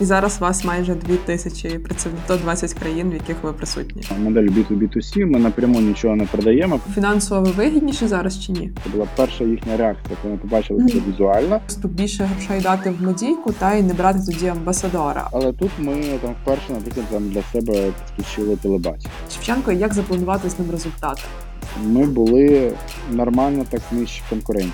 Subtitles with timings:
[0.00, 4.02] І зараз у вас майже 2 тисячі працівників, 120 країн, в яких ви присутні.
[4.18, 6.80] Модель B2B2C, ми напряму нічого не продаємо.
[6.94, 8.70] Фінансово ви вигідніші зараз чи ні?
[8.84, 11.60] Це була перша їхня реакція, коли ми побачили це візуально.
[11.66, 15.28] Просто більше грошей дати в медійку та й не брати тоді амбасадора.
[15.32, 19.10] Але тут ми там вперше, наприклад, там для себе підключили телебачення.
[19.32, 21.22] Шевченко, як запланувати з ним результати?
[21.84, 22.72] Ми були
[23.10, 24.72] нормально так нижче конкурентів.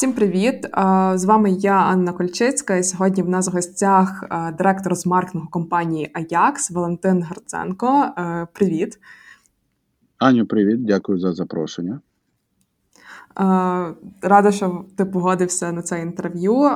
[0.00, 0.66] Всім привіт!
[1.14, 4.24] З вами я, Анна Кольчицька, і сьогодні в нас в гостях
[4.58, 8.08] директор з маркетингу компанії Аякс Валентин Гарценко.
[8.18, 8.98] Е, Привіт!
[10.18, 12.00] Аню, привіт, дякую за запрошення.
[14.22, 16.70] Рада, що ти погодився на це інтерв'ю.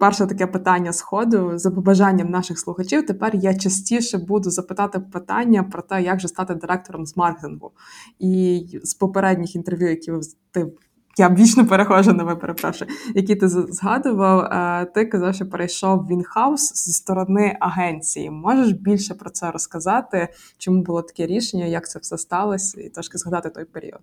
[0.00, 3.06] Перше таке питання з ходу за побажанням наших слухачів.
[3.06, 7.72] Тепер я частіше буду запитати питання про те, як же стати директором з маркетингу.
[8.18, 10.12] І з попередніх інтерв'ю, які
[10.50, 10.72] ти.
[11.18, 14.40] Я вічно перехожу на ви, перепрошую, які ти згадував.
[14.40, 18.30] е, Ти казав, що перейшов в інхаус зі сторони агенції.
[18.30, 20.28] Можеш більше про це розказати?
[20.58, 24.00] Чому було таке рішення, як це все сталося, і трошки згадати той період?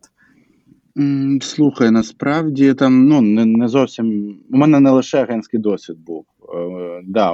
[1.41, 4.38] Слухай, насправді там ну не, не зовсім.
[4.52, 6.25] У мене не лише агентський досвід був.
[6.55, 7.33] Е, да,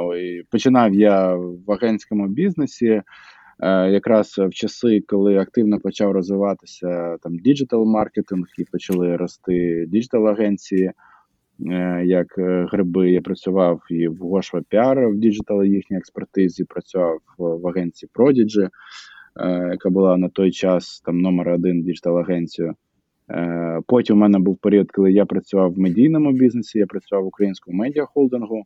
[0.51, 3.01] починав я в агентському бізнесі.
[3.59, 10.27] Е, якраз в часи, коли активно почав розвиватися там digital маркетинг і почали рости digital
[10.27, 10.91] агенції.
[11.65, 17.17] Е, як е, гриби, я працював і в Hoshva PR в digital їхній експертизі, працював
[17.37, 18.69] в, агенції е,
[19.71, 22.73] яка була на той час там номер один digital агенцією.
[23.31, 27.27] Е, Потім у мене був період, коли я працював в медійному бізнесі, я працював в
[27.27, 28.63] українському медіахолдингу,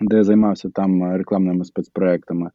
[0.00, 2.50] де займався там рекламними спецпроектами.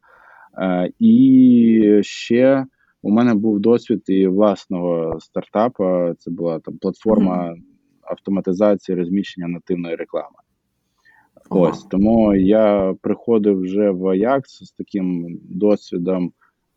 [0.58, 2.66] Е, І ще
[3.02, 6.14] у мене був досвід і власного стартапу.
[6.18, 7.54] Це була там платформа
[8.02, 10.36] автоматизації розміщення нативної реклами.
[11.50, 16.32] Ось тому я приходив вже в Ajax з таким досвідом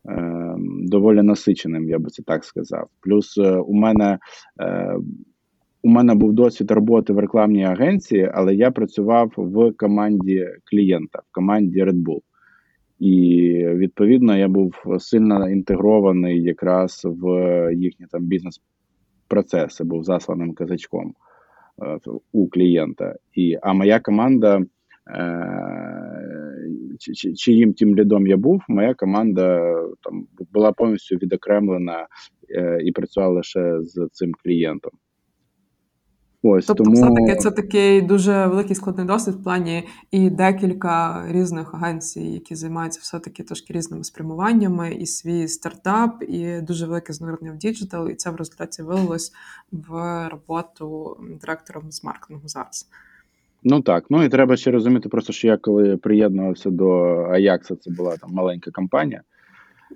[0.08, 2.88] е, доволі насиченим, я би це так сказав.
[3.00, 4.18] Плюс е, у мене
[4.60, 4.96] е,
[5.82, 11.34] у мене був досвід роботи в рекламній агенції, але я працював в команді клієнта, в
[11.34, 12.20] команді Red Bull.
[12.98, 13.12] І
[13.66, 17.28] відповідно я був сильно інтегрований якраз в
[17.74, 21.14] їхні там бізнес-процеси, був засланим казачком
[21.82, 21.98] е,
[22.32, 23.16] у клієнта.
[23.34, 24.60] І, а моя команда,
[25.10, 26.68] е,
[26.98, 32.06] чи- чи- чиїм тим лідом я був, моя команда там була повністю відокремлена
[32.50, 34.92] е, і працювала лише з цим клієнтом.
[36.48, 41.74] Ось Тобто, тому все-таки це такий дуже великий складний досвід в плані і декілька різних
[41.74, 47.56] агенцій, які займаються все-таки трошки різними спрямуваннями, і свій стартап, і дуже велике занурення в
[47.56, 49.32] digital, і це в результаті вилилось
[49.72, 52.88] в роботу директором з маркетингу зараз.
[53.62, 56.90] Ну так, ну і треба ще розуміти, просто що я коли приєднувався до
[57.30, 59.22] Аякса, це була там маленька компанія.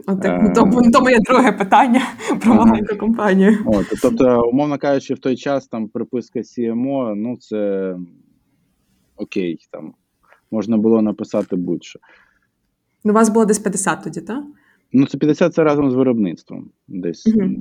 [0.06, 0.22] От, Е.
[0.22, 2.00] так, то, то моє друге питання
[2.44, 2.64] про Ага.
[2.64, 3.58] маленьку компанію.
[3.66, 7.96] От, тобто, умовно кажучи, в той час там приписка CMO, ну це
[9.16, 9.92] окей, там
[10.50, 11.98] можна було написати будь-що.
[13.04, 14.44] Ну, у вас було десь 50 тоді, так?
[14.92, 17.54] Ну, це 50 це разом з виробництвом, десь, м,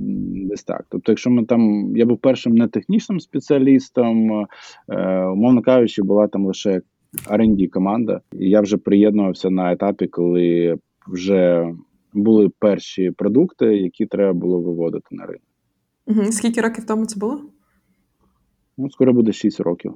[0.48, 0.84] десь так.
[0.88, 4.46] Тобто, якщо ми там, я був першим не технічним спеціалістом,
[4.88, 6.80] е, умовно кажучи, була там лише
[7.30, 10.76] R&D команда, і я вже приєднувався на етапі, коли
[11.08, 11.68] вже
[12.12, 15.42] були перші продукти, які треба було виводити на ринок.
[16.06, 16.32] Угу.
[16.32, 17.40] Скільки років тому це було?
[18.78, 19.94] Ну, скоро буде 6 років.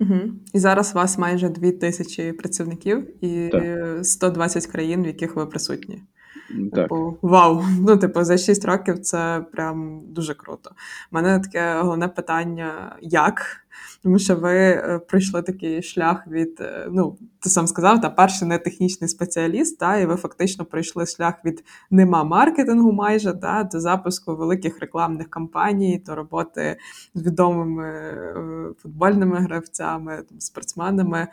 [0.00, 0.20] Угу.
[0.54, 4.06] І зараз у вас майже 2 тисячі працівників і Так.
[4.06, 6.02] 120 країн, в яких ви присутні.
[6.48, 6.82] Так.
[6.82, 7.64] Типу, вау!
[7.80, 10.70] Ну, типу, за 6 років це прям дуже круто.
[11.12, 13.64] У мене таке головне питання: як?
[14.02, 18.48] Тому що ви е, пройшли такий шлях від, е, ну, ти сам сказав, та перший
[18.48, 23.80] не технічний спеціаліст, та, і ви фактично пройшли шлях від нема маркетингу майже та, до
[23.80, 26.76] запуску великих рекламних кампаній, до роботи
[27.14, 28.34] з відомими е,
[28.82, 31.28] футбольними гравцями, спортсменами.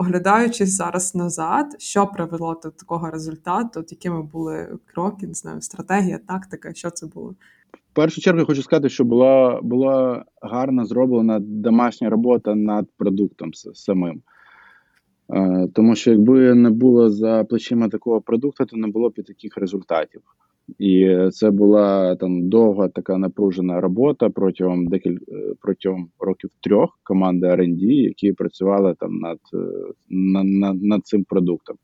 [0.00, 6.18] Оглядаючись зараз назад, що привело до такого результату, от якими були кроки, не знаю, стратегія,
[6.18, 7.34] тактика, що це було?
[7.92, 13.54] В першу чергу я хочу сказати, що була, була гарно зроблена домашня робота над продуктом
[13.54, 14.22] самим.
[15.30, 19.22] Е, Тому що якби не було за плечима такого продукту, то не було б і
[19.22, 20.20] таких результатів.
[20.78, 25.18] І це була там довга така напружена робота протягом декіль...
[25.28, 31.24] е, протягом років трьох команди R&D, які працювали там над, е, на, на, над цим
[31.24, 31.76] продуктом.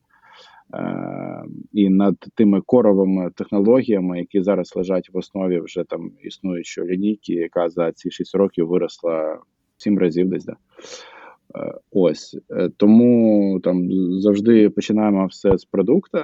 [0.74, 7.32] Е, і над тими коровими технологіями, які зараз лежать в основі вже там існуючої лінійки,
[7.32, 9.38] яка за ці 6 років виросла
[9.76, 10.44] 7 разів десь.
[10.44, 10.56] Да?
[11.56, 12.38] Е, ось
[12.76, 13.88] тому там
[14.20, 16.18] завжди починаємо все з продукту.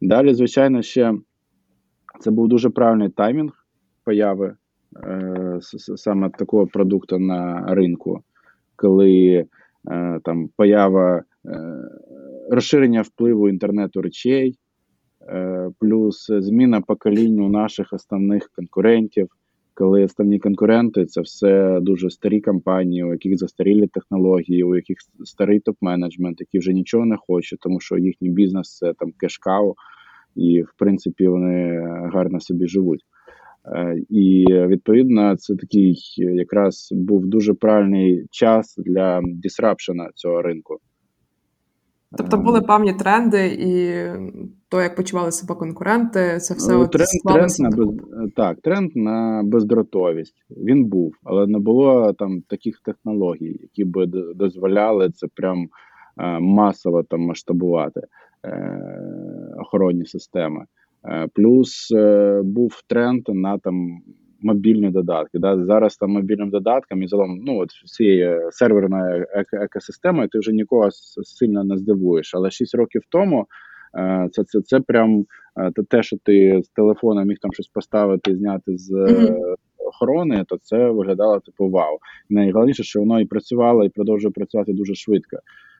[0.00, 1.14] Далі, звичайно, ще
[2.20, 3.66] це був дуже правильний таймінг
[4.04, 4.54] появи
[5.04, 5.58] е,
[5.96, 8.22] саме такого продукту на ринку,
[8.76, 9.46] коли
[9.90, 11.22] е, там поява е,
[12.50, 14.58] розширення впливу інтернету речей,
[15.28, 19.28] е, плюс зміна покоління наших основних конкурентів
[19.78, 25.60] коли основні конкуренти це все дуже старі компанії, у яких застарілі технології, у яких старий
[25.60, 29.74] топ-менеджмент, які вже нічого не хочуть, тому що їхній бізнес це там кешкау,
[30.38, 31.80] і в принципі вони
[32.12, 33.00] гарно собі живуть.
[33.76, 40.78] Е, і відповідно це такий якраз був дуже правильний час для дисрапшена цього ринку.
[42.16, 42.42] Тобто ем.
[42.42, 44.02] були певні тренди, і
[44.68, 47.88] то, як почували себе конкуренти, це все ну, тренд, тренд на без,
[48.36, 50.44] так, тренд на бездротовість.
[50.50, 55.68] Він був, але не було там таких технологій, які би дозволяли це прям
[56.20, 58.06] е, масово там масштабувати е,
[59.58, 60.64] охоронні системи.
[61.04, 64.02] Е, плюс е, був тренд на там
[64.40, 65.38] мобільні додатки.
[65.38, 65.64] Да?
[65.64, 70.90] Зараз там мобільним додаткам і загалом ну от всією серверною екосистемою ти вже нікого
[71.22, 72.34] сильно не здивуєш.
[72.34, 73.46] Але 6 років тому
[73.98, 75.24] е, це це, це прям
[75.56, 79.54] е, те, що ти з телефона міг там щось поставити, зняти з mm-hmm.
[79.78, 81.98] охорони, то це виглядало типу вау.
[82.30, 85.36] Найголовніше, що воно і працювало, і продовжує працювати дуже швидко.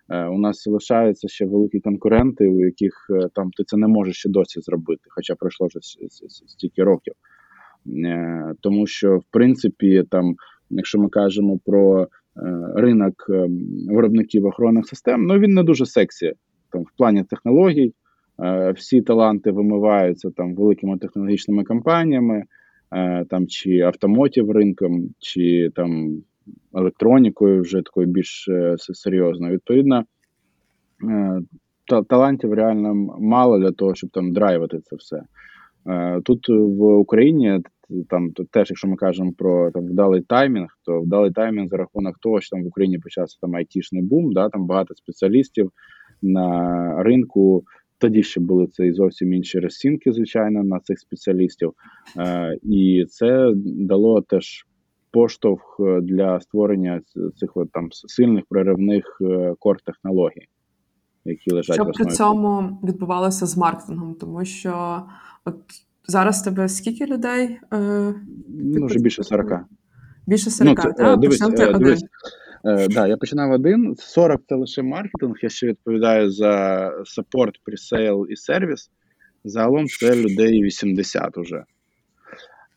[0.09, 2.93] У нас залишаються ще великі конкуренти, у яких
[3.35, 5.79] там ти це не можеш ще досі зробити, хоча пройшло вже
[6.47, 7.15] стільки років.
[8.07, 10.35] Е, тому що в принципі, там,
[10.71, 12.09] якщо ми кажемо про е,
[12.75, 13.49] ринок е,
[13.89, 16.33] виробників охоронних систем, ну він не дуже сексі
[16.73, 17.95] там в плані технологій.
[18.77, 22.43] Всі таланти вимиваються там великими технологічними компаніями,
[23.31, 26.23] там чи автомотів ринком, чи там
[26.75, 28.49] електронікою, вже такою більш
[28.79, 29.53] серйозною.
[29.53, 30.05] Відповідно,
[31.87, 35.23] та талантів реально мало для того, щоб там драйвити це все.
[36.25, 37.61] Тут в Україні
[38.09, 42.41] там теж, якщо ми кажемо про там вдалий таймінг, то вдалий таймінг за рахунок того,
[42.41, 45.71] що там в Україні почався там айтішний бум, да там багато спеціалістів
[46.23, 47.65] на ринку.
[48.01, 51.73] Тоді ще були це і зовсім інші розцінки, звичайно, на цих спеціалістів,
[52.19, 54.67] е, і це дало теж
[55.11, 57.01] поштовх для створення
[57.37, 60.47] цих от, там сильних проривних е, кор технологій,
[61.25, 62.09] які лежать Що в основі.
[62.09, 65.03] при цьому відбувалося з маркетингом, тому що
[65.45, 65.57] от
[66.09, 67.59] Зараз тебе скільки людей?
[67.73, 68.15] Е,
[68.49, 69.61] ну, вже більше 40.
[70.27, 71.21] Більше 40, ну, так?
[71.21, 72.05] Дивись, е, дивись,
[72.65, 73.97] е, да, я починав один.
[73.99, 75.35] 40 це лише маркетинг.
[75.43, 78.91] Я ще відповідаю за support, presale і сервіс.
[79.45, 81.65] Загалом це людей 80 уже.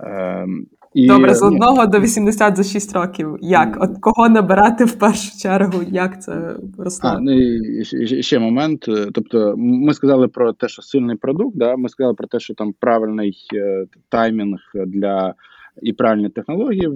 [0.03, 0.47] Е,
[0.93, 3.37] і, Добре, з 1 ну, до 80 за 6 років.
[3.41, 3.77] Як?
[3.81, 5.83] От кого набирати в першу чергу?
[5.91, 7.09] Як це росло?
[7.09, 8.85] А, ну, і ще, момент.
[8.87, 11.57] Е, тобто, ми сказали про те, що сильний продукт.
[11.57, 11.75] Да?
[11.75, 15.33] Ми сказали про те, що там правильний е, таймінг для
[15.81, 16.87] і правильні технології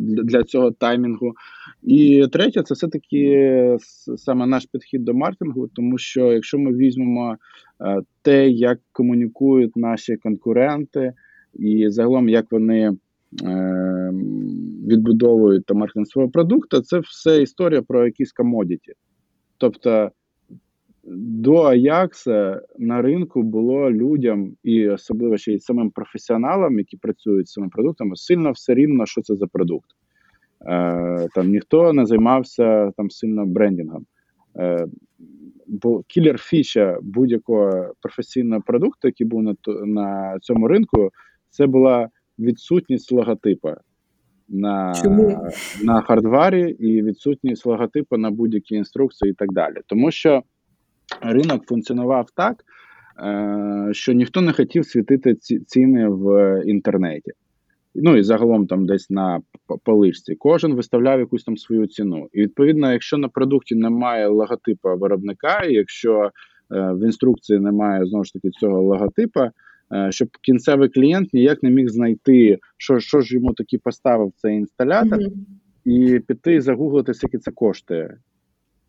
[0.00, 1.32] для, для цього таймінгу.
[1.82, 3.76] І третє, це все-таки
[4.16, 7.36] саме наш підхід до маркетингу, тому що якщо ми візьмемо
[7.80, 11.12] е, те, як комунікують наші конкуренти,
[11.54, 12.92] і загалом як вони.
[13.44, 14.42] Ем,
[14.86, 18.92] відбудовують та маркетинг свого продукту, це все історія про якісь комодіті.
[19.58, 20.10] Тобто
[21.04, 27.52] до Аякса на ринку було людям, і особливо ще й самим професіоналам, які працюють з
[27.52, 29.90] цими продуктами, сильно все рівно, що це за продукт.
[30.66, 34.06] Е, Там ніхто не займався там сильно брендингом.
[34.56, 34.86] Е,
[35.66, 39.54] Бо кілер фіча будь-якого професійного продукту, який був на
[39.86, 41.10] на цьому ринку,
[41.50, 42.08] це була
[42.38, 43.76] відсутність логотипа
[44.48, 45.48] на Чому?
[45.84, 49.76] на хардварі і відсутність логотипу на будь-які інструкції і так далі.
[49.86, 50.42] Тому що
[51.22, 52.56] ринок функціонував так,
[53.24, 55.34] е, що ніхто не хотів світити
[55.66, 57.32] ціни в інтернеті.
[57.94, 59.40] Ну і загалом там десь на
[59.84, 60.34] поличці.
[60.34, 62.28] Кожен виставляв якусь там свою ціну.
[62.32, 66.30] І відповідно, якщо на продукті немає логотипа виробника, і якщо е,
[66.70, 69.50] в інструкції немає знову ж таки цього логотипа, Е,
[70.10, 75.18] щоб кінцевий клієнт ніяк не міг знайти, що що ж йому таки поставив цей інсталятор,
[75.18, 75.34] mm-hmm.
[75.84, 78.16] і піти загуглити, скільки це коштує.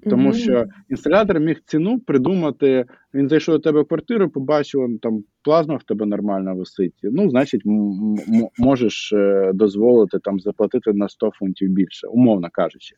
[0.10, 0.34] Тому mm-hmm.
[0.34, 2.86] що інсталятор міг ціну придумати.
[3.14, 7.00] Він зайшов до тебе в квартиру, побачив, там плазма в тебе нормально висить.
[7.04, 12.96] Ну, значить, м- м- можеш е, дозволити там заплатити на 100 фунтів більше, умовно кажучи.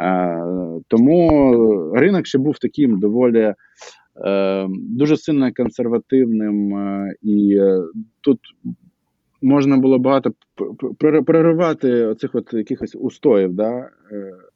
[0.00, 0.42] Е,
[0.88, 3.54] тому ринок ще був таким доволі Е,
[4.70, 7.82] дуже сильно консервативним, е, і е,
[8.20, 8.38] тут
[9.42, 10.32] можна було багато
[11.26, 13.90] проривати оцих от якихось устоїв, да,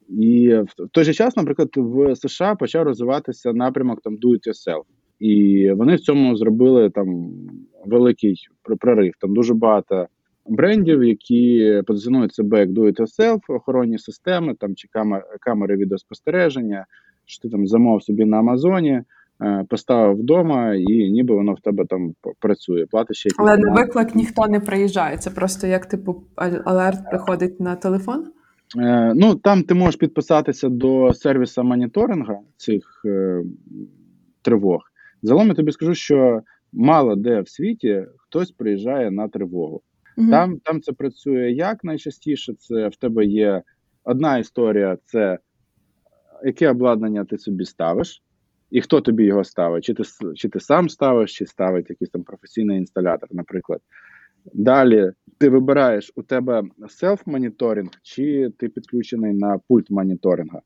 [0.09, 4.83] І в той же час, наприклад, в США почав розвиватися напрямок там do it yourself.
[5.19, 7.31] І вони в цьому зробили там
[7.87, 8.37] великий
[8.81, 9.13] прорив.
[9.21, 10.07] Там дуже багато
[10.47, 14.89] брендів, які позиціонують себе як do it yourself, охоронні системи, там чи
[15.41, 16.87] камери, відеоспостереження,
[17.25, 19.03] що ти там замовив собі на Амазоні.
[19.43, 22.87] Е, поставив вдома, і ніби воно в тебе там працює.
[22.87, 25.17] Платиш ще Але на виклик ніхто не приїжджає.
[25.17, 26.23] Це просто як типу
[26.65, 28.27] алерт приходить на телефон.
[28.79, 33.43] Е, Ну там ти можеш підписатися до сервісу моніторингу цих е,
[34.43, 34.81] тривог.
[35.23, 36.41] Загалом я тобі скажу, що
[36.73, 39.83] мало де в світі хтось приїжджає на тривогу.
[40.17, 40.31] Угу.
[40.31, 42.55] Там там це працює як найчастіше.
[42.55, 43.63] Це в тебе є
[44.05, 45.39] одна історія: це
[46.45, 48.23] яке обладнання ти собі ставиш
[48.71, 49.85] і хто тобі його ставить?
[49.85, 50.03] Чи ти
[50.35, 53.81] чи ти сам ставиш, чи ставить якийсь там професійний інсталятор, наприклад.
[54.55, 60.61] Далі ти вибираєш у тебе селф-моніторинг, чи ти підключений на пульт моніторинга.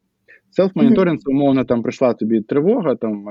[0.59, 3.27] Селф-моніторинг, це умовно, там прийшла тобі тривога, там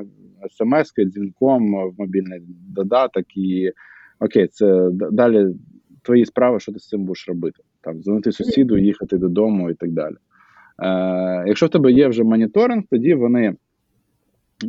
[0.52, 3.72] смс, дзвінком, мобільний додаток, і
[4.20, 5.56] окей, це далі
[6.02, 7.64] твої справи, що ти з цим будеш робити.
[7.82, 10.16] Там дзвонити сусіду, їхати додому і так далі.
[10.84, 13.56] Е, Якщо в тебе є вже моніторинг, тоді вони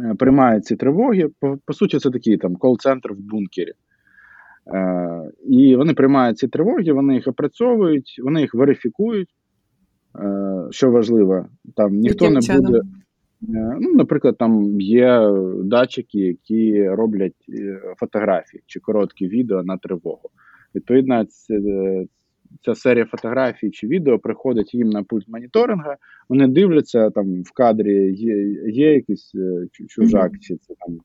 [0.00, 1.28] Е, приймають ці тривоги.
[1.40, 3.72] По, по суті, це такий там кол-центр в бункері.
[4.74, 9.28] Е, І вони приймають ці тривоги, вони їх опрацьовують, вони їх верифікують.
[10.18, 11.46] Е, Що важливо,
[11.76, 12.78] там ніхто Яким не буде.
[13.48, 15.30] Е, ну, Наприклад, там є
[15.64, 20.30] датчики, які роблять е, фотографії чи короткі відео на тривогу.
[20.74, 21.54] Відповідно, це,
[22.60, 25.96] ця серія фотографій чи відео приходить їм на пульт моніторинга.
[26.28, 28.36] Вони дивляться там в кадрі, є
[28.72, 30.98] є якийсь е, чужак, чи це там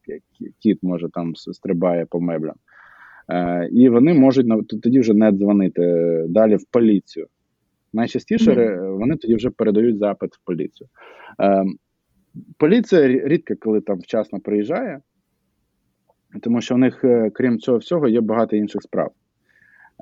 [0.60, 2.56] кіт може там стрибає по меблям.
[3.29, 5.82] Е, І вони можуть тоді вже не дзвонити
[6.29, 7.27] далі в поліцію.
[7.94, 8.98] Найчастіше mm-hmm.
[8.98, 10.88] вони тоді вже передають запит в поліцію.
[11.41, 11.65] Е,
[12.58, 15.01] Поліція рідко коли там вчасно приїжджає,
[16.41, 19.12] тому що у них, е, крім цього всього, є багато інших справ.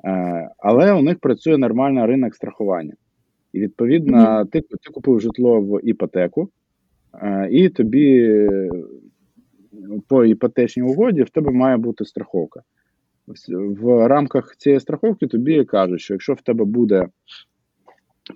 [0.04, 2.94] Е, але у них працює нормальний ринок страхування.
[3.52, 6.48] І відповідно, ти ти купив житло в іпотеку,
[7.22, 8.48] е, і тобі
[10.08, 12.62] по іпотечній угоді в тебе має бути страховка.
[13.80, 17.08] В рамках цієї страховки тобі кажуть, що якщо в тебе буде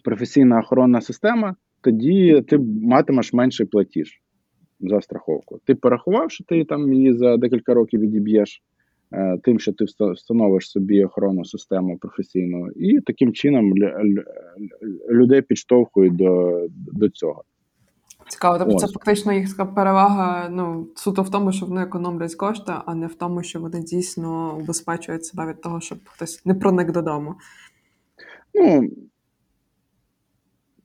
[0.05, 4.23] професійна охоронна система, тоді ти матимеш менший платіж
[4.81, 5.61] за страховку.
[5.65, 8.63] Ти порахував, що ти там її за декілька років відіб'єш.
[9.15, 13.73] Е, тим, що ти встановиш собі охоронну систему професійну, і таким чином
[15.11, 16.61] людей підштовхують до
[16.93, 17.45] до цього.
[18.29, 22.95] Цікаво, тобто це фактично їх перевага ну, суто в тому, що вони економлять кошти, а
[22.95, 27.35] не в тому, що вони дійсно убезпечують себе від того, щоб хтось не проник додому.
[28.55, 28.91] Ну,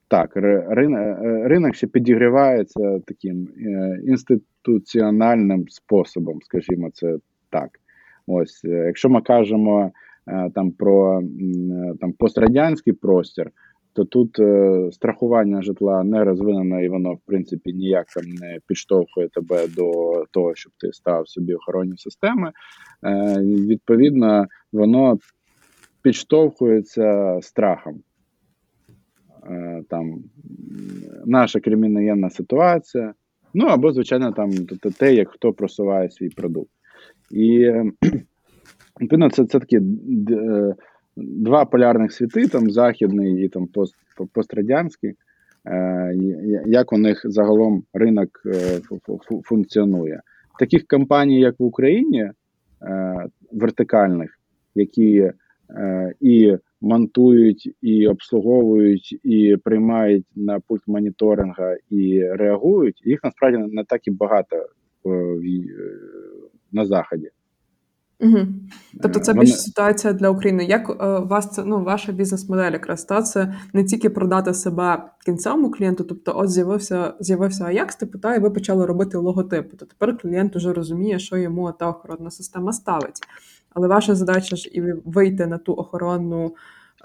[0.07, 1.17] так, ринок,
[1.49, 7.17] ринок ще підігрівається таким е, інституціональним способом, скажімо, це
[7.49, 7.69] так.
[8.27, 9.91] Ось, е, якщо ми кажемо
[10.27, 11.21] е, там про
[11.99, 13.51] там пострадянський простір,
[13.97, 19.27] то тут е, страхування житла не розвинено, і воно в принципі ніяк там не підштовхує
[19.27, 19.91] тебе до
[20.31, 22.51] того, щоб ти став собі охоронні системи.
[23.03, 25.17] Е, Відповідно, воно
[26.01, 27.99] підштовхується страхом.
[29.49, 30.23] Е, там
[31.25, 33.13] наша криміногенна ситуація,
[33.53, 34.51] ну або, звичайно, там
[34.99, 36.71] те, як хто просуває свій продукт.
[37.31, 37.71] І
[39.01, 40.75] відповідно, це це такі е,
[41.15, 43.95] два полярних світи, там західний і там пост,
[44.33, 45.13] пострадянський,
[45.65, 46.15] е,
[46.65, 48.79] як у них загалом ринок е,
[49.43, 50.21] функціонує.
[50.59, 52.31] Таких компаній, як в Україні,
[53.51, 54.39] вертикальних,
[54.75, 55.31] які
[56.21, 64.07] і монтують, і обслуговують, і приймають на пульт моніторинга і реагують, їх насправді не так
[64.07, 64.65] і багато
[65.03, 65.43] в
[66.71, 67.29] на заході.
[68.19, 68.37] Угу.
[69.01, 70.65] Тобто це більше ситуація для України.
[70.65, 75.71] Як е, вас це ну ваша бізнес-модель якраз та це не тільки продати себе кінцевому
[75.71, 79.77] клієнту, тобто, от з'явився з'явився Ajax, типу, та і ви почали робити логотипи.
[79.77, 83.19] То тепер клієнт вже розуміє, що йому та охоронна система ставить.
[83.69, 86.55] Але ваша задача ж і вийти на ту охоронну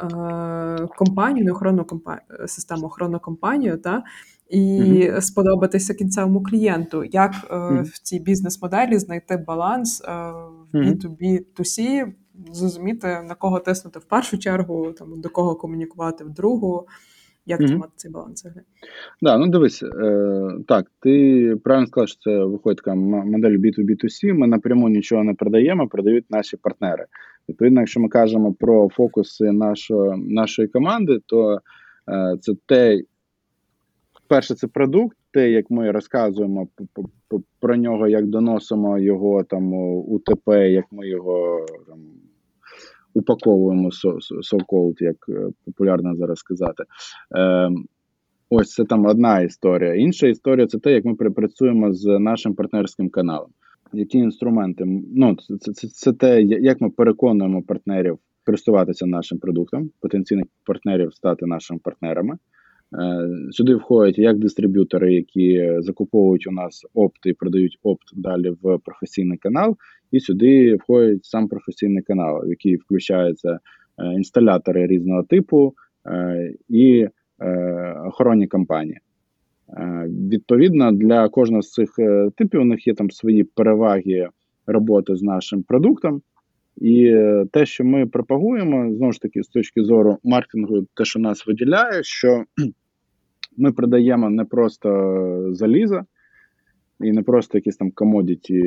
[0.01, 4.03] е, компанію, не охоронну компанію, систему охоронну компанію, та
[4.53, 5.21] і mm-hmm.
[5.21, 7.05] сподобатися кінцевому клієнту.
[7.05, 7.83] Як е, mm-hmm.
[7.83, 10.13] в цій бізнес-моделі знайти баланс е,
[10.73, 12.07] в B2B, 2C,
[12.53, 16.87] зрозуміти на кого тиснути в першу чергу, там до кого комунікувати в другу.
[17.47, 17.67] Як mm-hmm.
[17.67, 18.47] тримати цей баланс?
[19.23, 24.33] Да, ну дивись, е, так, ти правильно сказав, що це виходить така модель B2B2C.
[24.35, 27.07] Ми напряму нічого не продаємо, продають наші партнери.
[27.49, 31.61] Відповідно, якщо ми кажемо про фокуси нашої нашої команди, то
[32.09, 33.03] е, це те,
[34.33, 36.69] перше, це продукт, те, як ми розказуємо
[37.61, 41.99] про нього, як доносимо його там у ТП, як ми його там
[43.15, 46.85] упаковуємо so-called, як е, популярно зараз сказати.
[47.37, 47.71] Е,
[48.51, 49.95] Ось це там одна історія.
[49.95, 53.51] Інша історія це те, як ми працюємо з нашим партнерським каналом.
[53.93, 54.85] Які інструменти?
[55.17, 61.47] Ну, це, це, це те, як ми переконуємо партнерів користуватися нашим продуктом, потенційних партнерів стати
[61.47, 62.39] нашими партнерами.
[63.01, 68.79] Е, сюди входять як дистриб'ютори, які закуповують у нас опт і продають опт далі в
[68.79, 69.77] професійний канал,
[70.11, 73.59] і сюди входить сам професійний канал, в який включаються
[73.99, 75.75] е, інсталятори різного типу
[76.07, 77.07] е, і
[78.07, 78.99] охоронні компанії.
[80.07, 81.91] Відповідно, для кожного з цих
[82.37, 84.29] типів у них є там свої переваги
[84.67, 86.23] роботи з нашим продуктом.
[86.77, 87.17] І
[87.53, 92.03] те, що ми пропагуємо, знову ж таки, з точки зору маркетингу, те, що нас виділяє,
[92.03, 92.45] що
[93.57, 96.01] ми продаємо не просто залізо
[97.01, 98.63] і не просто якісь там комодіті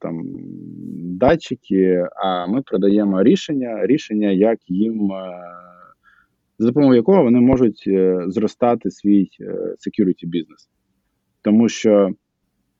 [0.00, 0.22] там
[1.18, 5.40] датчики, а ми продаємо рішення, рішення, як їм, е,
[6.58, 10.68] за допомогою якого вони можуть е, зростати свій е, security бізнес.
[11.42, 12.10] Тому що,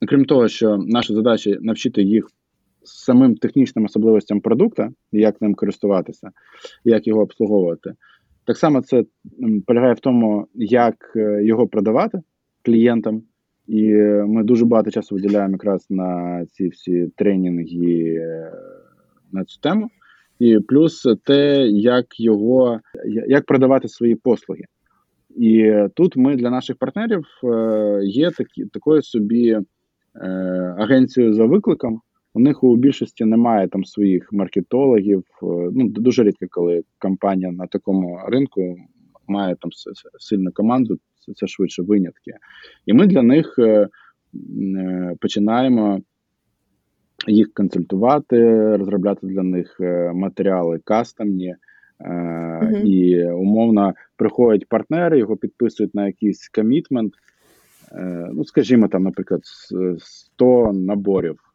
[0.08, 2.26] крім того, що наша задача навчити їх
[2.82, 6.30] самим технічним особливостям продукту, як ним користуватися,
[6.84, 7.92] як його обслуговувати.
[8.48, 9.04] Так само це
[9.66, 12.20] полягає в тому, як е, його продавати
[12.64, 13.22] клієнтам,
[13.66, 13.92] і
[14.26, 18.52] ми дуже багато часу виділяємо якраз на ці всі тренінги е,
[19.32, 19.88] на цю тему.
[20.38, 22.80] І плюс те, як його
[23.28, 24.64] як продавати свої послуги.
[25.36, 29.58] І тут ми для наших партнерів е, є такі такою собі
[30.78, 32.00] агенцією за викликом.
[32.34, 35.24] У них у більшості немає там своїх маркетологів.
[35.42, 38.76] Е, ну дуже рідко, коли компанія на такому ринку
[39.28, 39.70] має там
[40.18, 40.98] сильну команду,
[41.36, 42.32] це, швидше винятки.
[42.86, 43.88] І ми для них е,
[44.34, 46.00] е, починаємо
[47.26, 49.80] їх консультувати, розробляти для них
[50.14, 51.54] матеріали кастомні.
[52.00, 52.82] Uh -huh.
[52.84, 57.14] І умовно приходять партнери, його підписують на якийсь комітмент.
[58.32, 59.40] Ну, скажімо, там, наприклад,
[59.98, 61.47] 100 наборів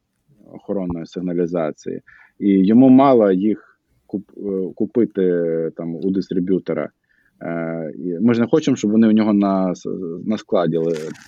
[0.53, 2.01] охоронної сигналізації,
[2.39, 6.89] і йому мало їх куп, е, купити там у дистриб'ютора.
[7.41, 9.73] Е, ми ж не хочемо, щоб вони у нього на
[10.25, 10.79] на складі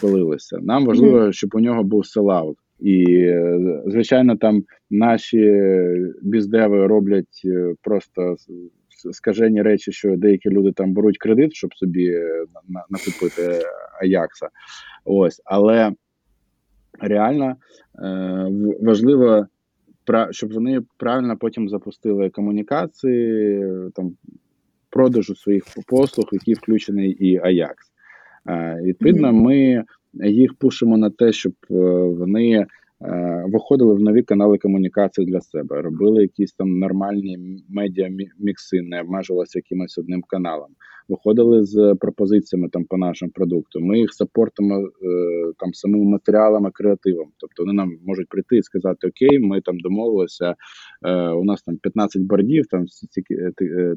[0.02, 0.58] пилилися.
[0.62, 2.58] Нам важливо, щоб у нього був селаут.
[2.80, 3.34] І,
[3.86, 5.62] звичайно, там наші
[6.22, 7.42] біздеви роблять
[7.82, 8.36] просто
[9.12, 12.20] скажені речі, що деякі люди там беруть кредит, щоб собі
[12.90, 13.62] накупити
[14.02, 14.50] Аякса.
[15.06, 15.92] Ось, але
[17.00, 17.56] реально е,
[18.82, 19.48] важливо,
[20.32, 23.64] щоб вони правильно потім запустили комунікації
[23.96, 24.16] там
[24.90, 27.74] продажу своїх послуг, які включений і Ajax.
[28.50, 31.76] Е, відповідно, ми їх пушимо на те, щоб е,
[32.20, 32.66] вони
[33.46, 37.38] виходили в нові канали комунікації для себе, робили якісь там нормальні
[37.70, 40.70] медіа мікси, не обмежувалися якимось одним каналом.
[41.10, 43.80] Виходили з пропозиціями там по нашому продукту.
[43.80, 44.90] Ми їх support-имо е,
[45.58, 47.28] там самими матеріалами, креативом.
[47.38, 50.56] Тобто вони нам можуть прийти і сказати: Окей, ми там домовилися.
[51.06, 52.86] Е, у нас там 15 бордів, там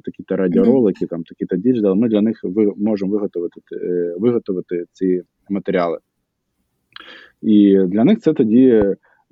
[0.04, 1.94] такі та радіоролики, там такі та digital.
[1.94, 2.40] Ми для них
[2.76, 3.60] можемо виготовити
[4.18, 5.98] виготовити ці матеріали.
[7.42, 8.66] І для них це тоді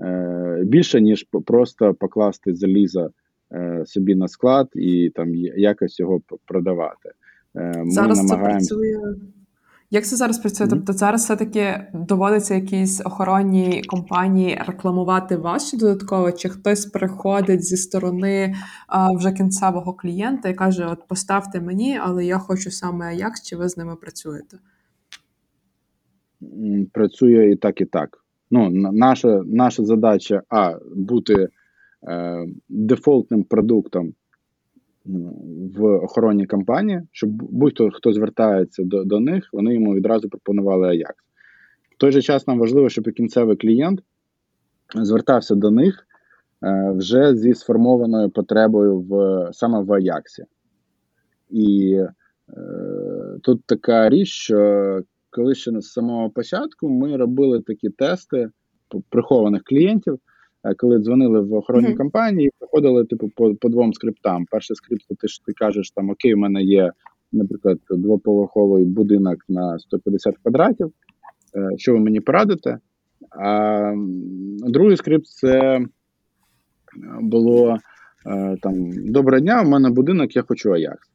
[0.01, 3.11] е, більше, ніж просто покласти залізо
[3.53, 7.11] е, собі на склад і там якось його продавати.
[7.55, 8.69] Е, ми зараз намагаємося...
[8.69, 9.15] це працює.
[9.91, 10.67] Як це зараз працює?
[10.67, 10.71] Mm-hmm.
[10.71, 17.77] Тобто зараз все-таки доводиться якісь охоронні компанії рекламувати вас ще додатково, чи хтось приходить зі
[17.77, 18.55] сторони
[18.87, 23.57] а, вже кінцевого клієнта і каже: От поставте мені, але я хочу саме Ajax, чи
[23.57, 24.59] ви з ними працюєте?
[26.93, 28.19] Працює і так, і так.
[28.51, 31.49] Ну, Наша наша задача а бути
[32.09, 34.15] е, дефолтним продуктом
[35.77, 41.13] в охоронній компанії, щоб будь-хто хто звертається до до них, вони йому відразу пропонували Ajax.
[41.91, 44.01] В той же час нам важливо, щоб і кінцевий клієнт
[44.95, 46.07] звертався до них
[46.63, 50.23] е, вже зі сформованою потребою в саме в Ajax.
[51.51, 52.09] І е,
[53.43, 55.03] тут така річ, що
[55.37, 58.49] коли ще з самого початку ми робили такі тести
[59.09, 60.19] прихованих клієнтів,
[60.65, 61.97] е, коли дзвонили в охоронні mm-hmm.
[61.97, 64.47] компанії, приходили типу по по двом скриптам.
[64.51, 66.93] Перший скрипт, ти ж ти кажеш, там окей, у мене є,
[67.33, 70.93] наприклад, двоповерховий будинок на 150 квадратів.
[71.57, 72.79] Е, що ви мені порадите?
[73.31, 73.93] А
[74.67, 75.81] другий скрипт це
[77.21, 77.79] було
[78.27, 81.11] е, там доброго дня, у мене будинок, я хочу Аякс.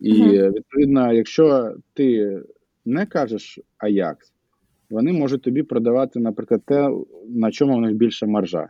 [0.00, 2.40] І відповідно, якщо ти
[2.86, 4.16] не кажеш Ajax,
[4.90, 6.90] вони можуть тобі продавати, наприклад, те,
[7.28, 8.68] на чому в них більша маржа.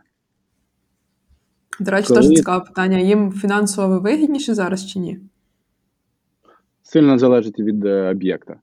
[1.79, 2.97] До речі, Коли- теж цікаве питання.
[2.99, 5.19] Їм фінансово вигідніше зараз чи ні?
[6.81, 8.59] Сильно залежить від е, об'єкта.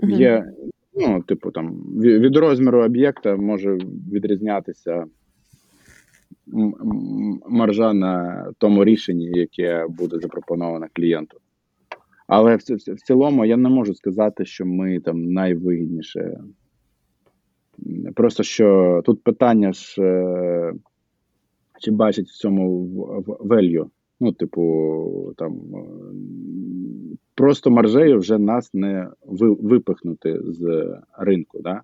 [0.00, 0.12] Мгм.
[0.12, 0.52] Є,
[0.94, 3.78] ну, типу, там, від розміру об'єкта може
[4.12, 5.04] відрізнятися
[7.48, 11.38] маржа на тому рішенні, яке буде запропоновано клієнту.
[12.30, 16.40] Але в, ц- в цілому я не можу сказати, що ми там найвигідніше.
[18.14, 20.72] Просто що тут питання ж, е,
[21.80, 23.86] чи бачать в цьому в- в- value.
[24.20, 25.80] Ну, типу, там е,
[27.34, 29.08] просто маржею вже нас не
[29.40, 30.88] випихнути з
[31.18, 31.60] ринку.
[31.62, 31.82] Да?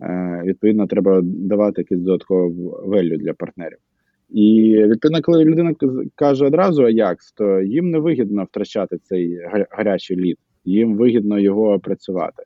[0.00, 3.78] Е, Відповідно, треба давати якийсь додатковий value для партнерів.
[4.28, 5.74] І відповідно, коли людина
[6.14, 9.38] каже одразу Ajax, то їм не вигідно втрачати цей
[9.70, 12.42] гарячий лід, їм вигідно його опрацювати.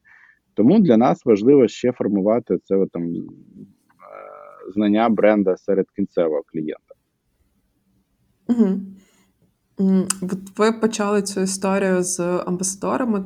[0.54, 3.18] Тому для нас важливо ще формувати це там, е,
[4.74, 6.94] знання бренда серед кінцевого клієнта.
[8.48, 8.80] Угу.
[10.56, 13.24] Ви почали цю історію з амбасадорами.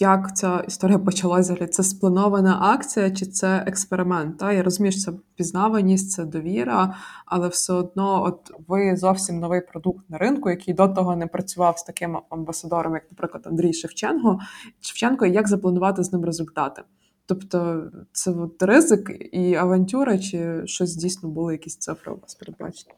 [0.00, 1.66] Як ця історія почалася?
[1.66, 4.38] Це спланована акція чи це експеримент?
[4.38, 4.52] Та?
[4.52, 6.94] Я розумію, що це впізнаваність, це довіра,
[7.26, 11.78] але все одно, от ви зовсім новий продукт на ринку, який до того не працював
[11.78, 14.38] з таким амбасадором, як, наприклад, Андрій Шевченко.
[14.80, 16.82] Шевченко, як запланувати з ним результати?
[17.26, 22.94] Тобто, це от ризик і авантюра, чи щось дійсно були якісь цифри у вас передбачені?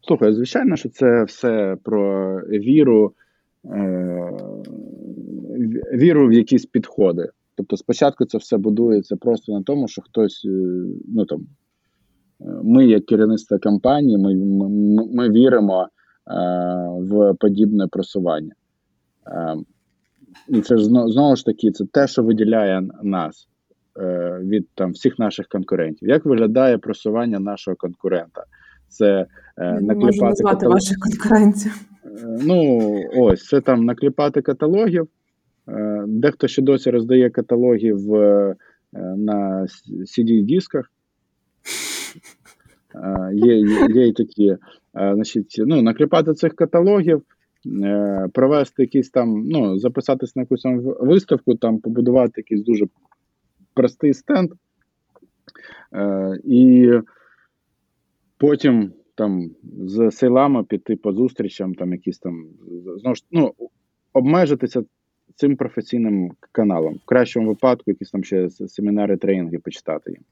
[0.00, 3.14] Слухай, звичайно, що це все про віру,
[5.92, 7.28] віру в якісь підходи.
[7.56, 11.40] Тобто, спочатку це все будується просто на тому, що хтось, е, ну там,
[12.40, 14.68] е, ми, як керівництво компанії, ми, ми,
[15.12, 15.88] ми віримо е,
[17.00, 18.52] в подібне просування.
[19.26, 19.56] Е,
[20.48, 23.48] і це ж знову ж таки, це те, що виділяє нас
[24.00, 26.08] е, від там всіх наших конкурентів.
[26.08, 28.44] Як виглядає просування нашого конкурента?
[28.88, 30.74] Це е, не накліпати каталог.
[30.74, 31.72] ваших конкурентів.
[32.04, 32.80] Е, Ну,
[33.16, 35.08] ось це там накліпати каталогів.
[35.68, 37.98] Е, Дехто ще досі роздає каталогів
[39.16, 39.66] на
[40.18, 40.82] CD-дисках.
[42.94, 43.58] Е, Є,
[43.94, 44.56] є, і такі.
[44.94, 47.22] Значить, ну, накліпати цих каталогів,
[48.32, 52.86] провести якісь там, ну, записатись на якусь там виставку, там побудувати якийсь дуже
[53.74, 54.50] простий стенд.
[56.44, 56.90] І
[58.38, 59.50] потім там
[59.86, 62.46] з сейлами піти по зустрічам, там якісь там
[62.96, 63.54] знову ж ну,
[64.12, 64.84] обмежитися
[65.34, 66.94] цим професійним каналом.
[66.94, 70.22] В кращому випадку, якісь там ще семінари, тренінги почитати їм.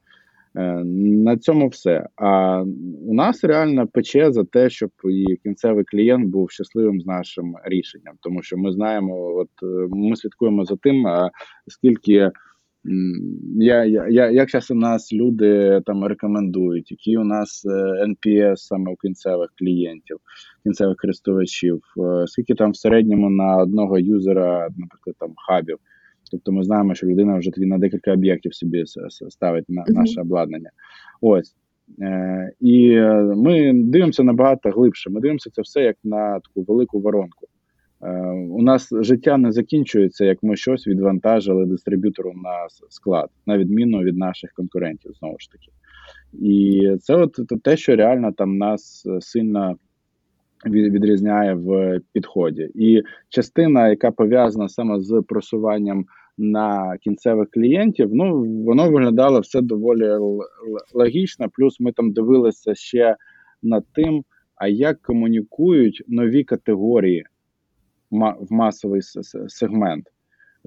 [0.57, 0.83] Е,
[1.23, 2.07] На цьому все.
[2.15, 2.61] А
[3.07, 8.15] у нас реально пече за те, щоб і кінцевий клієнт був щасливим з нашим рішенням,
[8.21, 9.49] тому що ми знаємо, от
[9.89, 11.05] ми слідкуємо за тим,
[11.67, 12.31] скільки
[13.55, 18.91] я, я, я, як часто нас люди там рекомендують, які у нас е, NPS саме
[18.91, 20.17] у кінцевих клієнтів,
[20.63, 25.77] кінцевих користувачів, е, скільки там в середньому на одного юзера, наприклад, там хабів.
[26.31, 28.83] Тобто ми знаємо, що людина вже тоді на декілька об'єктів собі
[29.29, 30.69] ставить на наше обладнання.
[31.21, 31.55] Ось.
[32.01, 35.09] Е, і е, ми дивимося набагато глибше.
[35.09, 37.47] Ми дивимося це все як на таку велику воронку.
[38.01, 43.99] Е, у нас життя не закінчується, як ми щось відвантажили дистриб'ютору на склад, на відміну
[43.99, 45.71] від наших конкурентів, знову ж таки.
[46.33, 49.75] І це от те, що реально там нас е, сильно
[50.65, 52.69] відрізняє в підході.
[52.75, 56.05] І частина, яка пов'язана саме з просуванням
[56.37, 60.09] на кінцевих клієнтів, ну воно виглядало все доволі
[60.93, 61.49] логічно.
[61.53, 63.15] Плюс ми там дивилися ще
[63.63, 64.23] над тим,
[64.55, 67.25] а як комунікують нові категорії
[68.19, 69.01] в масовий
[69.47, 70.05] сегмент.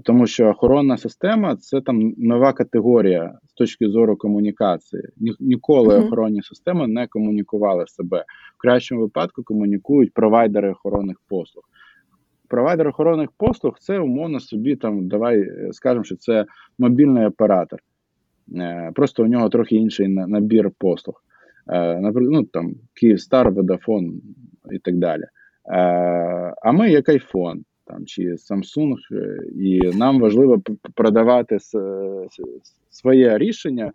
[0.05, 5.03] Тому що охоронна система це там нова категорія з точки зору комунікації.
[5.17, 6.07] Ні, ніколи Мгм.
[6.07, 8.25] охоронні системи не комунікували себе.
[8.59, 11.65] В кращому випадку комунікують провайдери охоронних послуг.
[12.49, 16.47] Провайдер охоронних послуг це умовно собі там, давай е, скажемо, що це
[16.79, 17.81] мобільний оператор.
[18.57, 21.23] Е, Просто у нього трохи інший набір послуг.
[21.69, 24.13] Е, Наприклад, ну там Київстар, Vodafone
[24.73, 25.25] і так далі.
[26.63, 28.97] А ми як iPhone там, чи Samsung,
[29.55, 30.63] і нам важливо
[30.95, 31.59] продавати
[32.91, 33.93] своє рішення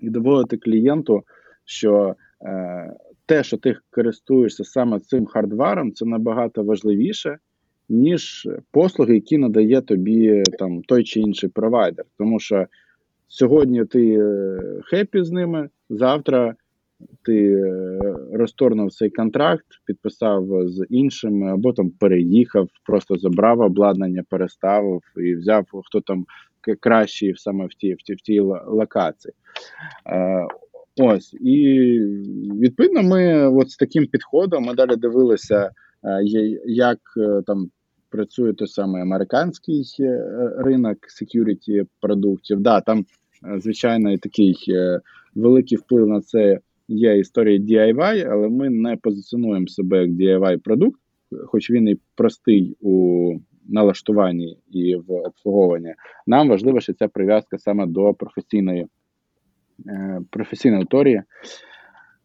[0.00, 1.22] і доводити клієнту,
[1.64, 2.92] що е,
[3.26, 7.38] те, що ти користуєшся саме цим hardware-ом, це набагато важливіше,
[7.88, 12.04] ніж послуги, які надає тобі там той чи інший провайдер.
[12.18, 12.66] Тому що
[13.28, 16.54] сьогодні ти е, happy з ними, завтра
[17.24, 17.98] ти е,
[18.32, 25.66] розторгнув цей контракт, підписав з іншими, або там переїхав, просто забрав обладнання, переставив і взяв
[25.84, 26.26] хто там
[26.80, 29.34] кращий саме в тій в тій, в тій локації.
[30.06, 30.46] Е,
[31.00, 31.54] Ось і
[32.60, 35.70] відповідно, ми от з таким підходом ми далі дивилися,
[36.04, 36.20] е,
[36.66, 36.98] як
[37.46, 37.70] там
[38.10, 39.84] працює той самий американський
[40.58, 42.60] ринок security продуктів.
[42.60, 43.04] Да, там
[43.58, 44.56] звичайно такий
[45.34, 51.00] великий вплив на це є історія DIY, але ми не позиціонуємо себе як DIY продукт,
[51.46, 53.34] хоч він і простий у
[53.68, 55.94] налаштуванні і в обслуговуванні.
[56.26, 58.86] Нам важливо, що ця прив'язка саме до професійної
[59.86, 61.22] е, професійної аудиторії.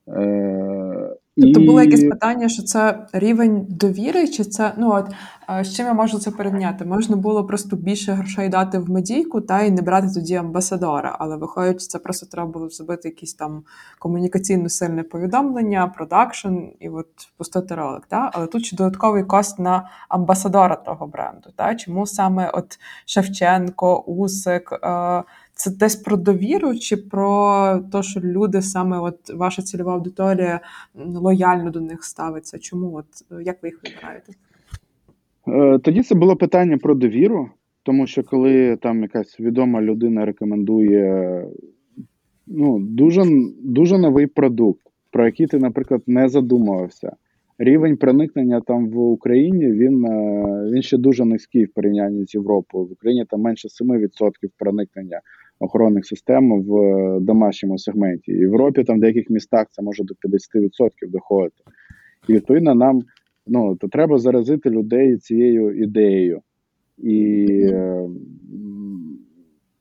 [0.08, 5.06] Е, Тобто було якесь питання, що це рівень довіри, чи це ну от
[5.66, 6.86] з чим я можу це порівняти?
[6.86, 11.38] Можна було просто більше грошей дати в медійку та й не брати тоді амбасадора, але
[11.38, 13.63] виходить, це просто треба було зробити якісь там
[14.00, 18.06] комунікаційно сильне повідомлення, продакшн і от пустити ролик.
[18.06, 18.30] Та?
[18.34, 21.50] Але тут ще додатковий кост на амбасадора того бренду.
[21.56, 21.76] Та?
[21.76, 24.74] Чому саме от Шевченко, Усик?
[24.84, 25.24] Е-
[25.56, 30.60] це десь про довіру, чи про те, що люди саме, от ваша цільова аудиторія
[30.96, 32.60] лояльно до них ставиться?
[32.60, 33.06] Чому от
[33.46, 34.34] як ви їх вибираєте?
[35.48, 37.50] Е, тоді це було питання про довіру,
[37.84, 41.46] тому що коли там якась відома людина рекомендує
[42.48, 43.24] ну, дуже
[43.63, 47.16] дуже новий продукт, про який ти, наприклад, не задумувався.
[47.58, 52.86] Рівень проникнення там в Україні він е, він ще дуже низький в порівнянні з Європою.
[52.86, 55.22] В Україні там менше 7% проникнення
[55.60, 58.34] охоронних систем в е, домашньому сегменті.
[58.34, 61.63] В Європі там в деяких містах це може до 50% доходити.
[62.28, 63.02] І відповідно нам
[63.48, 66.42] ну, то треба заразити людей цією ідеєю.
[66.98, 68.08] І е,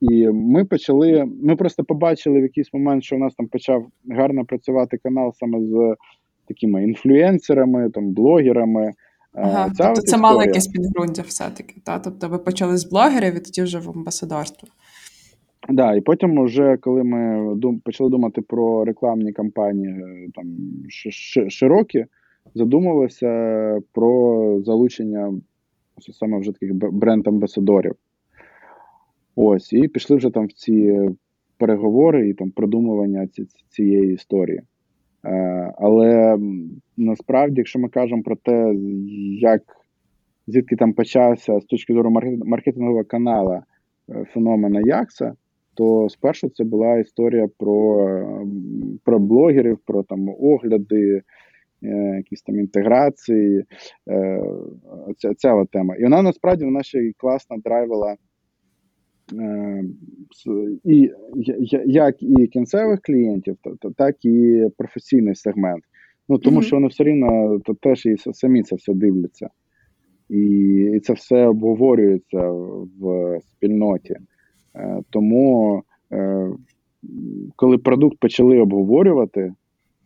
[0.01, 1.25] і ми почали.
[1.43, 5.61] Ми просто побачили в якийсь момент, що у нас там почав гарно працювати канал саме
[5.61, 5.95] з
[6.47, 8.85] такими інфлюенсерами, там блогерами.
[8.85, 8.93] Е,
[9.33, 11.75] ага, Ця тобто це мало якесь підґрунтя все-таки.
[11.85, 11.99] Та?
[11.99, 14.69] Тобто ви почали з блогерів і тоді вже в амбасадорство.
[15.69, 20.45] Да, і потім, вже коли ми дум, почали думати про рекламні кампанії е, там
[21.49, 22.05] широкі,
[22.55, 25.33] задумувалися про залучення
[26.11, 27.93] саме вже таких бренд-амбасадорів.
[29.35, 31.09] Ось, і пішли вже там в ці
[31.57, 34.61] переговори і там продумування ці, цієї історії.
[35.25, 36.37] Е, Але
[36.97, 38.75] насправді, якщо ми кажемо про те,
[39.39, 39.61] як
[40.47, 42.11] звідки там почався з точки зору
[42.45, 43.63] маркетингового канала
[44.09, 45.33] е, феномена Якса
[45.73, 48.47] то спершу це була історія про
[49.03, 51.21] про блогерів, про там огляди,
[51.83, 53.63] е, якісь там інтеграції.
[54.09, 54.43] Е,
[55.17, 55.95] ця, ця тема.
[55.95, 58.15] І вона насправді вона ще й класно драйвила
[59.33, 59.83] е,
[60.83, 61.11] і
[61.85, 63.57] як і кінцевих клієнтів,
[63.97, 65.83] так і професійний сегмент.
[66.29, 66.63] Ну тому mm-hmm.
[66.63, 69.49] що вони все рівно то теж і самі це все дивляться.
[70.29, 70.45] І,
[70.95, 72.49] і це все обговорюється
[72.99, 74.15] в спільноті.
[74.75, 76.49] Е, тому, е,
[77.55, 79.53] коли продукт почали обговорювати,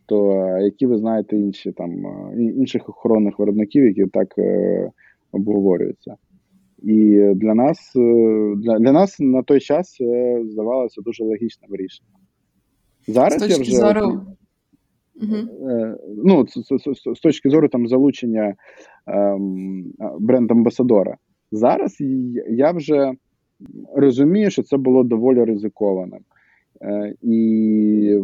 [0.06, 4.34] то які ви знаєте інші там е, інших охоронних виробників, які так
[5.32, 6.16] обговорюються.
[6.82, 7.92] І для нас
[8.56, 9.98] для, для нас на той час
[10.44, 12.20] здавалося дуже логічним рішенням.
[13.06, 14.20] Зараз я вже зору...
[16.24, 18.54] ну, з, з, з точки зору там залучення
[19.06, 21.16] ем, бренд-амбасадора.
[21.52, 21.96] Зараз
[22.48, 23.12] я вже
[23.94, 26.20] розумію, що це було доволі ризикованим.
[26.82, 28.18] Е, І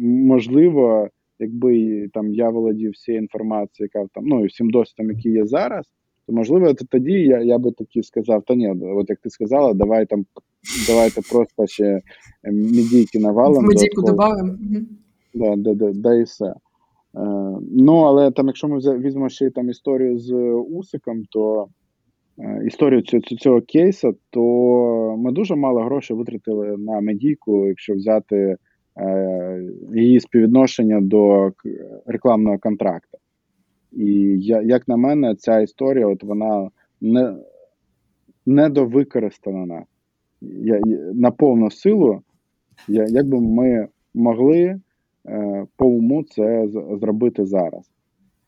[0.00, 5.46] можливо, якби там я володів всією інформацією, яка там ну і всім досвідом, який є
[5.46, 5.86] зараз,
[6.26, 9.74] то можливо, то тоді я я би таки сказав: та ні, от як ти сказала,
[9.74, 10.26] давай там
[10.88, 12.00] давайте просто ще
[12.44, 13.68] медійки навалимо.
[13.68, 14.58] Медійку додамо.
[15.34, 16.46] Да, да, да, да, і все.
[16.46, 16.54] Е,
[17.72, 20.34] Ну, але там, якщо ми візьмемо ще там історію з
[20.70, 21.85] Усиком, то Е,
[22.66, 28.56] історію цього, цього кейсу, то ми дуже мало грошей витратили на медійку, якщо взяти
[28.96, 29.62] е,
[29.94, 31.52] її співвідношення до
[32.06, 33.18] рекламного контракту.
[33.92, 36.70] І як на мене, ця історія от вона
[37.00, 37.34] не
[38.46, 39.84] недовикористана
[41.14, 42.20] на повну силу,
[42.88, 44.80] я, якби ми могли
[45.28, 46.68] е, по уму це
[47.00, 47.90] зробити зараз.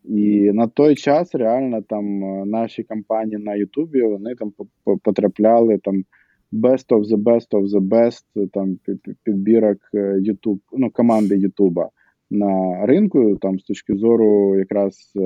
[0.08, 4.52] І на той час реально там е, наші компанії на Ютубі вони там
[5.02, 6.04] потрапляли там
[6.52, 8.78] best of the best of the best там
[9.24, 11.90] підбірок YouTube, е, ну команди Ютуба
[12.30, 15.20] на ринку, там з точки зору якраз е,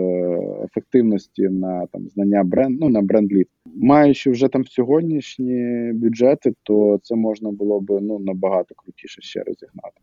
[0.65, 3.49] ефективності на там знання бренд, ну на брендліт.
[3.75, 10.01] Маючи вже там сьогоднішні бюджети, то це можна було б ну набагато крутіше ще розігнати.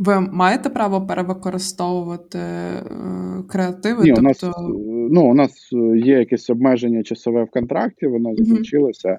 [0.00, 2.82] Ви маєте право перевикористовувати е,
[3.48, 4.04] креативи?
[4.04, 4.28] Ні, у тобто...
[4.28, 4.44] нас
[5.10, 9.18] ну, у нас є якесь обмеження часове в контракті, воно закінчилося.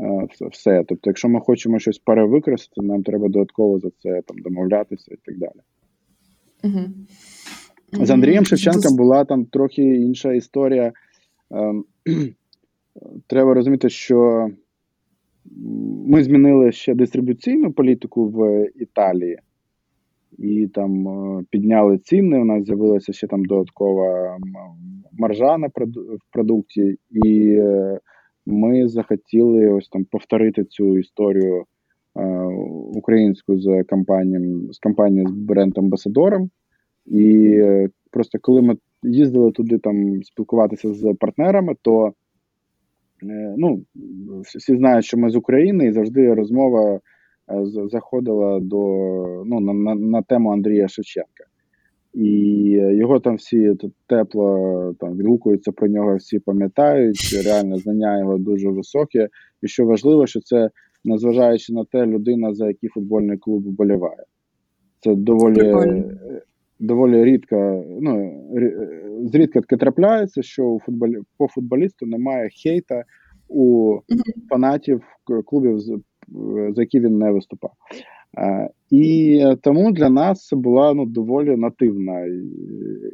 [0.00, 0.84] Е, все.
[0.88, 5.38] Тобто, якщо ми хочемо щось перевикористати, нам треба додатково за це там домовлятися і так
[5.38, 5.60] далі.
[6.64, 8.04] Угу.
[8.04, 10.92] З Андрієм Шевченком була там трохи інша історія.
[11.50, 11.84] Ем,
[13.26, 14.48] треба розуміти, що
[16.06, 19.38] ми змінили ще дистрибуційну політику в Італії,
[20.38, 22.38] і там е, підняли ціни.
[22.38, 24.36] У нас з'явилася ще там додаткова
[25.18, 27.98] маржа на в продукті, і е,
[28.46, 31.64] ми захотіли ось там повторити цю історію
[32.16, 32.24] е,
[32.94, 36.50] українську з компанією з компанією з бренд-амбасадором.
[37.06, 42.12] І е, просто коли ми їздили туди там спілкуватися з партнерами, то
[43.56, 43.84] ну,
[44.56, 47.00] всі знають, що ми з України, і завжди розмова
[47.90, 48.78] заходила до
[49.46, 51.44] ну, на, на, на тему Андрія Шевченка.
[52.14, 52.30] І
[52.70, 57.42] його там всі тут тепло там відгукуються про нього, всі пам'ятають.
[57.44, 59.28] Реально знання його дуже високі.
[59.62, 60.70] І що важливо, що це
[61.04, 64.24] незважаючи на те, людина, за який футбольний клуб вболіває.
[65.00, 66.04] Це доволі Прикольно
[66.80, 68.40] доволі рідко, ну
[69.32, 73.04] зрідка таке трапляється, що у футболі по футболісту немає хейта
[73.48, 73.98] у
[74.48, 75.02] фанатів
[75.46, 75.78] клубів,
[76.74, 77.70] за які він не виступав.
[78.90, 82.26] І тому для нас це була ну доволі нативна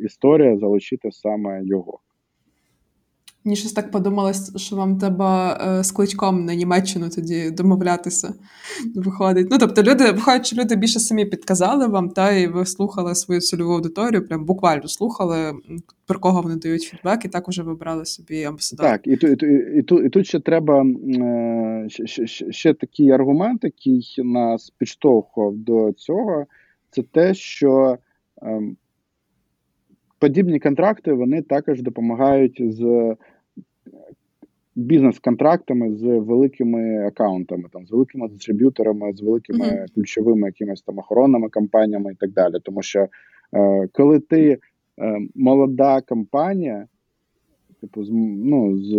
[0.05, 1.99] історія залучити саме його.
[3.45, 8.35] Мені щось так подумалось, що вам треба е, з кличком на Німеччину тоді домовлятися.
[8.95, 9.49] Виходить.
[9.51, 13.41] Ну, тобто, люди, виходить, що люди більше самі підказали вам, та і ви слухали свою
[13.41, 15.53] цільову аудиторію, прям буквально слухали,
[16.07, 18.91] про кого вони дають фідбек, і так уже вибрали собі амбасадора.
[18.91, 19.47] Так, і і,
[19.79, 26.47] і, і, тут ще треба е, ще, ще, такий аргумент, який нас підштовхував до цього,
[26.91, 27.99] це те, що.
[28.43, 28.61] Е,
[30.19, 33.17] Подібні контракти вони також допомагають з
[34.81, 39.95] бізнес-контрактами з великими аккаунтами, там з великими дистриб'юторами, з великими mm -hmm.
[39.95, 42.55] ключовими якимись там охоронними компаніями і так далі.
[42.63, 43.07] Тому що
[43.57, 44.59] е, коли ти е,
[45.35, 46.87] молода компанія,
[47.81, 48.11] типу, з,
[48.45, 48.95] ну, з,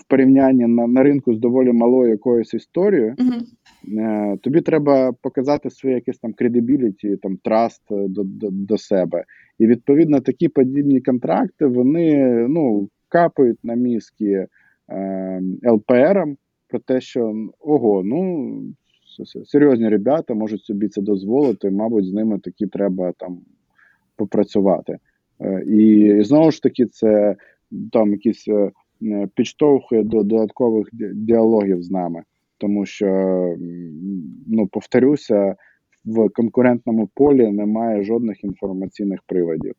[0.00, 4.00] в порівнянні на на ринку з доволі малою якоюсь історією, mm -hmm.
[4.00, 9.24] е, тобі треба показати своє якесь там кредибіліті, там траст до, до, до себе.
[9.58, 14.46] І відповідно такі подібні контракти вони ну капають на мізки е,
[15.64, 16.36] ЛПРам
[16.68, 18.62] про те, що ого, ну
[19.44, 23.40] серйозні ребята можуть собі це дозволити, мабуть, з ними таки треба там
[24.16, 24.98] попрацювати.
[25.40, 27.36] Е, і, і знову ж таки, це
[27.92, 28.70] там якісь е,
[29.34, 32.22] підштовхує до додаткових діалогів з нами,
[32.58, 33.08] тому що,
[34.46, 35.56] ну повторюся
[36.04, 39.74] в конкурентному полі немає жодних інформаційних приводів.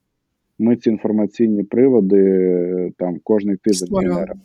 [0.60, 4.42] Ми ці інформаційні приводи там кожний тиждень генеримо.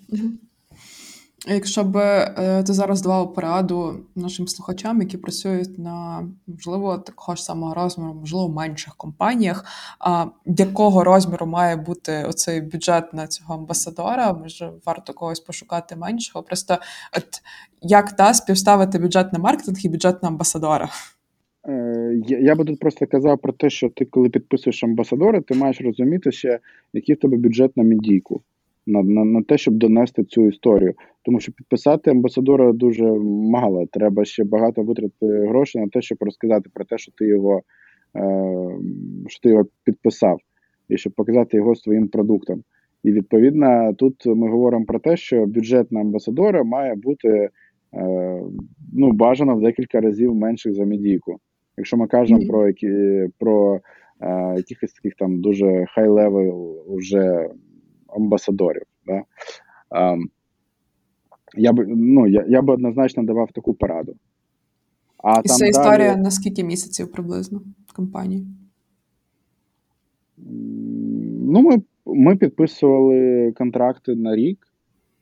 [1.46, 7.44] Якщо б е, ти зараз давав пораду нашим слухачам, які працюють на можливо такого ж
[7.44, 9.64] самого розміру, можливо, менших компаніях,
[9.98, 14.32] а якого розміру має бути оцей бюджет на цього амбасадора?
[14.32, 16.42] Може, варто когось пошукати меншого?
[16.42, 16.78] Просто
[17.16, 17.26] от
[17.82, 20.88] як та співставити бюджет на маркетинг і бюджет на амбасадора?
[21.68, 25.80] Е, я би тут просто казав про те, що ти, коли підписуєш амбасадора, ти маєш
[25.80, 26.58] розуміти ще,
[26.92, 28.42] який в тебе бюджет на медійку,
[28.86, 30.94] на на, на те, щоб донести цю історію.
[31.22, 33.04] Тому що підписати амбасадора дуже
[33.50, 33.86] мало.
[33.92, 37.62] Треба ще багато витратити грошей на те, щоб розказати про те, що ти його
[38.16, 38.78] е,
[39.26, 40.38] що ти його підписав,
[40.88, 42.62] і щоб показати його своїм продуктом.
[43.04, 47.50] І відповідно тут ми говоримо про те, що бюджет на амбасадора має бути е,
[48.92, 51.38] ну, бажано в декілька разів менших за медійку.
[51.76, 52.48] Якщо ми кажемо mm -hmm.
[52.48, 53.80] про які про
[54.20, 57.48] е, якихось таких там дуже high-level уже
[58.14, 59.22] амбасадорів, да?
[60.00, 60.18] е,
[61.56, 64.14] я б ну я, я б однозначно давав таку пораду.
[65.18, 66.22] А І там це історія далі...
[66.22, 67.60] на скільки місяців приблизно
[67.94, 68.46] компанії?
[71.46, 74.58] Ну, ми ми підписували контракти на рік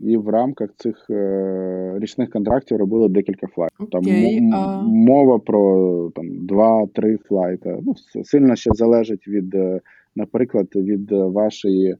[0.00, 3.86] і в рамках цих е, річних контрактів робили декілька флайтів.
[3.90, 4.82] Там okay, а...
[4.82, 7.78] мова про там два-три флайти.
[7.82, 9.80] Ну, сильно ще залежить від, е,
[10.16, 11.96] наприклад, від вашої е,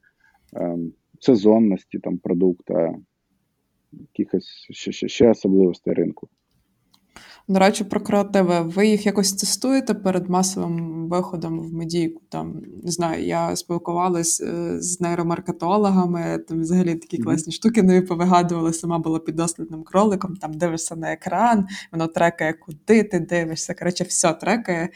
[1.21, 2.95] сезонності там продукта,
[3.93, 6.29] якихось ще, ще, ще особливостей ринку.
[7.53, 8.61] До речі, про креативи.
[8.61, 12.23] Ви їх якось тестуєте перед масовим виходом в медійку?
[12.29, 18.73] Там не знаю, я спілкувалась е, з нейромаркетологами, там взагалі такі класні штуки нові повигадували.
[18.73, 20.37] Сама була піддослідним кроликом.
[20.37, 23.75] Там дивишся на екран, воно трекає, куди ти дивишся.
[23.75, 24.89] Коротше, все трекає.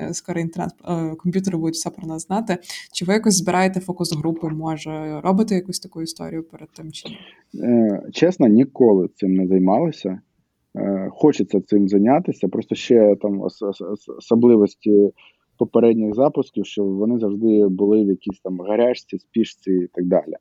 [0.00, 2.58] Е, скоро інтернет е, комп'ютери будуть все про нас знати.
[2.92, 4.48] Чи ви якось збираєте фокус групи?
[4.48, 6.92] Може робите якусь таку історію перед тим?
[6.92, 7.08] Чи
[8.12, 10.20] чесно, ніколи цим не займалися.
[10.78, 12.48] Е, хочеться цим зайнятися.
[12.48, 13.42] Просто ще там
[14.18, 15.12] особливості
[15.58, 20.34] попередніх запусків, що вони завжди були в якійсь там гарячці, спішці і так далі.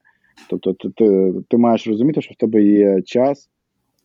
[0.49, 3.49] Тобто, ти, ти, ти маєш розуміти, що в тебе є час.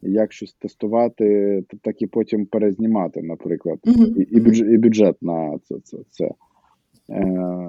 [0.05, 4.17] Як щось тестувати, так і потім перезнімати, наприклад, uh-huh.
[4.17, 5.75] і і, бюджет, і бюджет на це.
[5.85, 6.31] це, це.
[7.11, 7.69] Е,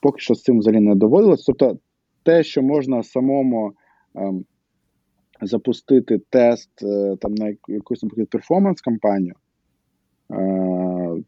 [0.00, 1.44] Поки що з цим взагалі не доводилось.
[1.44, 1.78] Тобто,
[2.22, 3.72] те, що можна самому
[4.16, 4.32] е,
[5.42, 9.34] запустити тест е, там на якусь наприклад, перформанс-кампанію,
[10.32, 11.22] е,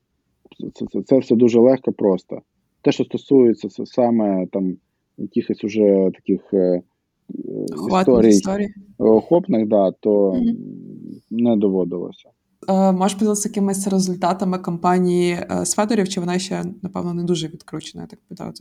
[0.74, 2.42] це, це, це все дуже легко, просто.
[2.82, 4.76] Те, що стосується це саме там
[5.18, 6.82] якихось уже таких е,
[7.98, 10.56] історій, історій охопних, да, то mm-hmm.
[11.30, 12.28] не доводилося.
[12.68, 18.06] Можеш поділитися якимись результатами кампанії з Федорів, чи вона ще, напевно, не дуже відкручена, я
[18.06, 18.52] так питаю,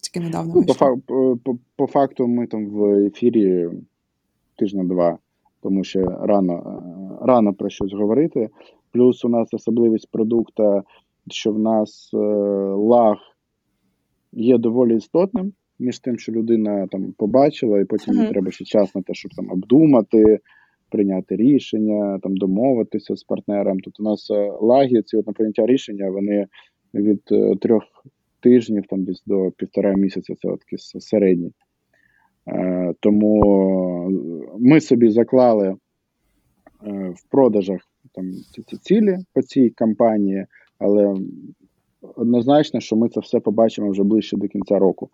[0.00, 0.54] тільки недавно.
[0.54, 0.74] Ну,
[1.06, 3.68] по, по, по факту, ми там в ефірі
[4.58, 5.18] тижня-два,
[5.62, 8.48] тому що рано е, рано про щось говорити.
[8.92, 10.82] Плюс у нас особливість продукту,
[11.30, 12.16] що в нас е,
[12.74, 13.16] лаг
[14.32, 18.28] є доволі істотним між тим, що людина там побачила, і потім mm-hmm.
[18.28, 20.38] треба ще час на те, щоб там обдумати,
[20.90, 23.80] прийняти рішення, там домовитися з партнером.
[23.80, 26.46] Тут у нас е, лаги, ці от на прийняття рішення, вони
[26.94, 27.82] від е, трьох
[28.40, 31.52] тижнів там десь до півтора місяця, це от такі середні.
[32.48, 34.10] Е, тому
[34.58, 35.76] ми собі заклали е,
[37.16, 37.80] в продажах
[38.14, 38.32] там
[38.66, 40.46] ці цілі по цій кампанії,
[40.78, 41.14] але
[42.16, 45.10] однозначно, що ми це все побачимо вже ближче до кінця року.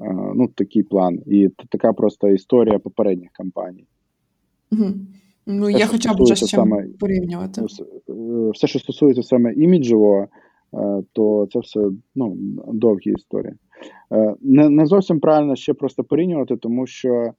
[0.00, 1.18] Е, ну, такий план.
[1.26, 3.86] І така просто історія попередніх кампаній.
[4.72, 4.84] Угу.
[5.46, 7.62] Ну, все, я хоча б вже з чим саме, порівнювати.
[8.54, 10.26] Все, що стосується саме іміджового,
[11.12, 12.36] то це все ну,
[12.72, 13.54] довгі історії.
[14.12, 17.32] Е, не не зовсім правильно ще просто порівнювати, тому що е,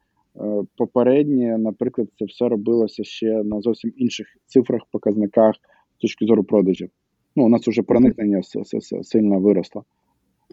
[0.78, 5.56] попереднє, наприклад, це все робилося ще на зовсім інших цифрах, показниках
[5.98, 6.90] з точки зору продажів.
[7.36, 8.42] Ну, у нас вже проникнення
[9.04, 9.84] сильно виросло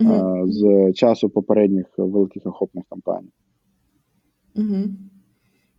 [0.01, 0.47] mm-hmm.
[0.47, 3.31] з часу попередніх великих охопних кампаній.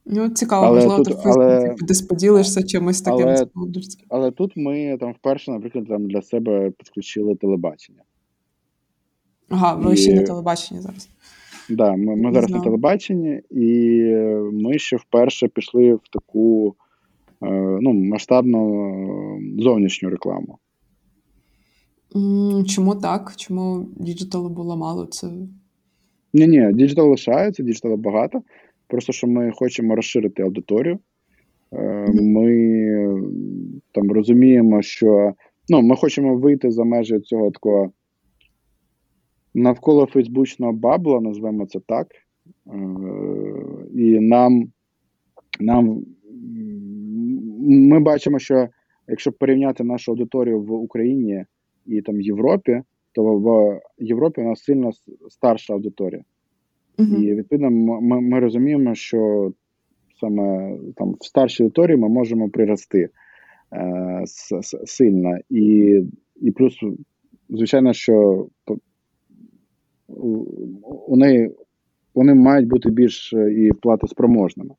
[0.06, 3.28] Ну, цікаво, але можливо, тут, але, десь поділишся чимось таким.
[3.28, 3.48] Але,
[4.10, 8.02] але тут ми там вперше, наприклад, там для себе підключили телебачення.
[9.52, 9.98] Ага, ви і...
[9.98, 11.10] ще на телебаченні зараз.
[11.68, 13.66] Так, да, ми ми зараз на телебаченні, і
[14.54, 16.76] ми ще вперше пішли в таку
[17.44, 18.94] е, ну, масштабну
[19.60, 20.58] зовнішню рекламу.
[22.68, 23.34] Чому так?
[23.36, 25.06] Чому digital-у було мало?
[25.06, 25.28] Це...
[26.34, 28.42] Ні, ні, digital лишається, digital-у багато.
[28.88, 31.00] Просто що ми хочемо розширити аудиторію.
[31.74, 33.22] Е, ми
[33.92, 35.34] там розуміємо, що
[35.70, 37.92] ну, ми хочемо вийти за межі цього такого
[39.54, 42.08] навколо Фейсбучного bubble-а, назвемо це так.
[42.16, 42.78] Е,
[43.94, 44.72] і нам,
[45.60, 46.06] нам
[47.60, 48.68] ми бачимо, що
[49.08, 51.46] якщо порівняти нашу аудиторію в Україні
[51.86, 52.82] і там Європі,
[53.12, 54.92] то в Європі у нас сильно
[55.30, 56.24] старша аудиторія.
[56.98, 57.24] Uh-huh.
[57.24, 59.52] І відповідно ми ми розуміємо, що
[60.20, 63.10] саме там в старшій аудиторії ми можемо прирости
[63.74, 64.24] е,
[64.86, 65.38] сильно.
[65.50, 66.00] І
[66.42, 66.80] і плюс,
[67.50, 68.48] звичайно, що
[71.08, 71.52] вони
[72.16, 74.76] вони мають бути більш е, і платоспроможними.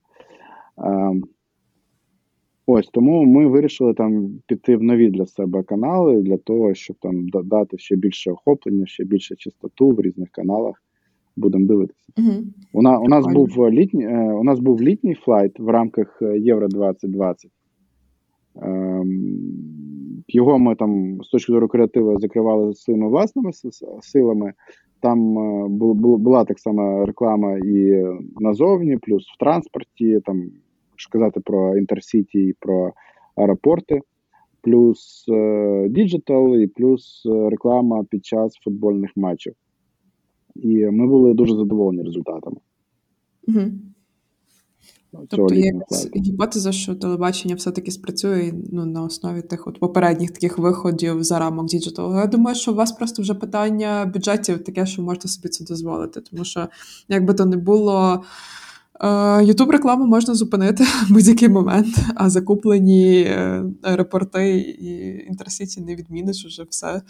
[2.67, 7.29] Ось тому ми вирішили там піти в нові для себе канали для того, щоб там
[7.29, 10.83] дати ще більше охоплення, ще більше частоту в різних каналах.
[11.37, 12.13] Будемо дивитися.
[12.19, 12.31] Угу.
[12.73, 16.69] У, у нас був літній е, у нас був літній флайт в рамках е, Євро
[16.69, 17.51] 2020.
[18.63, 19.43] Ем,
[20.29, 23.51] його ми там з точки зору креативу закривали своїми власними
[24.03, 24.53] силами.
[25.03, 28.05] Там е, була так само реклама і
[28.41, 30.51] назовні, плюс в транспорті, там
[30.97, 32.93] що казати про інтерсіті і про
[33.37, 34.01] аеропорти,
[34.61, 35.27] плюс
[35.89, 39.55] digital, і плюс реклама під час футбольних матчів.
[40.55, 42.57] І ми були дуже задоволені результатами.
[43.49, 43.61] Угу.
[45.29, 45.73] Тобто є
[46.17, 51.67] гіпотеза, що телебачення все-таки спрацює ну, на основі тих от попередніх таких виходів за рамок
[51.67, 52.15] digital-у.
[52.15, 56.21] Я думаю, що у вас просто вже питання бюджетів таке, що можете собі це дозволити.
[56.21, 56.69] Тому що,
[57.09, 58.23] як би то не було,
[59.43, 66.45] Ютуб рекламу можна зупинити в будь-який момент, а закуплені е, аеропорти і інтерсіті не відміниш
[66.47, 67.03] уже все.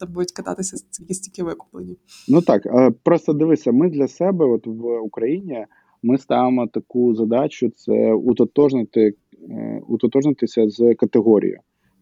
[0.00, 1.96] Там будуть кататися стільки стільки викуплені.
[2.28, 5.66] Ну так, е, просто дивися, ми для себе, от в Україні,
[6.02, 9.12] ми ставимо таку задачу: це утотожнити,
[9.50, 11.58] е, утотожнитися з категорією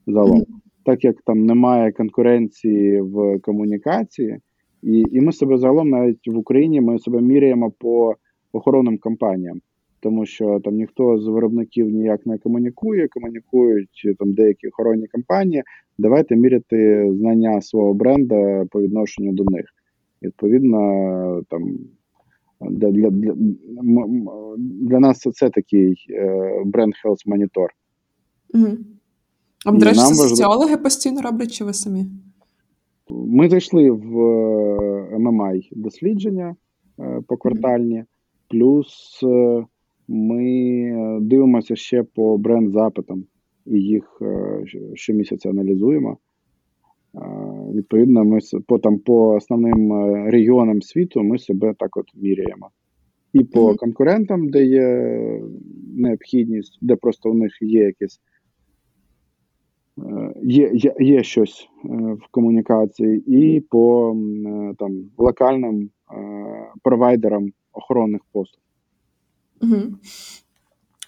[0.07, 0.44] загалом.
[0.84, 4.38] Так як там немає конкуренції в комунікації,
[4.82, 8.14] і і ми себе загалом навіть в Україні ми себе міряємо по
[8.53, 9.61] охоронним компаніям,
[10.01, 15.62] тому що там ніхто з виробників ніяк не комунікує, комунікують там деякі охоронні компанії.
[15.99, 19.64] Давайте міряти знання свого бренда по відношенню до них.
[20.22, 21.78] Відповідно, там
[22.61, 23.34] для для, для,
[24.61, 27.68] для нас це такий е, бренд Health Monitor.
[28.54, 28.76] Угу.
[29.66, 32.06] А до речі, соціологи постійно роблять, чи ви самі?
[33.11, 36.56] Ми зайшли в е, ММА дослідження
[37.00, 38.04] е, поквартальні,
[38.48, 39.64] плюс е,
[40.09, 43.24] ми дивимося ще по бренд-запитам
[43.66, 44.22] і їх
[44.94, 46.18] щомісяця аналізуємо.
[47.74, 49.92] Відповідно, ми по там по основним
[50.30, 52.70] регіонам світу ми себе так от міряємо.
[53.32, 55.12] І по конкурентам, де є
[55.94, 58.20] необхідність, де просто у них є якесь
[60.42, 64.12] є є, є щось е, в комунікації, і по
[64.46, 68.62] е, там локальним е, провайдерам охоронних послуг.
[69.62, 69.82] Угу.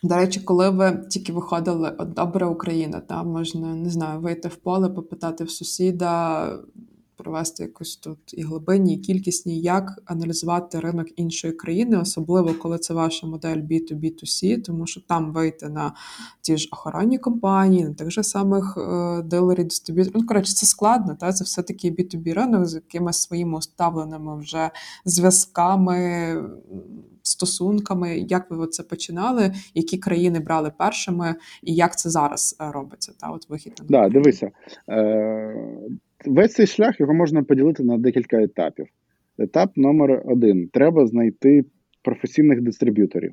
[0.02, 4.56] До речі, коли ви тільки виходили от добра Україна, там можна не знаю, вийти в
[4.56, 6.46] поле, попитати в сусіда,
[7.16, 12.94] провести якусь тут і глибинні, і кількісні, як аналізувати ринок іншої країни, особливо коли це
[12.94, 15.94] ваша модель B2B2C, тому що там вийти на
[16.40, 20.16] ті ж охоронні компанії, на тих же самих е, дилерів, дистриб'юторів.
[20.20, 24.70] Ну, коротше, це складно, та це все-таки B2B ринок з якимись своїми уставленими вже
[25.04, 25.96] зв'язками.
[27.22, 33.12] Стосунками, як ви це починали, які країни брали першими, і як це зараз е, робиться?
[33.20, 34.50] Та от вихід на да, дивися.
[34.88, 35.54] Е,
[36.26, 38.86] Весь цей шлях його можна поділити на декілька етапів.
[39.38, 41.64] Етап номер один: треба знайти
[42.02, 43.32] професійних дистриб'юторів.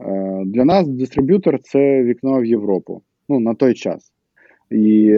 [0.00, 3.02] Е, для нас дистриб'ютор це вікно в Європу.
[3.28, 4.12] Ну, на той час.
[4.70, 5.14] І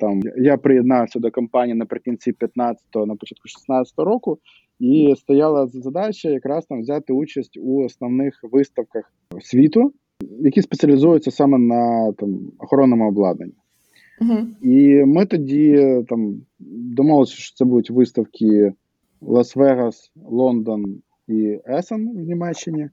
[0.00, 4.38] там я приєднався до компанії наприкінці 15-го, на початку 16-го року,
[4.78, 9.92] і стояла задача якраз там взяти участь у основних виставках світу,
[10.40, 13.54] які спеціалізуються саме на там охоронному обладнанні.
[14.20, 14.38] Угу.
[14.62, 18.72] І ми тоді там домовилися, що це будуть виставки
[19.22, 20.84] Лас-Вегас, Лондон
[21.28, 22.88] і Есен в Німеччині.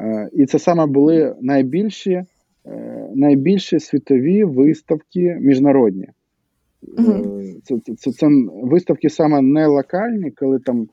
[0.00, 2.22] Е, і це саме були найбільші
[2.66, 6.08] е, найбільші світові виставки міжнародні.
[6.98, 7.42] Угу.
[7.64, 8.26] Це, це, це, це
[8.62, 10.88] виставки саме не локальні, коли там.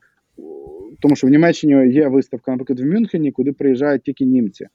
[1.00, 4.66] Тому що в Німеччині є виставка, наприклад, в Мюнхені, куди приїжджають тільки німці.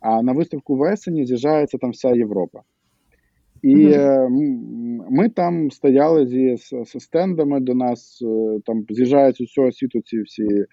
[0.00, 2.60] А на виставку в Есені з'їжджається там вся Європа.
[3.62, 4.30] І угу.
[5.10, 10.22] ми там стояли зі з стендами до нас, е, там з'їжджають з усього світу ці
[10.22, 10.64] всі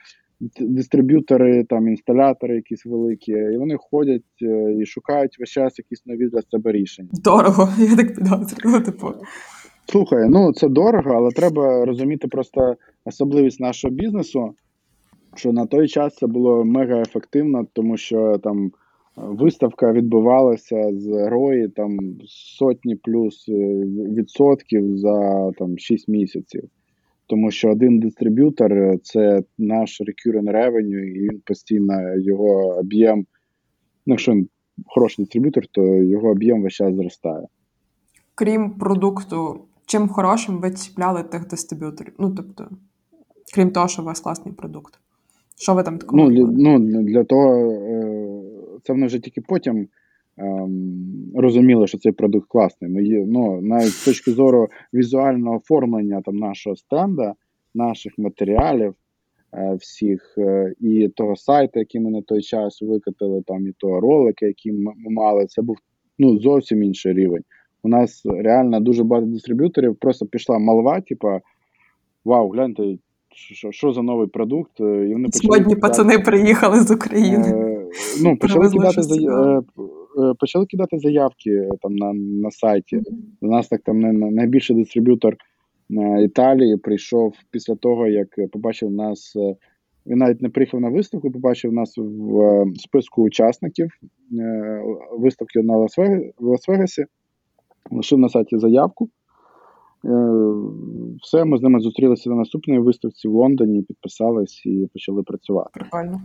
[0.60, 6.28] дистриб'ютори, там інсталятори, якісь великі, і вони ходять е, і шукають весь час якісь нові
[6.28, 7.10] для себе рішення.
[7.24, 8.84] Дорого, я так підозрюю.
[8.84, 9.08] Типу.
[9.86, 12.75] Слухай, ну це дорого, але треба розуміти просто
[13.05, 14.53] особливість нашого бізнесу,
[15.36, 18.71] що на той час це було мега ефективно, тому що там.
[19.15, 23.53] Виставка відбувалася з рої там сотні плюс е,
[24.17, 26.63] відсотків за там 6 місяців.
[27.27, 33.25] Тому що один дистриб'ютор е, це наш recurring revenue, і він постійно його об'єм.
[34.05, 34.49] Ну, якщо він
[34.86, 37.47] хороший дистриб'ютор, то його об'єм весь час зростає.
[38.36, 39.59] Крім продукту,
[39.91, 42.13] чим хорошим ви ціпляли тих дистриб'юторів?
[42.19, 42.69] Ну, тобто,
[43.55, 44.99] крім того, що у вас класний продукт.
[45.57, 46.23] Що ви там такого?
[46.23, 47.71] Ну, для, ну, для того.
[47.71, 48.41] Е,
[48.83, 49.87] це вони вже тільки потім
[50.37, 52.91] ем, розуміли, що цей продукт класний.
[52.91, 57.33] Ми, ну, Навіть з точки зору візуального оформлення там, нашого стенда,
[57.75, 58.93] наших матеріалів
[59.53, 63.99] е, всіх, е, і того сайту, який ми на той час викатили, там, і того
[63.99, 65.77] ролика, який ми мали, це був
[66.19, 67.43] ну, зовсім інший рівень.
[67.84, 71.39] У нас реально дуже багато дистриб'юторів, просто пішла малва, типа,
[72.25, 72.97] вау, гляньте,
[73.34, 74.79] що що за новий продукт.
[74.79, 77.47] І вони Сьогодні пацани приїхали з України.
[77.47, 77.88] Е,
[78.23, 79.61] ну, почали кидати за, е,
[80.23, 82.97] е, почали кидати заявки там на на сайті.
[82.97, 83.03] Mm-hmm.
[83.41, 83.99] У нас так там
[84.34, 85.36] найбільший дистриб'ютор
[86.23, 89.36] Італії прийшов після того, як побачив нас.
[90.05, 93.89] Він навіть не приїхав на виставку, побачив нас в списку учасників
[95.17, 97.05] виставки на Лас-Вегасі,
[97.91, 99.09] лишив на сайті заявку.
[101.21, 105.69] Все, ми з ними зустрілися на наступній виставці в Лондоні, підписались і почали працювати.
[105.73, 106.21] Прикольно.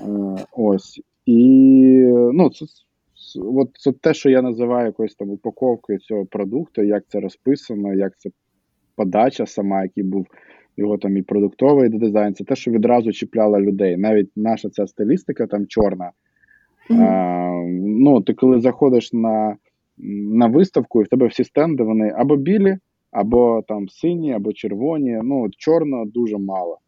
[0.00, 1.00] Е, ось.
[1.26, 1.38] І
[2.32, 2.66] ну, це,
[3.40, 8.18] от це те, що я називаю якоюсь там упаковкою цього продукту, як це розписано, як
[8.18, 8.30] це
[8.96, 10.26] подача сама, який був
[10.76, 13.96] його там і продуктовий дизайн, це те, що відразу чіпляло людей.
[13.96, 16.10] Навіть наша ця стилістика там чорна.
[16.90, 17.02] Mm-hmm.
[17.02, 19.56] А, ну, Ти коли заходиш на
[20.00, 22.78] на виставку, і в тебе всі стенди, вони або білі,
[23.10, 25.20] або там сині, або червоні.
[25.24, 26.78] Ну, чорного дуже мало.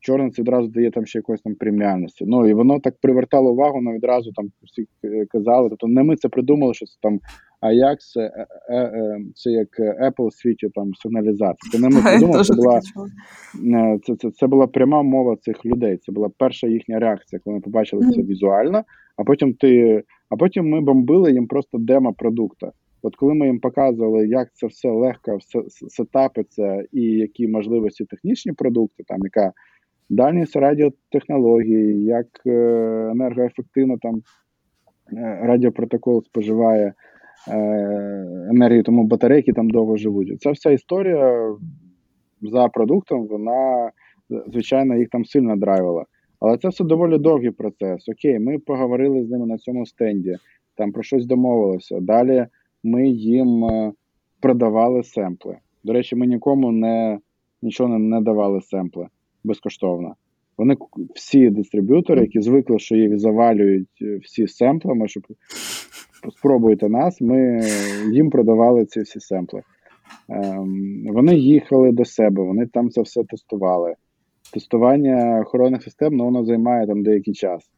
[0.00, 2.24] Чорне це одразу дає там ще якоїсь там преміальності.
[2.28, 4.86] Ну і воно так привертало увагу, ну відразу там всі
[5.28, 5.68] казали.
[5.68, 7.20] Тобто не ми це придумали, що це там
[7.62, 8.20] Ajax, це,
[8.68, 11.72] е, е, це як Apple в світі там сигналізація.
[11.72, 12.80] Це не ми придумали, це була
[13.64, 15.96] е, це, це, це була пряма мова цих людей.
[15.96, 18.84] Це була перша їхня реакція, коли вони побачили це візуально,
[19.16, 20.02] а потім ти.
[20.30, 22.72] А потім ми бомбили їм просто демо продукта.
[23.02, 25.38] От коли ми їм показували, як це все легко
[25.88, 29.52] сетапиться і які можливості технічні продукти, там яка
[30.10, 32.50] дальність радіотехнології, як е,
[33.10, 34.22] енергоефективно там
[35.12, 36.94] е, радіопротокол споживає
[37.48, 37.58] е,
[38.50, 40.40] енергію, тому батарейки там довго живуть.
[40.40, 41.54] Ця вся історія
[42.42, 43.90] за продуктом, вона
[44.46, 46.04] звичайно їх там сильно драйвила.
[46.42, 48.08] Але це все доволі довгий процес.
[48.08, 50.36] Окей, ми поговорили з ними на цьому стенді,
[50.74, 52.00] там про щось домовилися.
[52.00, 52.46] Далі
[52.84, 53.70] ми їм
[54.40, 55.56] продавали семпли.
[55.84, 57.18] До речі, ми нікому не
[57.62, 59.06] нічого не давали семпли
[59.44, 60.14] безкоштовно.
[60.58, 60.76] Вони
[61.14, 65.22] всі дистриб'ютори, які звикли, що їх завалюють е, всі семплами, щоб
[66.36, 67.60] спробуйте нас, ми
[68.12, 69.62] їм продавали ці всі семпли.
[70.28, 73.94] Ем, Вони їхали до себе, вони там це все тестували.
[74.52, 77.70] Тестування охоронних систем ну, воно займає там деякий час.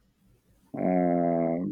[0.78, 1.64] Е,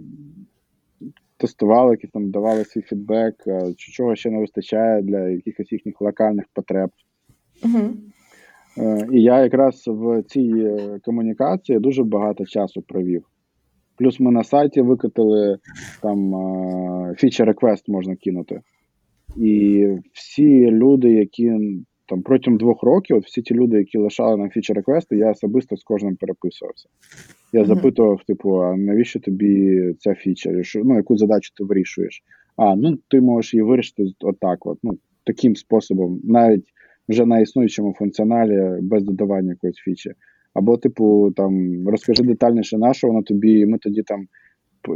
[1.36, 6.44] Тестували, якісь там давали свій фідбек, е, чого ще не вистачає для якихось їхніх локальних
[6.55, 6.90] потреб.
[7.64, 7.80] Угу.
[8.78, 13.24] Е, і я якраз в цій комунікації дуже багато часу провів.
[13.96, 15.59] Плюс ми на сайті викатили
[16.03, 16.34] там
[17.16, 18.61] фічер реквест можна кинути.
[19.36, 21.53] І всі люди, які
[22.07, 25.76] там протягом двох років, от всі ті люди, які лишали нам фічер реквести, я особисто
[25.76, 26.88] з кожним переписувався.
[27.53, 27.66] Я mm-hmm.
[27.66, 30.50] запитував, типу, а навіщо тобі ця фіча?
[30.84, 32.22] Ну, яку задачу ти вирішуєш?
[32.57, 36.64] А, ну ти можеш її вирішити отак, от, ну, таким способом, навіть
[37.09, 40.12] вже на існуючому функціоналі без додавання якоїсь фічі.
[40.55, 44.26] Або, типу, там розкажи детальніше, на що воно тобі, і ми тоді там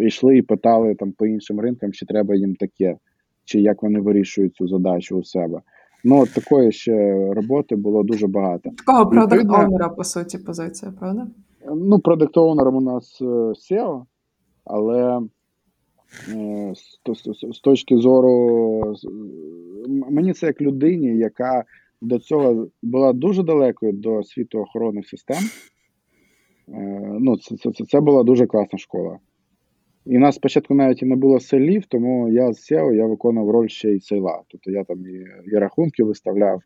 [0.03, 2.97] йшли і питали там по іншим ринкам, чи треба їм таке,
[3.45, 5.61] чи як вони вирішують цю задачу у себе.
[6.09, 8.71] Ну, от такої ще роботи було дуже багато.
[8.71, 11.27] Такого продакт оунера по суті, позиція, правда?
[11.75, 14.03] Ну, продакт оунером у нас е, SEO,
[14.65, 15.21] але
[16.35, 16.73] е,
[17.53, 18.97] з точки зору
[19.89, 21.65] мені це як людині, яка
[22.01, 25.43] до цього була дуже далекою до світу охоронних систем.
[26.69, 29.19] Е, ну, Це це, це була дуже класна школа.
[30.07, 33.69] І нас спочатку навіть і не було селів, тому я з SEO я виконував роль
[33.69, 34.43] ще й сейла.
[34.49, 36.63] Тобто я там і, і рахунки виставляв,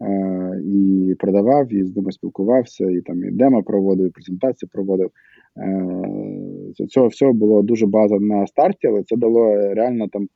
[0.00, 5.10] е, і продавав, і з ними спілкувався, і там і демо проводив, і презентації проводив.
[5.56, 10.28] Е, Цього всього було дуже база на старті, але це дало реально там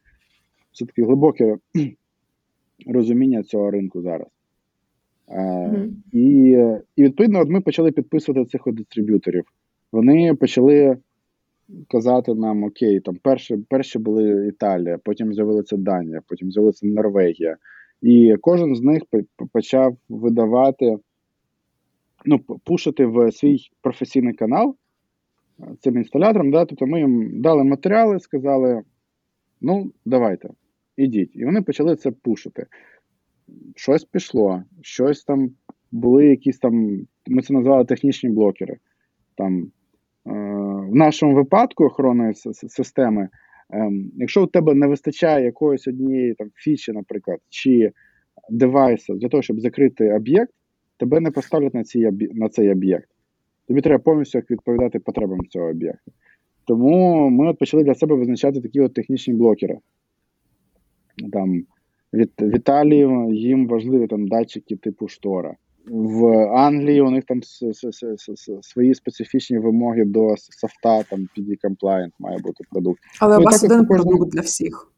[0.72, 1.56] все-таки глибоке
[2.86, 4.28] розуміння цього ринку зараз.
[5.28, 5.88] Mm-hmm.
[6.12, 6.50] І
[6.96, 9.44] і відповідно от ми почали підписувати цих дистриб'юторів.
[9.92, 10.96] Вони почали
[11.88, 17.56] казати нам: Окей, там перші перші були Італія, потім з'явилася Данія, потім з'явилася Норвегія.
[18.02, 19.02] І кожен з них
[19.52, 20.96] почав видавати,
[22.24, 24.76] ну, пушити в свій професійний канал
[25.80, 26.50] цим інсталяторам.
[26.50, 26.64] Да?
[26.64, 28.82] Тобто ми їм дали матеріали, сказали:
[29.60, 30.48] ну, давайте,
[30.96, 31.36] ідіть.
[31.36, 32.66] І вони почали це пушити.
[33.76, 35.50] Щось пішло, щось там
[35.92, 38.76] були якісь там, ми це назвали технічні блокери.
[39.34, 39.70] Там
[40.86, 42.34] в нашому випадку охоронної
[42.68, 43.28] системи,
[43.70, 47.92] ем, якщо у тебе не вистачає якоїсь однієї там фічі, наприклад, чи
[48.50, 50.52] девайса для того, щоб закрити об'єкт,
[50.96, 53.08] тебе не поставлять на цей, на цей об'єкт.
[53.68, 56.12] Тобі треба повністю відповідати потребам цього об'єкту.
[56.66, 59.78] Тому ми от почали для себе визначати такі от технічні блокери.
[61.32, 61.62] Там,
[62.12, 65.56] від, в Італії їм важливі там датчики типу штора.
[65.86, 66.26] В
[66.56, 67.40] Англії у них там
[68.62, 73.00] свої специфічні вимоги до софта, там PD compliant має бути продукт.
[73.20, 74.04] Але ну, у вас один кожен...
[74.04, 74.92] продукт для всіх.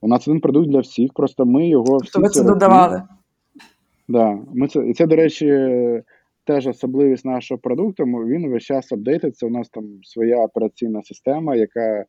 [0.00, 2.20] У нас один продукт для всіх, просто ми його всі.
[2.20, 3.02] ви це додавали.
[4.08, 4.38] Да.
[4.54, 5.70] Ми це, І це, до речі,
[6.44, 8.04] теж особливість нашого продукту.
[8.04, 9.46] Він весь час апдейтиться.
[9.46, 12.04] У нас там своя операційна система, яка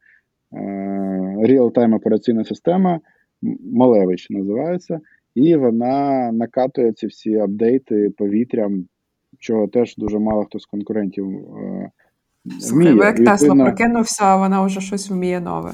[1.41, 2.99] real-time операційна система,
[3.73, 4.99] Малевич називається
[5.37, 8.85] і вона накатує ці всі апдейти повітрям,
[9.39, 11.91] чого теж дуже мало хто з конкурентів е,
[12.59, 15.73] Слухай, ви як Тесла прокинувся, а вона вже щось вміє нове.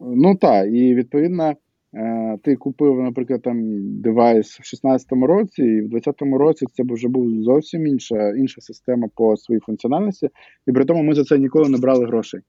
[0.00, 1.54] Ну так, і відповідно,
[1.94, 3.58] е, ти купив, наприклад, там
[4.00, 9.08] девайс в 16-му році, і в 20-му році це вже був зовсім інша інша система
[9.14, 10.28] по своїй функціональності,
[10.66, 12.40] і при тому ми за це ніколи не брали грошей.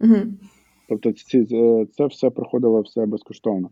[0.00, 0.16] Угу.
[0.88, 3.70] Тобто, ці, е, це все проходило все безкоштовно.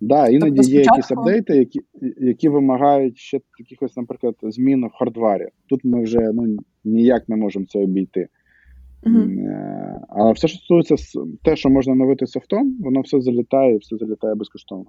[0.00, 1.80] Да, іноді тобто, є якісь апдейти, які
[2.20, 5.48] які вимагають ще якихось, наприклад, змін в хардварі.
[5.68, 8.28] Тут ми вже ну, ніяк не можемо це обійти.
[9.02, 9.98] Uh-huh.
[10.08, 14.34] Але все, що стосується те, що можна новити софтом, воно все залітає і все залітає
[14.34, 14.86] безкоштовно.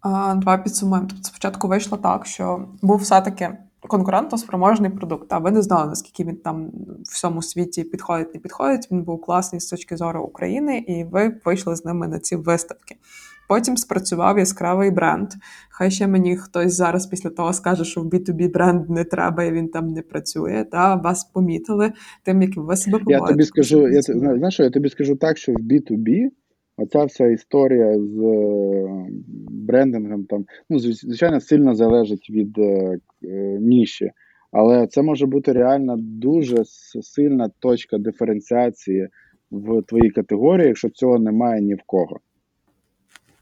[0.00, 1.08] А, Два підсумуємо.
[1.10, 3.48] Тобто спочатку вийшло так, що був все-таки
[3.80, 5.32] конкурентоспроможний продукт.
[5.32, 8.88] А ви не знали, наскільки він там в всьому світі підходить, не підходить.
[8.90, 12.96] Він був класний з точки зору України, і ви вийшли з ними на ці виставки.
[13.54, 15.28] Потім спрацював яскравий бренд.
[15.70, 19.52] Хай ще мені хтось зараз після того скаже, що в B2B бренд не треба і
[19.52, 20.64] він там не працює.
[20.72, 21.92] Та вас помітили
[22.24, 23.22] тим, як ви себе поводите.
[23.22, 26.28] Я тобі скажу, я знаєш, я тобі скажу так, що в B2B
[26.76, 29.06] оця вся історія з е,
[29.50, 34.10] брендингом там, ну, звичайно, сильно залежить від е, е, ніші.
[34.52, 36.62] Але це може бути реально дуже
[37.02, 39.08] сильна точка диференціації
[39.50, 42.20] в твоїй категорії, якщо цього немає ні в кого.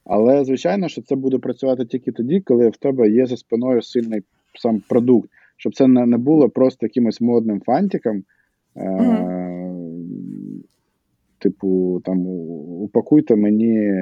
[0.05, 4.23] Але, звичайно, що це буде працювати тільки тоді, коли в тебе є за спиною сильний
[4.55, 8.25] сам продукт, щоб це не було просто якимось модним фантиком.
[8.77, 9.39] Е,
[11.39, 12.27] Типу, там
[12.83, 13.93] упакуйте мені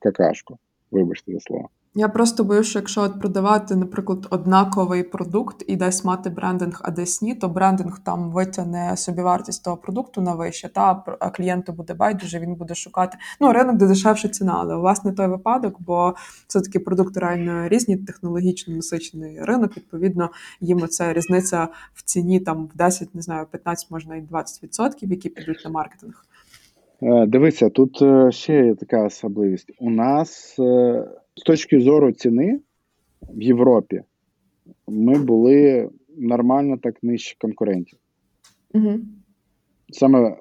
[0.00, 0.58] какашку.
[0.94, 1.68] Вибачте за слово.
[1.96, 6.90] Я просто боюся, що якщо от продавати, наприклад, однаковий продукт і десь мати брендинг, а
[6.90, 10.94] десь ні, то брендинг там витягне собівартість того продукту на вище, та
[11.36, 13.18] клієнту буде байдуже, він буде шукати.
[13.40, 16.14] Ну, ринок де дешевша ціна, але у вас не той випадок, бо
[16.46, 19.76] все-таки продукти реально різні, технологічно насичений ринок.
[19.76, 20.30] Відповідно,
[20.60, 25.28] їм оця різниця в ціні там в 10, не знаю, 15, можна і 20%, які
[25.28, 26.24] підуть на маркетинг.
[27.04, 29.72] Е, дивися, тут е, ще є така особливість.
[29.78, 31.04] У нас е,
[31.36, 32.60] з точки зору ціни
[33.22, 34.02] в Європі
[34.88, 37.98] ми були нормально так нижче конкурентів.
[38.74, 38.98] Угу.
[39.88, 40.36] Саме,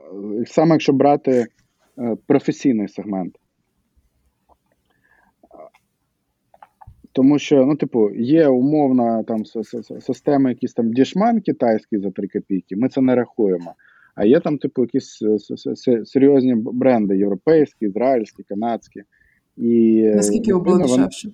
[0.46, 1.46] саме якщо брати
[2.28, 3.36] професійний сегмент.
[7.12, 9.46] Тому що, ну, типу, є умовна там
[10.00, 13.76] система, якісь там дішман китайський за 3 копійки, ми це не рахуємо.
[14.16, 19.04] А є там, типу, якісь е, серйозні бренди: європейські, ізраїльські, канадські.
[19.58, 21.32] І, Наскільки було дешевше?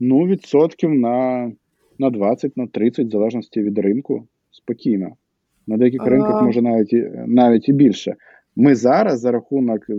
[0.00, 1.52] Ну, відсотків на
[1.98, 5.16] на 20, на 30, в залежності від ринку, спокійно.
[5.66, 6.08] На деяких а...
[6.08, 8.14] ринках може навіть і, навіть і більше.
[8.56, 9.94] Ми зараз за рахунок е,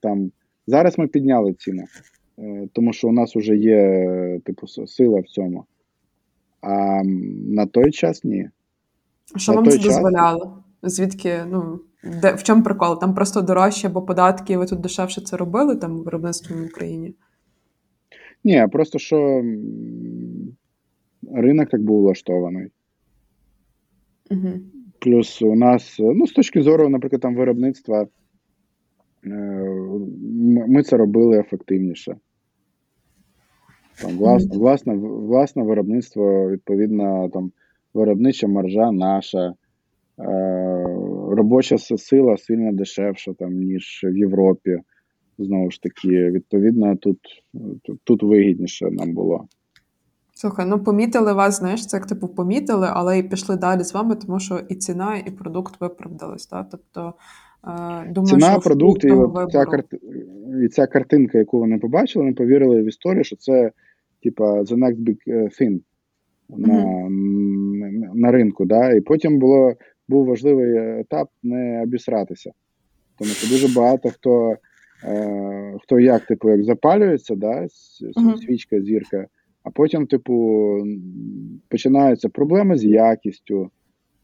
[0.00, 0.30] там,
[0.66, 1.84] зараз ми підняли ціну,
[2.38, 5.64] е, тому що у нас вже є типу сила в цьому.
[6.60, 7.02] А
[7.48, 8.48] на той час ні.
[9.36, 10.63] Що на вам це дозволяло?
[10.84, 11.80] Звідки, ну,
[12.22, 13.00] де в чому прикол?
[13.00, 17.14] Там просто дорожче, бо податки, ви тут дешевше це робили там виробництвом в Україні?
[18.44, 19.44] Ні, просто що
[21.32, 22.70] ринок так був влаштований.
[24.30, 24.48] Угу.
[24.98, 28.06] Плюс у нас, ну, з точки зору, наприклад, там виробництва,
[29.26, 29.28] е,
[30.68, 32.16] ми це робили ефективніше.
[34.02, 37.52] Там, власне, власне, власне виробництво, відповідно, там
[37.94, 39.54] виробнича маржа наша.
[40.18, 40.73] Е,
[41.30, 44.78] робоча сила сильно дешевша, там, ніж в Європі.
[45.38, 47.18] Знову ж таки, відповідно, тут,
[47.82, 49.44] тут, тут вигідніше нам було.
[50.36, 54.16] Слухай, ну помітили вас, знаєш, це як типу помітили, але і пішли далі з вами,
[54.16, 56.46] тому що і ціна, і продукт виправдались.
[56.46, 56.66] Так?
[56.70, 57.14] Тобто,
[57.64, 59.98] е, думаю, Ціна, що продукт і от ця карти...
[60.64, 63.70] і ця картинка, яку вони побачили, вони повірили в історію, що це
[64.22, 65.80] типа the next big е, thing
[66.48, 68.10] на, mm-hmm.
[68.14, 68.64] на ринку.
[68.64, 68.90] Да?
[68.90, 69.72] І потім було
[70.08, 72.52] був важливий етап не обісратися.
[73.18, 74.56] Тому що дуже багато хто
[75.04, 77.66] е, хто як, типу, як запалюється, да,
[78.36, 79.26] свічка, зірка,
[79.62, 80.76] а потім, типу,
[81.68, 83.70] починаються проблеми з якістю,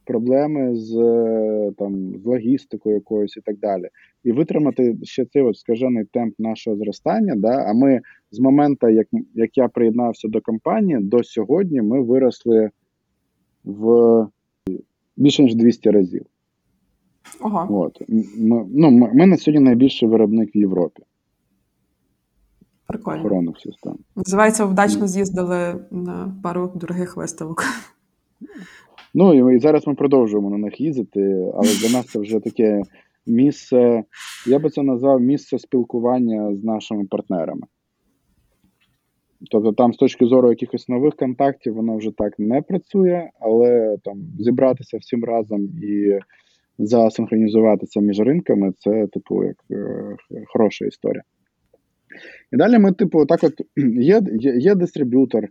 [0.04, 0.94] проблеми з
[1.78, 3.88] там, з логістикою якоюсь і так далі.
[4.24, 7.34] І витримати ще цей от скажений темп нашого зростання.
[7.36, 8.00] Да, А ми
[8.30, 12.70] з моменту, як як я приєднався до компанії, до сьогодні ми виросли
[13.64, 14.26] в
[15.20, 16.26] більше ніж 200 разів.
[17.40, 17.68] Ага.
[17.70, 18.02] От.
[18.38, 21.02] Ми, ну, ми, ми на сьогодні найбільший виробник в Європі.
[22.86, 23.20] Прикольно.
[23.20, 23.94] Охоронних систем.
[24.16, 27.64] Називається, вдачно з'їздили на пару дорогих виставок.
[29.14, 32.82] Ну і зараз ми продовжуємо на них їздити, але для нас це вже таке
[33.26, 34.04] місце,
[34.46, 37.66] я би це назвав місце спілкування з нашими партнерами.
[39.50, 44.22] Тобто там з точки зору якихось нових контактів воно вже так не працює, але там
[44.38, 46.18] зібратися всім разом і
[46.78, 50.16] засинхронізуватися між ринками це, типу, як е,
[50.46, 51.22] хороша історія.
[52.52, 53.52] І далі ми, типу, так от
[54.00, 55.48] є є, є дистриб'ютор, е,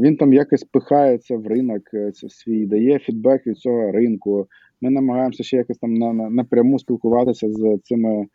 [0.00, 4.46] він там якось пихається в ринок е, свій, дає фідбек від цього ринку.
[4.80, 8.26] Ми намагаємося ще якось там на, на, напряму спілкуватися з цими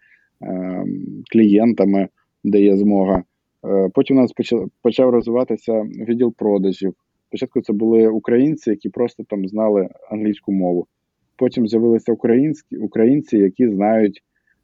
[0.41, 0.83] е,
[1.31, 2.07] клієнтами,
[2.43, 3.23] де є змога.
[3.65, 4.31] Е, потім у нас
[4.81, 6.93] почав, розвиватися відділ продажів.
[7.27, 10.87] Спочатку це були українці, які просто там знали англійську мову.
[11.35, 14.23] Потім з'явилися українські українці, які знають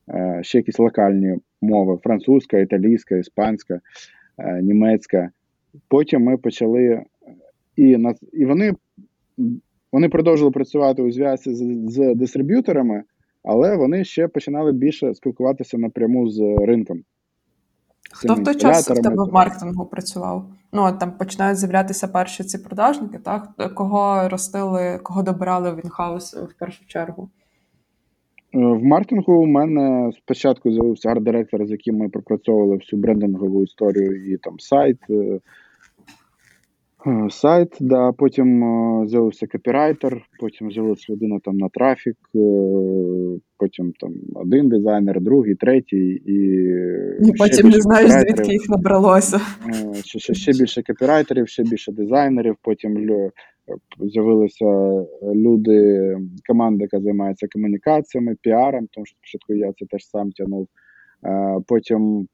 [0.09, 3.79] е, ще якісь локальні мови: французька, італійська, іспанська,
[4.37, 5.29] е, німецька.
[5.87, 7.03] Потім ми почали
[7.75, 8.73] і нас, і вони
[9.91, 13.03] вони продовжили працювати у зв'язці з, з дистриб'юторами,
[13.43, 17.03] але вони ще починали більше спілкуватися напряму з ринком.
[18.11, 20.45] Хто в той час в тебе в маркетингу працював?
[20.73, 23.73] Ну, от там починають з'являтися перші ці продажники, так?
[23.75, 27.29] Кого ростили, кого добирали в інхаус в першу чергу?
[28.53, 34.33] Е, в маркетингу у мене спочатку з'явився арт-директор, з яким ми пропрацьовували всю брендингову історію
[34.33, 34.97] і там сайт.
[37.07, 42.39] Е, сайт, да, потім е, з'явився копірайтер, потім з'явилася людина там на трафік, е,
[43.57, 46.35] потім там один дизайнер, другий, третій і.
[47.29, 49.41] І потім не знаєш, звідки їх набралося.
[50.03, 53.21] Ще, ще, ще більше копірайтерів, ще більше дизайнерів, потім
[53.99, 54.65] з'явилися
[55.33, 60.67] люди, команда, яка займається комунікаціями, піаром, тому що спочатку я це теж сам тягнув.
[61.67, 62.27] Потім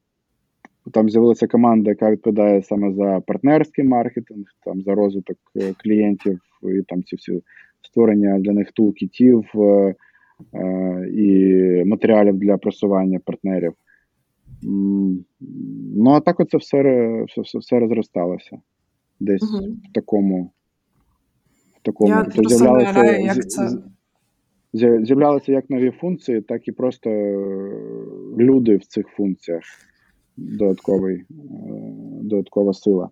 [0.91, 6.81] там з'явилася команда, яка відповідає саме за партнерський маркетинг, там за розвиток е, клієнтів і
[6.81, 7.41] там ці всі
[7.81, 9.95] створення для них тулкітів е,
[10.53, 13.73] е, і матеріалів для просування партнерів.
[15.95, 18.57] Ну, а так оце все все, все, все розросталося
[19.19, 19.77] десь угу.
[19.89, 20.51] в такому.
[21.79, 22.09] В такому.
[22.09, 23.69] Я то з'являлося, як це...
[24.73, 27.09] З'являлися як нові функції, так і просто
[28.37, 29.63] люди в цих функціях
[30.37, 31.25] додатковий, е,
[32.21, 33.09] додаткова сила.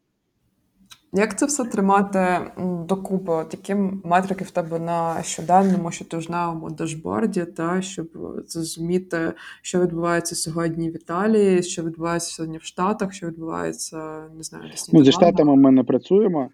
[1.16, 2.40] Як це все тримати
[2.88, 3.32] докупи?
[3.32, 8.08] От які метрики в тебе на щоденному, щотижневому дашборді, та щоб
[8.48, 14.70] зрозуміти, що відбувається сьогодні в Італії, що відбувається сьогодні в Штатах, що відбувається, не знаю,
[14.72, 16.50] десь Ну, зі Штатами ми не працюємо.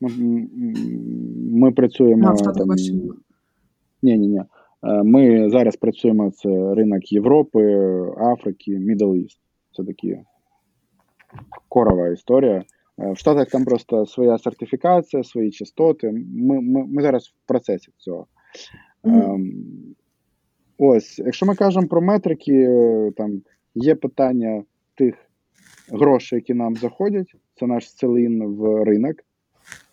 [0.00, 0.10] Ми
[1.52, 2.28] ми працюємо.
[2.28, 2.68] А, там...
[4.02, 4.42] Ні, ні, ні.
[4.82, 7.60] Е, ми зараз працюємо це ринок Європи,
[8.18, 9.38] Африки, Middle East.
[9.76, 10.18] Це такі
[11.68, 12.64] корова історія.
[12.98, 16.10] Е, в Штатах там просто своя сертифікація, свої частоти.
[16.34, 18.26] Ми ми, ми зараз в процесі цього.
[19.04, 19.52] Mm-hmm.
[20.78, 23.42] Ось, якщо ми кажемо про метрики, е, там
[23.74, 24.64] є питання
[24.94, 25.14] тих
[25.88, 27.34] грошей, які нам заходять.
[27.54, 29.16] Це наш селін в ринок,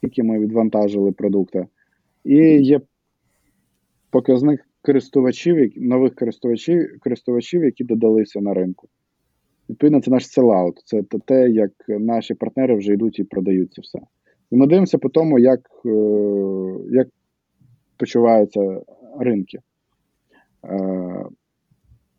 [0.01, 1.67] який ми відвантажили продукти.
[2.23, 2.81] І є
[4.09, 8.87] показник користувачів, нових користувачів, користувачів, які додалися на ринку.
[9.71, 13.99] Відповідно, це наш селаут, це те, як наші партнери вже йдуть і продають це все.
[14.51, 15.89] І ми дивимося по тому, як е,
[16.91, 17.07] як
[17.97, 18.81] почуваються
[19.19, 19.59] ринки.
[20.65, 21.25] Е,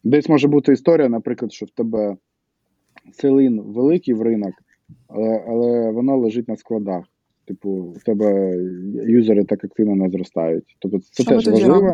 [0.05, 2.17] десь може бути історія, наприклад, що в тебе
[3.13, 4.55] селин великий в ринок,
[5.09, 7.05] але але воно лежить на складах.
[7.45, 8.57] Типу, в тебе
[9.07, 10.77] юзери так активно не зростають.
[10.79, 11.93] Тобто це що теж важливо.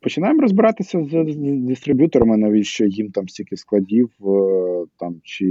[0.00, 1.36] Починаємо розбиратися з, з
[1.66, 5.46] дистриб'юторами, навіщо їм там стільки складів, е, там чи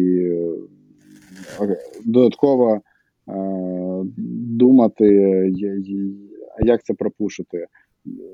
[1.61, 2.81] е, додатково е,
[4.57, 5.07] думати,
[6.65, 7.67] як це пропушити.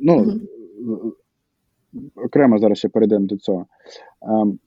[0.01, 1.11] Ну, mm-hmm.
[2.25, 3.65] окремо зараз ще перейдемо до цього.
[4.23, 4.57] Е,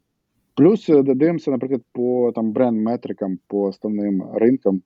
[0.54, 4.82] плюс дивимося, наприклад, по там бренд-метрикам, по основним ринкам,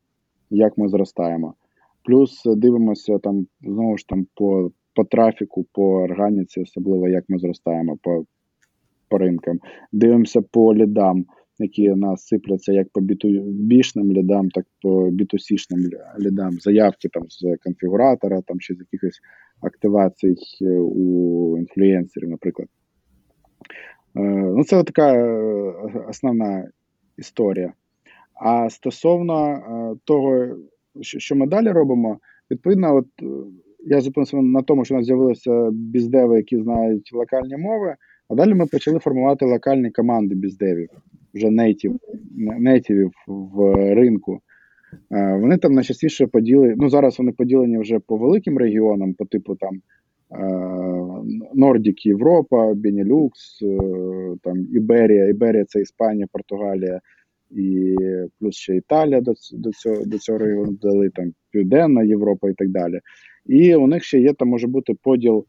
[0.50, 1.54] як ми зростаємо.
[2.02, 4.70] Плюс дивимося там знову ж там по
[5.00, 8.24] по трафіку, по органіці, особливо як ми зростаємо по
[9.08, 9.58] по ринкам.
[9.92, 11.24] Дивимося по лідам,
[11.58, 15.80] які у нас сипляться як по бітубішним лідам, так по бітусішним
[16.18, 16.60] лідам.
[16.60, 19.20] Заявки там з конфігуратора там чи з якихось
[19.60, 22.68] активацій е, у інфлюенсерів, наприклад.
[24.16, 24.20] Е,
[24.56, 25.24] ну, Це така е,
[26.08, 26.68] основна
[27.16, 27.72] історія.
[28.34, 30.56] А стосовно того,
[31.00, 32.18] що ми далі робимо,
[32.50, 33.06] відповідно, от
[33.86, 37.94] я зупинився на тому, що у нас з'явилися біздеви, які знають локальні мови,
[38.28, 40.88] а далі ми почали формувати локальні команди біздевів,
[41.34, 41.96] вже нейтів,
[42.58, 44.40] нейтівів в ринку.
[45.12, 49.54] Е, вони там найчастіше поділені, ну зараз вони поділені вже по великим регіонам, по типу
[49.54, 49.80] там
[51.54, 53.78] Нордік, Європа, Бенілюкс, е,
[54.42, 57.00] там Іберія, Іберія це Іспанія, Португалія,
[57.50, 57.96] і
[58.38, 62.68] плюс ще Італія до до, цього до цього регіону дали там Південна Європа і так
[62.68, 63.00] далі.
[63.46, 65.46] І у них ще є там може бути поділ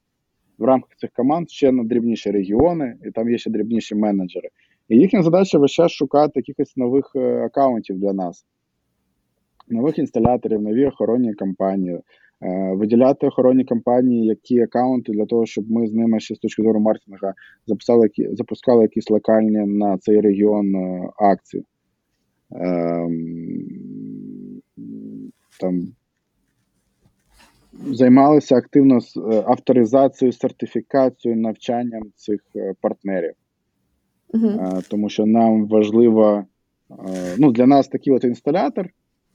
[0.58, 4.50] в рамках цих команд ще на дрібніші регіони, і там є ще дрібніші менеджери.
[4.90, 8.46] І їхня задача весь час шукати якихось нових е, аккаунтів для нас,
[9.70, 12.00] нових інсталяторів, нові охоронні компанії,
[12.42, 16.64] е, виділяти охоронні компанії, які аккаунти для того, щоб ми з ними ще з точки
[16.64, 17.34] зору маркетинга
[17.68, 21.64] записали, запускали якісь локальні на цей регіон е, акції.
[22.56, 23.68] Ем,
[25.60, 25.88] там
[27.88, 32.42] займалися активно з авторизацією, сертифікацією, навчанням цих
[32.82, 33.34] партнерів.
[34.34, 34.90] Uh-huh.
[34.90, 36.46] Тому що нам важливо,
[37.38, 38.90] ну для нас такий от інсталятор,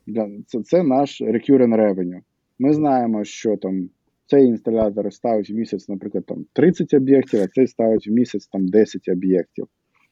[0.07, 2.21] для, це це наш recurring revenue.
[2.59, 3.89] Ми знаємо, що там
[4.27, 8.69] цей інсталятор ставить в місяць, наприклад, там 30 об'єктів, а цей ставить в місяць там
[8.69, 9.67] 10 об'єктів.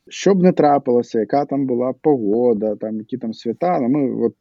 [0.08, 4.34] Щоб не трапилося, яка там була погода, там які там свята, ну ми от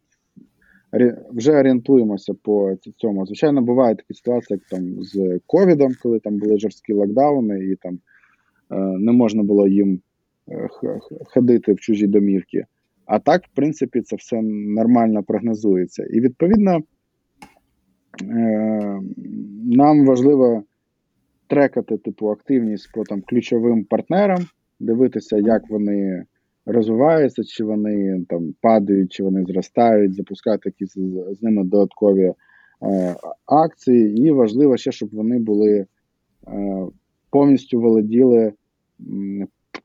[1.31, 3.25] вже орієнтуємося по цьому.
[3.25, 7.99] Звичайно, бувають такі ситуації, як там з ковідом, коли там були жорсткі локдауни, і там
[8.71, 10.01] е, не можна було їм
[10.51, 10.69] Е,
[11.25, 12.65] ходити в чужі домівки.
[13.05, 16.03] А так, в принципі, це все нормально прогнозується.
[16.03, 16.81] І відповідно
[18.21, 19.01] е,
[19.63, 20.63] нам важливо
[21.47, 24.45] трекати типу активність по там ключовим партнерам,
[24.83, 26.23] дивитися, як вони
[26.65, 30.93] розвиваються, чи вони там падають, чи вони зростають, запускати якісь
[31.39, 32.33] з ними додаткові
[32.81, 33.15] е,
[33.45, 34.27] акції.
[34.27, 35.85] І важливо ще, щоб вони були
[37.29, 38.53] повністю володіли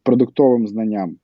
[0.02, 1.16] продуктовим знанням.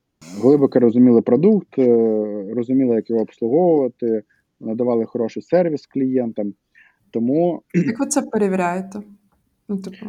[0.42, 4.22] Глибоко розуміли продукт, е, розуміли, як його обслуговувати,
[4.60, 6.54] надавали хороший сервіс клієнтам.
[7.10, 9.00] Тому як ви це перевіряєте?
[9.68, 10.06] Ну, типу.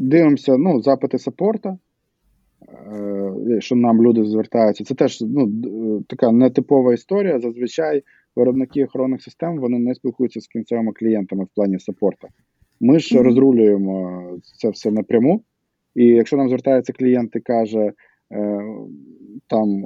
[0.00, 1.78] Е, дивимося ну, запити саппорта,
[3.48, 4.84] е, що нам люди звертаються.
[4.84, 7.40] Це теж ну, така нетипова історія.
[7.40, 8.02] Зазвичай
[8.36, 12.28] виробники охоронних систем вони не спілкуються з кінцевими клієнтами в плані саппорта.
[12.80, 13.22] Ми ж mm-hmm.
[13.22, 14.22] розрулюємо
[14.60, 15.42] це все напряму.
[15.94, 17.92] І якщо нам звертається клієнт і каже, е,
[19.46, 19.84] там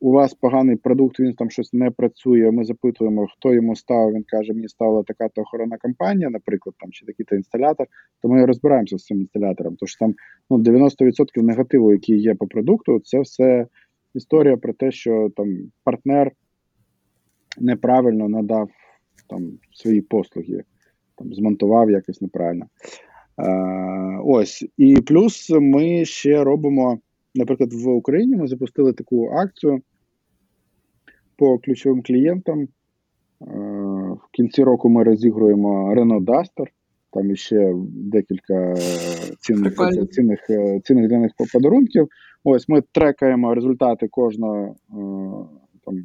[0.00, 2.50] у вас поганий продукт, він там щось не працює.
[2.50, 4.12] Ми запитуємо, хто йому став.
[4.12, 7.86] Він каже, мені ставила така то охоронна компанія, наприклад, там чи такий-то інсталятор.
[8.22, 9.76] То ми розбираємося з цим інсталятором.
[9.76, 10.14] Тож там
[10.50, 13.66] ну, 90% негативу, який є по продукту, це все
[14.14, 16.32] історія про те, що там партнер
[17.58, 18.70] неправильно надав
[19.28, 20.62] там свої послуги,
[21.16, 22.66] там змонтував якось неправильно.
[23.38, 26.98] Е, ось і плюс ми ще робимо,
[27.34, 29.80] наприклад, в Україні ми запустили таку акцію
[31.36, 32.60] по ключовим клієнтам.
[32.60, 32.66] Е,
[34.10, 36.66] в кінці року ми розігруємо Renault Duster,
[37.12, 38.74] там іще декілька
[39.40, 39.74] цінних
[40.10, 40.40] цінних,
[40.84, 42.08] цінних для них подарунків.
[42.44, 44.74] Ось ми трекаємо результати кожного е,
[45.84, 46.04] там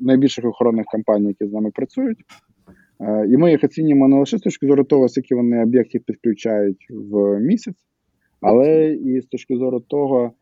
[0.00, 2.18] найбільших охоронних компаній, які з нами працюють.
[3.00, 6.86] Е, і ми їх оцінюємо не лише з точки зору того, скільки вони об'єктів підключають
[6.90, 7.84] в місяць,
[8.40, 10.32] але і з точки зору того,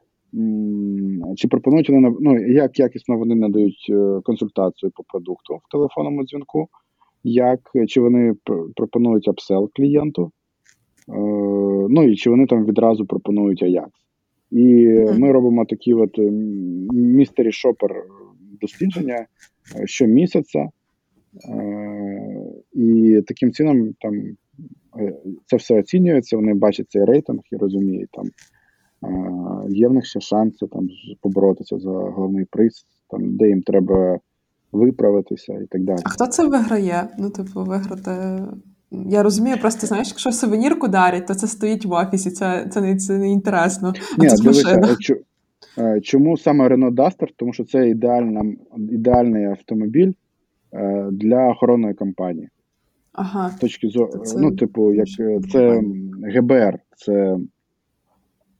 [1.36, 6.68] чи пропонують вони ну, як якісно вони надають е, консультацію по продукту в телефонному дзвінку,
[7.24, 8.34] як чи вони
[8.76, 10.32] пропонують апсел клієнту,
[11.08, 11.12] е,
[11.90, 13.88] ну і чи вони там відразу пропонують Ajax.
[14.50, 14.86] І
[15.18, 16.18] ми робимо такі от
[16.92, 18.04] містері шопер
[18.60, 19.26] дослідження
[19.84, 20.68] щомісяця.
[22.72, 24.14] І таким чином там
[25.00, 25.14] е,
[25.46, 28.24] це все оцінюється, вони бачать цей рейтинг і розуміють, там
[29.68, 30.88] є в них ще шанси там
[31.20, 34.18] поборотися за головний приз, там де їм треба
[34.72, 35.98] виправитися і так далі.
[36.04, 37.08] А хто це виграє?
[37.18, 38.42] Ну, типу, виграти.
[38.90, 42.96] Я розумію, просто знаєш, якщо сувенірку дарять, то це стоїть в офісі, це це, не
[42.96, 43.92] це не інтересно.
[44.18, 44.96] А це дивися,
[45.78, 47.26] е, чому саме Renault Duster?
[47.36, 48.44] Тому що це ідеальна,
[48.76, 50.12] ідеальний автомобіль
[50.72, 52.48] е, для охоронної компанії.
[53.12, 53.48] Ага.
[53.48, 54.38] З точки зору, це...
[54.38, 55.08] ну, типу, як
[55.52, 55.82] це
[56.34, 57.38] ГБР, це е,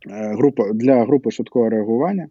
[0.07, 2.29] група для групи швидкого реагування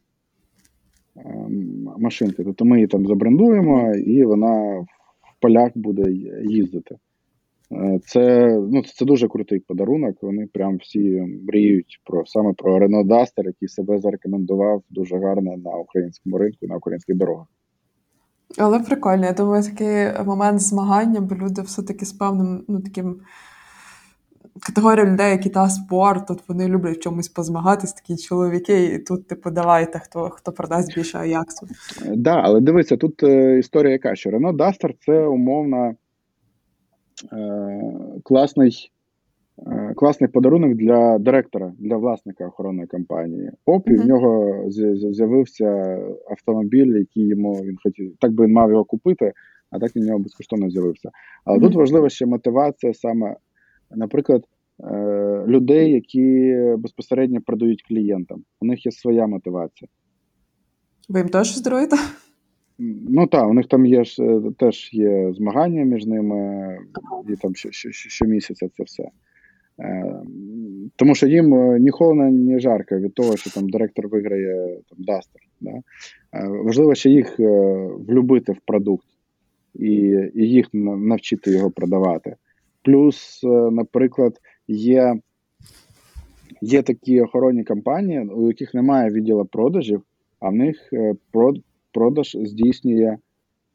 [1.15, 2.43] ем, машинки.
[2.43, 6.11] Тобто ми її там забрендуємо, і вона в полях буде
[6.43, 6.95] їздити.
[7.71, 10.17] Е, це ну, це дуже крутий подарунок.
[10.21, 15.71] Вони прям всі мріють про саме про Renault Duster, який себе зарекомендував дуже гарно на
[15.71, 17.47] українському ринку, на українських дорогах.
[18.57, 23.21] Але прикольно, я думаю, такий момент змагання, бо люди все-таки з певним, ну таким
[24.61, 29.27] категорія людей, які та спорт, от вони люблять в чомусь позмагатись, такі чоловіки, і тут,
[29.27, 31.67] типу, давайте, хто хто продасть більше Аяксу.
[32.05, 35.95] Так, да, але дивися, тут е, історія яка, що Рено Дастер це умовно
[37.33, 37.81] е,
[38.23, 38.91] класний
[39.67, 43.51] е, класний подарунок для директора, для власника охоронної компанії.
[43.65, 45.99] Оп, і в нього з'я- з'я- з'явився
[46.31, 48.13] автомобіль, який йому він хотів.
[48.19, 49.33] Так би він мав його купити,
[49.71, 51.09] а так він в нього безкоштовно з'явився.
[51.45, 51.79] Але тут Мгм.
[51.79, 53.35] важлива ще мотивація саме,
[53.95, 54.43] наприклад,
[54.83, 58.43] е, людей, які безпосередньо продають клієнтам.
[58.61, 59.89] У них є своя мотивація.
[61.09, 61.95] Ви їм теж даруєте?
[63.09, 66.77] Ну так, у них там є е, теж є змагання між ними,
[67.29, 69.03] і там що- що- що- щомісяця це все.
[69.79, 70.21] Е,
[70.95, 75.41] Тому що їм ні холодно, ні жарко від того, що там директор виграє там Дастер.
[75.61, 75.71] Да?
[76.63, 77.39] Важливо ще їх
[78.07, 79.07] влюбити в продукт
[79.75, 79.91] і,
[80.35, 82.35] і їх навчити його продавати.
[82.87, 84.33] Плюс, е, наприклад,
[84.67, 85.15] є,
[86.61, 90.01] є такі охоронні компанії, у яких немає відділу продажів,
[90.39, 91.15] а в них е,
[91.91, 93.17] продаж здійснює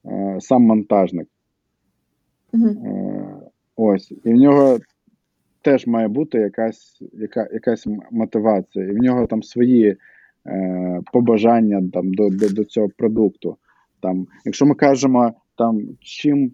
[0.06, 1.28] е, сам монтажник.
[2.54, 3.36] Е,
[3.76, 4.78] ось, і в нього
[5.62, 9.96] теж має бути якась, яка, якась мотивація, і в нього там свої
[10.46, 13.56] е, побажання там, до, до, до цього продукту.
[14.00, 16.52] Там, якщо ми кажемо, там, чим,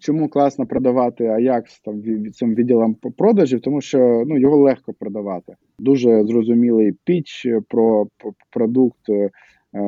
[0.00, 5.54] чому класно продавати Ajax там, цим відділом п- продажів, тому що ну, його легко продавати.
[5.78, 8.06] Дуже зрозумілий піч про
[8.50, 9.30] продукт, е,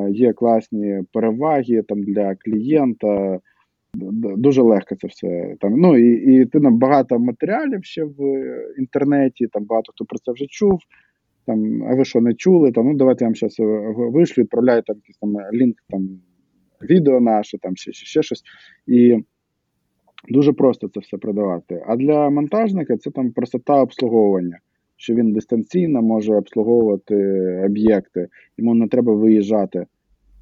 [0.09, 3.39] є класні переваги там, для клієнта.
[4.37, 5.73] Дуже легко це все там.
[5.73, 9.47] Ну і, і ти там багато матеріалів ще в е, інтернеті.
[9.47, 10.79] Там багато хто про це вже чув.
[11.45, 12.71] Там, а ви що не чули?
[12.71, 13.55] Там ну давайте я вам зараз
[14.13, 16.09] вишлю, відправляю там якийсь там лінк, там
[16.89, 18.43] відео наше, там ще, ще, ще щось.
[18.87, 19.23] І
[20.29, 21.83] дуже просто це все продавати.
[21.87, 24.59] А для монтажника це там простота обслуговування,
[24.97, 27.15] що він дистанційно може обслуговувати
[27.65, 29.85] об'єкти, йому не треба виїжджати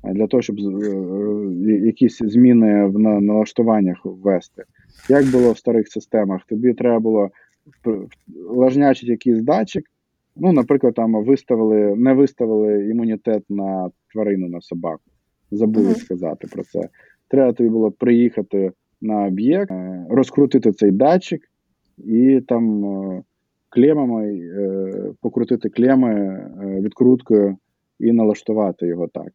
[0.03, 4.63] для того, щоб е, якісь зміни в налаштуваннях ввести.
[5.09, 6.41] Як було в старих системах?
[6.49, 7.29] Тобі треба було
[8.49, 9.85] лажнячити якийсь датчик.
[10.35, 15.03] Ну, наприклад, там виставили, не виставили імунітет на тварину, на собаку.
[15.51, 15.95] Забули Мгм.
[15.95, 16.89] сказати про це.
[17.27, 18.71] Треба тобі було приїхати
[19.01, 21.41] на об'єкт, е, розкрутити цей датчик
[21.97, 23.23] і там е,
[23.69, 26.43] клемами е, покрутити клеми
[26.81, 27.57] відкруткою
[27.99, 29.31] і налаштувати його так.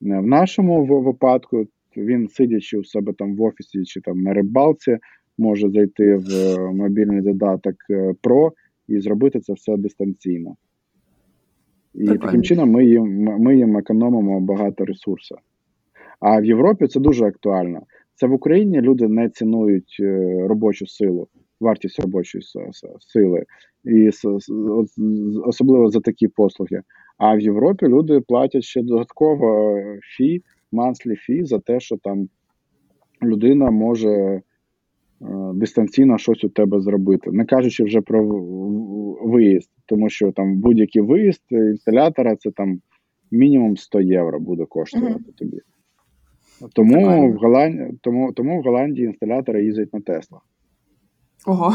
[0.00, 1.66] В нашому випадку
[1.96, 4.98] він, сидячи у себе там в офісі чи там на рибалці,
[5.38, 7.74] може зайти в мобільний додаток
[8.22, 8.50] Pro
[8.88, 10.56] і зробити це все дистанційно.
[11.94, 12.20] І Прикольно.
[12.20, 15.36] таким чином ми їм, ми їм економимо багато ресурсу.
[16.20, 17.82] А в Європі це дуже актуально.
[18.14, 21.28] Це в Україні люди не цінують е, робочу силу,
[21.60, 22.44] вартість робочої
[23.00, 23.44] сили,
[23.84, 24.10] і
[25.44, 26.82] особливо за такі послуги.
[27.18, 30.42] А в Європі люди платять ще додатково е, фі,
[30.72, 32.28] манслі фі за те, що там
[33.22, 34.42] людина може е,
[35.54, 38.24] дистанційно щось у тебе зробити, не кажучи вже про
[39.22, 42.80] виїзд, тому що там будь-який виїзд інсталятора це там
[43.30, 45.24] мінімум 100 євро буде коштувати Мгм.
[45.38, 45.60] тобі.
[46.72, 50.42] Тому в Голландії, тому, тому в Голландії інсталятори їздять на Теслах.
[51.46, 51.74] Ого.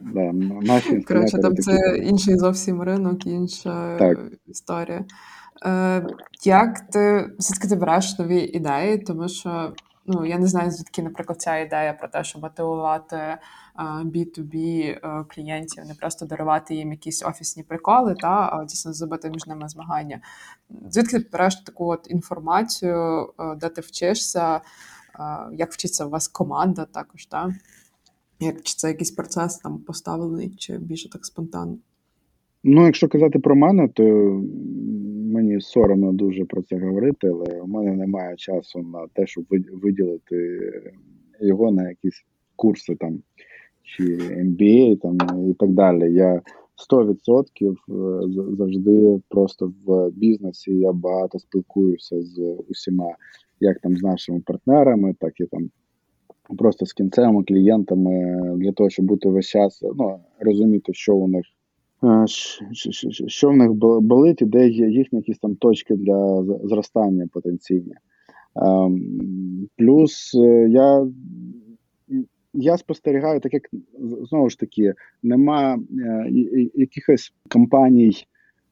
[0.00, 0.32] Да,
[0.62, 4.18] наші Коротше, там це інший зовсім ринок, інша Так.
[4.46, 5.04] історія.
[5.66, 6.06] Е,
[6.44, 9.72] як ти все-таки ти береш нові ідеї, тому що
[10.06, 13.38] ну я не знаю, звідки, наприклад, ця ідея про те, щоб мотивувати е,
[14.04, 19.46] B2B е, клієнтів, не просто дарувати їм якісь офісні приколи, та а дійсно зробити між
[19.46, 20.20] ними змагання.
[20.88, 24.60] Звідки ти береш таку от інформацію, е, де ти вчишся, е,
[25.52, 27.54] як вчиться у вас команда також, та?
[28.40, 31.76] Як чи це якийсь процес там поставлений, чи більше так спонтанно?
[32.66, 34.02] Ну, якщо казати про мене, то
[35.32, 40.60] мені соромно дуже про це говорити, але у мене немає часу на те, щоб виділити
[41.40, 42.24] його на якісь
[42.56, 43.18] курси там
[43.82, 45.16] чи MBA там
[45.50, 46.12] і так далі.
[46.14, 46.42] Я
[46.90, 47.76] 100% е,
[48.56, 53.14] завжди просто в бізнесі я багато спілкуюся з усіма,
[53.60, 55.70] як там з нашими партнерами, так і там
[56.58, 61.44] просто з кінцевими клієнтами для того, щоб бути весь час, ну, розуміти, що у них
[63.26, 63.72] що в них
[64.02, 67.94] болить, і де є їхні якісь там точки для зростання потенційні.
[68.56, 71.06] Ем, Плюс е, я,
[72.54, 73.62] я спостерігаю, так як
[74.22, 76.26] знову ж таки, нема е,
[76.74, 78.12] якихось компаній,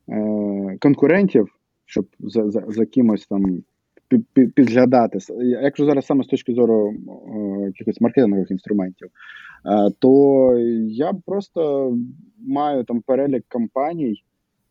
[0.08, 1.48] е, конкурентів,
[1.84, 3.62] щоб за, за, за кимось там
[4.54, 5.18] підглядати.
[5.62, 10.54] Якщо зараз саме з точки зору е, якихось маркетингових інструментів, е, то
[10.88, 11.92] я просто
[12.46, 14.22] маю там перелік компаній,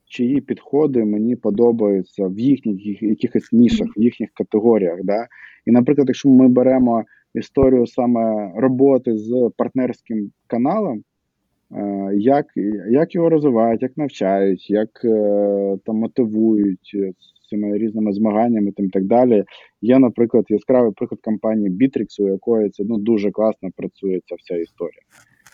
[0.05, 4.99] чиї підходи мені подобаються в їхніх якихось нішах, в їхніх категоріях.
[5.03, 5.27] Да?
[5.65, 7.03] І, наприклад, якщо ми беремо
[7.34, 11.03] історію саме роботи з партнерським каналом,
[11.72, 12.45] е, як,
[12.89, 14.89] як його розвивають, як навчають, як
[15.85, 16.95] там мотивують
[17.52, 19.44] цими різними змаганнями там, і так далі.
[19.82, 24.56] Є, наприклад, яскравий приклад компанії Bittrex, у якої це ну, дуже класно працює ця вся
[24.56, 25.02] історія.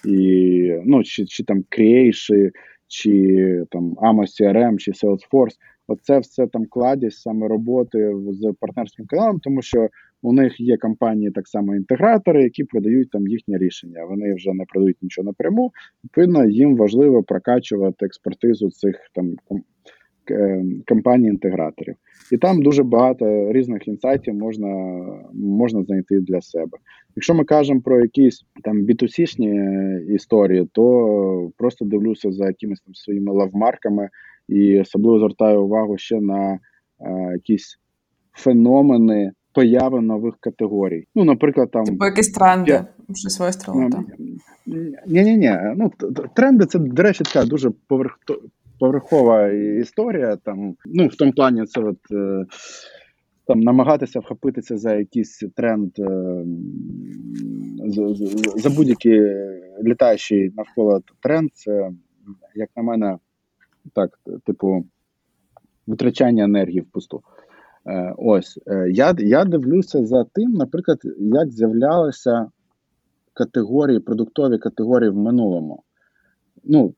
[0.05, 2.49] І, ну, Чи чи там Creation,
[2.87, 5.55] чи там Amos CRM, чи Salesforce.
[5.87, 9.89] Оце все там кладість саме роботи з партнерським каналом, тому що
[10.21, 14.05] у них є компанії так само інтегратори, які продають там їхні рішення.
[14.05, 15.71] Вони вже не продають нічого напряму.
[16.03, 19.35] Відповідно, їм важливо прокачувати експертизу цих там
[20.87, 21.95] компаній-інтеграторів.
[22.31, 24.67] І там дуже багато різних інсайтів можна
[25.33, 26.77] можна знайти для себе.
[27.15, 33.33] Якщо ми кажемо про якісь там B2C-шні історії, то просто дивлюся за якимись там своїми
[33.33, 34.09] лавмарками
[34.49, 36.59] і особливо звертаю увагу ще на
[37.01, 37.79] е, якісь
[38.33, 39.31] феномени.
[39.53, 41.07] Появи нових категорій.
[41.15, 42.87] Ну, наприклад, там Типу якісь тренди, я...
[43.13, 43.97] щось вистрілити.
[45.07, 45.57] Ні, ні, ні.
[45.75, 45.91] Ну
[46.35, 48.19] тренди це, до речі, така дуже поверх
[48.79, 50.35] поверхова історія.
[50.35, 52.45] Там, ну, В тому плані, це от, е,
[53.47, 56.43] там намагатися вхопитися за якийсь тренд е,
[58.55, 59.21] за, будь-який
[59.83, 61.91] літаючий навколо тренд, це,
[62.55, 63.17] як на мене,
[63.93, 64.85] так, типу,
[65.87, 67.21] витрачання енергії впусту.
[67.85, 68.59] Е, ось
[68.91, 72.47] я я дивлюся за тим, наприклад, як з'являлися
[73.33, 75.83] категорії, продуктові категорії в минулому.
[76.63, 76.93] Ну,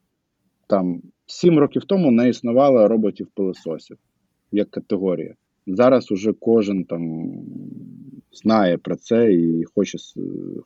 [0.68, 1.02] там
[1.32, 3.98] Сім років тому не існувало роботів-пилососів
[4.52, 5.34] як категорія.
[5.68, 7.32] Зараз уже кожен там
[8.32, 9.98] знає про це і хоче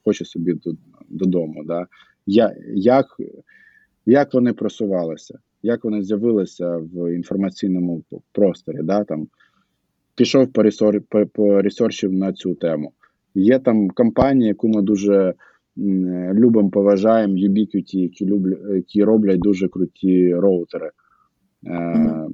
[0.04, 0.56] хоче собі
[1.10, 1.64] додому.
[1.66, 1.88] Да?
[2.26, 3.06] Я, Як
[4.06, 8.80] як вони просувалися, як вони з'явилися в інформаційному просторі?
[8.84, 9.04] Да?
[9.04, 9.28] Там,
[10.16, 12.94] Пішов по, ресор, по, по ресерчів на цю тему.
[13.36, 15.34] Є там компанії, яку ми дуже
[15.78, 20.92] любимо, поважаємо Ubiquiti, які люблять, які роблять дуже круті роутери.
[21.68, 22.28] Е,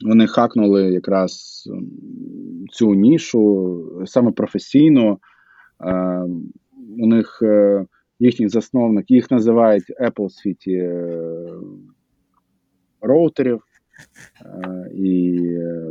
[0.00, 1.62] Вони хакнули якраз
[2.70, 5.18] цю нішу саме професійно.
[5.84, 6.22] Е,
[6.98, 7.86] У них е,
[8.18, 10.90] їхній засновник, їх називають Apple світі
[13.00, 13.62] роутерів
[14.94, 15.40] і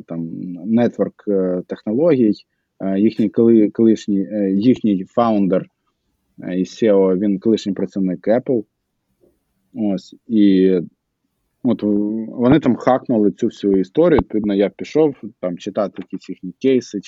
[0.08, 0.30] там
[0.66, 1.24] нетворк
[1.68, 2.34] технологій.
[2.98, 5.70] Їхній коли, колишній їхній фаундер
[6.38, 8.64] і SEO, він колишній працівник Apple.
[9.74, 10.72] Ось, і
[11.64, 11.84] от
[12.28, 14.20] вони там хакнули цю всю історію.
[14.20, 17.00] Відповідно, я пішов там читати якісь їхні кейси,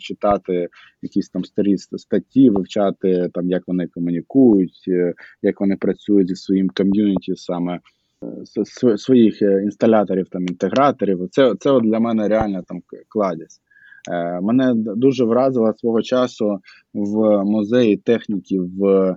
[0.00, 0.68] читати
[1.02, 6.68] якісь там старі статті, вивчати, там, як вони комунікують, е, як вони працюють зі своїм
[6.68, 7.80] ком'юніті саме.
[8.24, 13.62] Е, своїх е, інсталяторів, там інтеграторів, це це для мене реально там кладість.
[14.10, 16.58] Е, мене дуже вразило свого часу
[16.94, 19.16] в музеї техніки в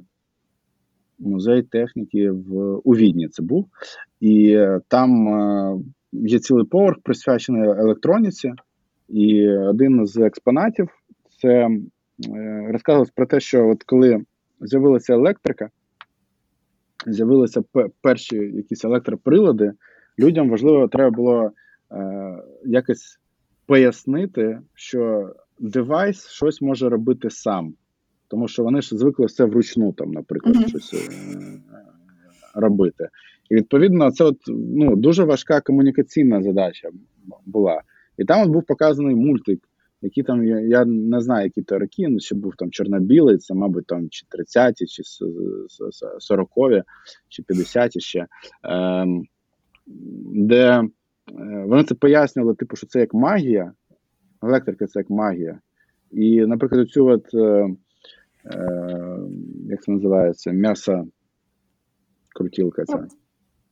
[1.19, 3.67] музей техніки в у Відні це був,
[4.19, 5.77] і е, там е,
[6.11, 8.53] є цілий поверх присвячений електроніці,
[9.09, 10.89] і один з експонатів
[11.41, 11.67] це
[12.67, 14.21] розказувалось про те, що от коли
[14.61, 15.69] з'явилася електрика,
[17.07, 17.63] з'явилися
[18.01, 19.71] перші якісь електроприлади,
[20.19, 21.51] людям важливо треба було
[22.65, 23.19] якось
[23.67, 27.73] пояснити, що девайс щось може робити сам,
[28.27, 30.67] тому що вони ж звикли все вручну, там, наприклад, mm -hmm.
[30.67, 31.07] щось е
[32.53, 33.09] робити.
[33.49, 36.89] І відповідно, це от ну дуже важка комунікаційна задача
[37.45, 37.81] була.
[38.17, 39.59] І там от був показаний мультик,
[40.01, 43.53] який там я, я не знаю, які то роки, ну ще був там чорно-білий, це,
[43.53, 45.03] мабуть, там чи 30-ті, чи
[46.31, 46.83] 40-ві,
[47.29, 48.27] чи 50-ті ще,
[48.65, 49.05] е,
[50.33, 50.83] де
[51.65, 53.71] вони це пояснювали, типу, що це як магія,
[54.43, 55.59] електрика це як магія.
[56.11, 57.69] І, наприклад, цю от, е,
[58.45, 59.19] е,
[59.69, 61.05] як це називається, м'ясо
[62.35, 63.07] крутілка ця.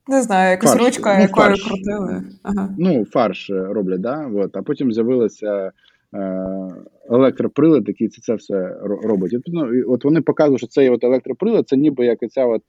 [0.07, 0.83] Не знаю, якась фарш.
[0.83, 1.63] ручка, ну, якою фарш.
[1.63, 2.23] крутили.
[2.43, 2.75] Ага.
[2.77, 4.31] Ну, фарш роблять, да?
[4.35, 4.57] От.
[4.57, 5.71] а потім з'явилися
[6.13, 6.69] е,
[7.09, 9.33] електроприлад, який це, це все робить.
[9.33, 12.61] От, ну, от вони показують, що цей от електроприлад це ніби як ця от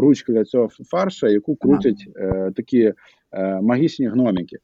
[0.00, 2.92] ручка для цього фарша, яку крутять е, такі
[3.32, 4.56] е, магічні гноміки.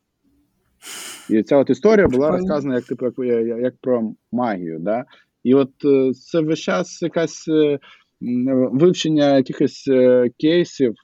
[1.30, 4.78] І ця от історія була розказана як типу, як, як про магію.
[4.78, 5.04] Да?
[5.42, 7.78] І от е, це весь час якась е,
[8.72, 10.94] вивчення якихось е, кейсів,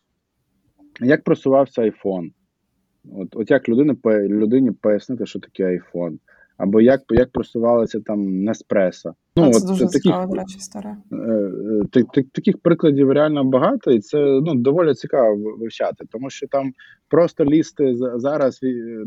[1.00, 2.30] як просувався iPhone.
[3.12, 3.96] От от як людини,
[4.28, 6.18] людині пояснити, що таке iPhone
[6.62, 9.14] або як як просувалися там Неспресо.
[9.36, 10.96] Ну, це от, дуже таких, цікаво, речі, старе.
[11.12, 11.16] Е,
[11.96, 16.72] е, таких прикладів реально багато, і це ну, доволі цікаво вивчати, тому що там
[17.08, 18.60] просто лізти зараз,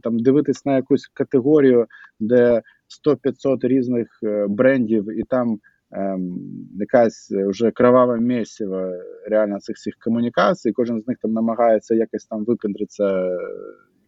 [0.04, 1.86] там дивитись на якусь категорію,
[2.20, 2.62] де
[3.08, 5.60] 100-500 різних е, брендів, і там
[5.92, 6.40] ем,
[6.74, 8.92] якась вже кроваве місіво
[9.30, 10.72] реально цих всіх комунікацій.
[10.72, 13.38] Кожен з них там намагається якось там випендритися,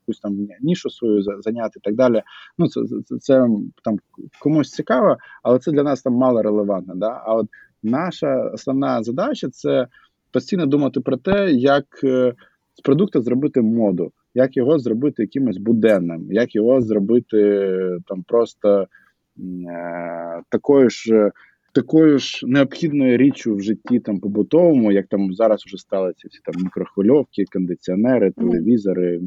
[0.08, 2.22] якусь там нішу свою зайняти і так далі.
[2.58, 3.48] Ну це, це, це
[3.84, 3.98] там
[4.40, 6.96] комусь цікаво, але це для нас там мало релевантно.
[6.96, 7.22] Да?
[7.26, 7.48] А от
[7.84, 9.88] наша основна задача це
[10.32, 12.34] постійно думати про те, як е,
[12.74, 17.70] з продукту зробити моду, як його зробити якимось буденним, як його зробити
[18.08, 18.88] там просто
[19.40, 21.32] е, такою ж.
[21.74, 26.40] Такою ж необхідною річчю в житті там побутовому, як там зараз вже стали ці всі
[26.46, 29.22] там мікрохвильовки, кондиціонери, телевізори,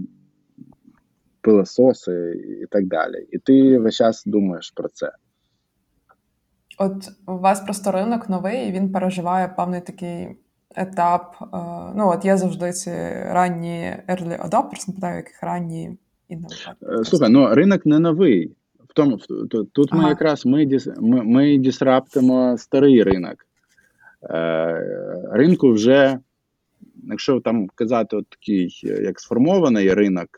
[1.40, 3.26] пилососи і так далі.
[3.30, 5.12] І ти весь час думаєш про це.
[6.78, 10.28] От у вас просто ринок новий, і він переживає певний такий
[10.76, 11.36] етап.
[11.42, 11.46] Е,
[11.96, 12.90] ну, от я завжди ці
[13.24, 15.96] ранні early adopters, не питаю, яких ранні
[16.28, 17.00] інноватори.
[17.00, 18.56] Е, слухай, ну ринок не новий.
[18.88, 19.18] В тому
[19.72, 20.02] тут ага.
[20.02, 20.68] ми якраз ми
[21.00, 23.36] ми, ми дісраптимо старий ринок.
[24.30, 26.18] Е, Ринку вже,
[27.04, 30.28] якщо там казати, от такий як сформований ринок,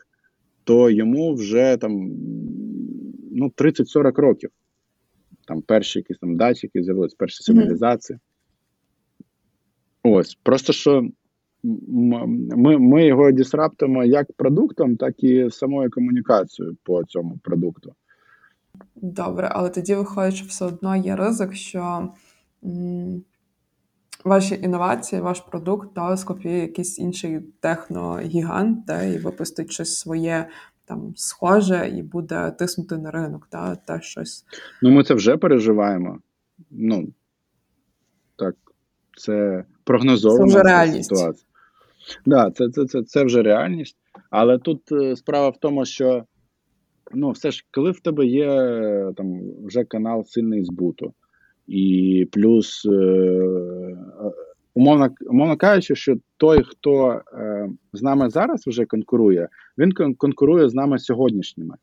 [0.63, 2.11] то йому вже там
[3.31, 4.49] ну, 30-40 років.
[5.47, 8.19] Там перші якісь там датчики з'явилися, перші сигналізації.
[10.03, 11.07] Ось, просто що
[11.63, 17.93] ми ми його дісраптимо як продуктом, так і самою комунікацією по цьому продукту.
[18.95, 22.09] Добре, але тоді виходить, що все одно є ризик, що
[22.63, 23.23] м,
[24.23, 30.47] ваші інновації, ваш продукт та скопіює якийсь інший техногігант, та, і випустить щось своє
[30.85, 34.45] там схоже і буде тиснути на ринок, та, та щось.
[34.81, 36.19] Ну, ми це вже переживаємо.
[36.71, 37.07] Ну,
[38.35, 38.55] так,
[39.17, 41.15] це прогнозована це вже реальність.
[41.15, 41.47] ситуація.
[42.25, 43.97] Да, це, це, це, це вже реальність.
[44.29, 46.23] Але тут е, справа в тому, що
[47.13, 48.47] ну, все ж, коли в тебе є
[49.17, 51.13] там вже канал сильний збуту,
[51.67, 53.82] і плюс, е,
[54.73, 59.47] умовно умовно кажучи, що той, хто е, з нами зараз вже конкурує,
[59.77, 61.75] він конкурує з нами сьогоднішніми.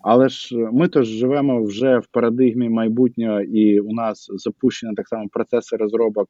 [0.00, 5.28] Але ж ми то живемо вже в парадигмі майбутнього, і у нас запущені так само
[5.28, 6.28] процеси розробок.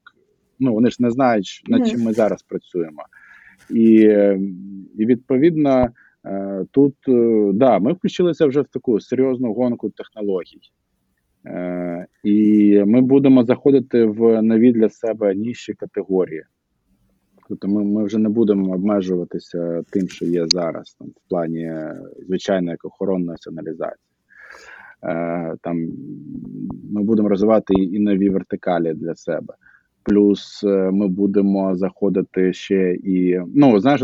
[0.59, 3.03] Ну вони ж не знають, над чим ми зараз працюємо,
[3.71, 3.93] і
[4.99, 5.89] і відповідно
[6.27, 10.61] е, тут е, да, ми включилися вже в таку серйозну гонку технологій.
[11.49, 16.43] Е, і ми будемо заходити в нові для себе ніші категорії.
[17.49, 21.73] Тобто ми ми вже не будемо обмежуватися тим, що є зараз, там, в плані
[22.27, 24.09] звичайної охоронної сигналізації.
[25.05, 25.89] Е, там
[26.91, 29.55] Ми будемо розвивати і нові вертикалі для себе.
[30.03, 33.41] Плюс е, ми будемо заходити ще і.
[33.55, 34.03] Ну, знаєш,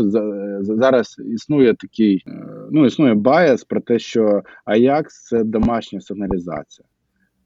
[0.61, 2.23] зараз існує такий,
[2.71, 6.87] ну, існує баяс про те, що Ajax– це домашня сигналізація.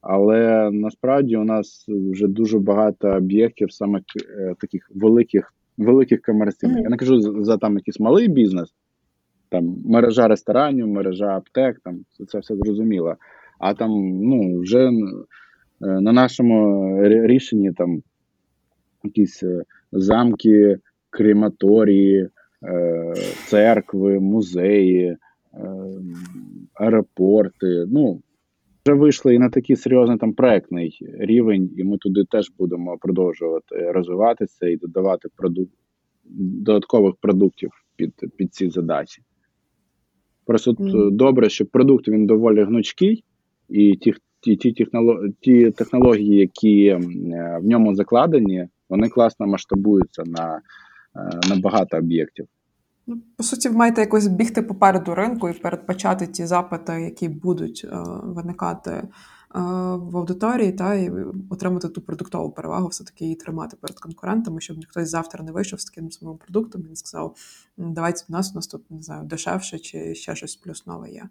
[0.01, 6.77] Але насправді у нас вже дуже багато об'єктів, саме е, таких великих великих комерційних.
[6.83, 8.73] Я не кажу за, там якийсь малий бізнес,
[9.49, 13.15] там мережа ресторанів, мережа аптек, там це, це все зрозуміло.
[13.59, 14.91] А там ну, вже е,
[15.79, 18.03] на нашому рішенні там
[19.03, 20.77] якісь е, замки,
[21.09, 22.29] крематорії,
[23.45, 25.17] церкви, музеї,
[26.73, 27.85] аеропорти.
[27.87, 28.21] ну,
[28.85, 33.91] вже вийшли і на такий серйозний там проектний рівень, і ми туди теж будемо продовжувати
[33.91, 35.73] розвиватися і додавати продукт
[36.29, 39.21] додаткових продуктів під під ці задачі.
[40.45, 41.11] Просто mm.
[41.11, 43.23] добре, що продукт він доволі гнучкий,
[43.69, 46.93] і ті ті, ті, технології, ті технології, які
[47.61, 50.61] в ньому закладені, вони класно масштабуються на,
[51.15, 52.47] е, на багато об'єктів.
[53.09, 57.85] Ну, по суті, ви маєте якось бігти попереду ринку і передбачати ті запити, які будуть
[57.91, 59.07] е, виникати е,
[59.95, 61.11] в аудиторії, та і
[61.49, 65.85] отримати ту продуктову перевагу, все-таки її тримати перед конкурентами, щоб хтось завтра не вийшов з
[65.85, 67.35] таким самим продуктом і не сказав:
[67.77, 71.23] давайте в нас у нас тут не знаю, дешевше чи ще щось плюс нове є.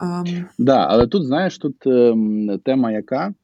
[0.00, 0.44] Um...
[0.58, 2.14] да, але тут знаєш, тут е,
[2.64, 3.34] тема яка.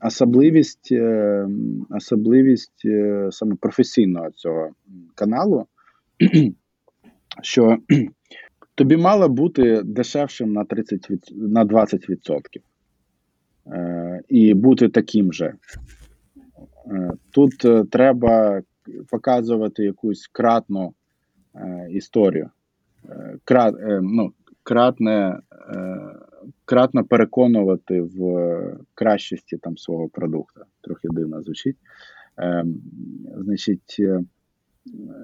[0.00, 1.48] Особливість е,
[1.90, 4.70] особливість е, саме професійного цього
[5.14, 5.66] каналу
[7.42, 7.78] що
[8.74, 12.38] тобі мало бути дешевшим на 30 на 20%.
[13.66, 15.54] Е, і бути таким же.
[16.86, 18.62] Е, тут е, треба
[19.10, 20.94] показувати якусь кратну
[21.54, 22.50] е, історію,
[23.08, 24.32] е, крат, е, ну,
[24.62, 25.40] кратне,
[26.64, 30.60] кратно переконувати в кращості там свого продукту.
[30.80, 31.76] Трохи дивно звучить.
[33.36, 33.96] Значить,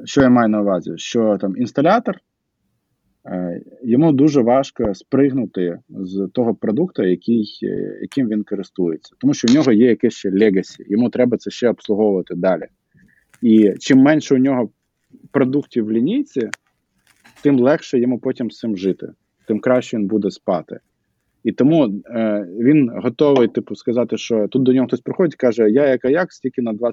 [0.05, 0.93] що я маю на увазі?
[0.97, 2.19] Що там інсталятор
[3.27, 9.49] е, йому дуже важко спригнути з того продукту, який, е, яким він користується, тому що
[9.49, 12.67] в нього є якесь ще legacy, йому треба це ще обслуговувати далі.
[13.43, 14.71] І чим менше у нього
[15.31, 16.51] продуктів в лінійці,
[17.43, 19.13] тим легше йому потім з цим жити,
[19.47, 20.81] тим краще він буде спати.
[21.49, 25.71] І тому е, він готовий, типу, сказати, що тут до нього хтось приходить і каже,
[25.71, 26.93] я як Аякс тільки на 20%.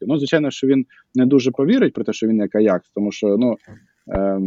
[0.00, 3.36] Ну, звичайно, що він не дуже повірить про те, що він як Аякс, тому що
[3.36, 3.56] ну,
[4.08, 4.40] е,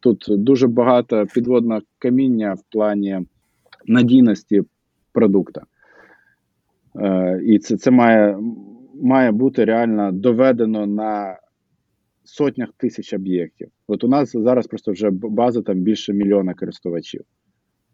[0.00, 3.20] тут дуже багато підводного каміння в плані
[3.86, 4.62] надійності
[5.12, 5.62] продукта.
[6.96, 8.38] Е, І це це має,
[9.02, 11.38] має бути реально доведено на
[12.24, 13.68] сотнях тисяч об'єктів.
[13.86, 17.22] От у нас зараз просто вже база там більше мільйона користувачів.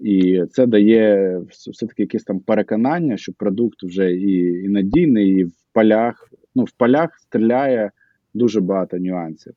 [0.00, 5.52] І це дає все-таки якесь там переконання, що продукт вже і і надійний, і в
[5.72, 6.30] полях.
[6.54, 7.90] Ну, в полях стріляє
[8.34, 9.52] дуже багато нюансів.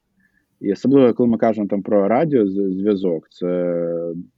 [0.62, 3.84] І особливо, коли ми кажемо там про радіозв'язок, це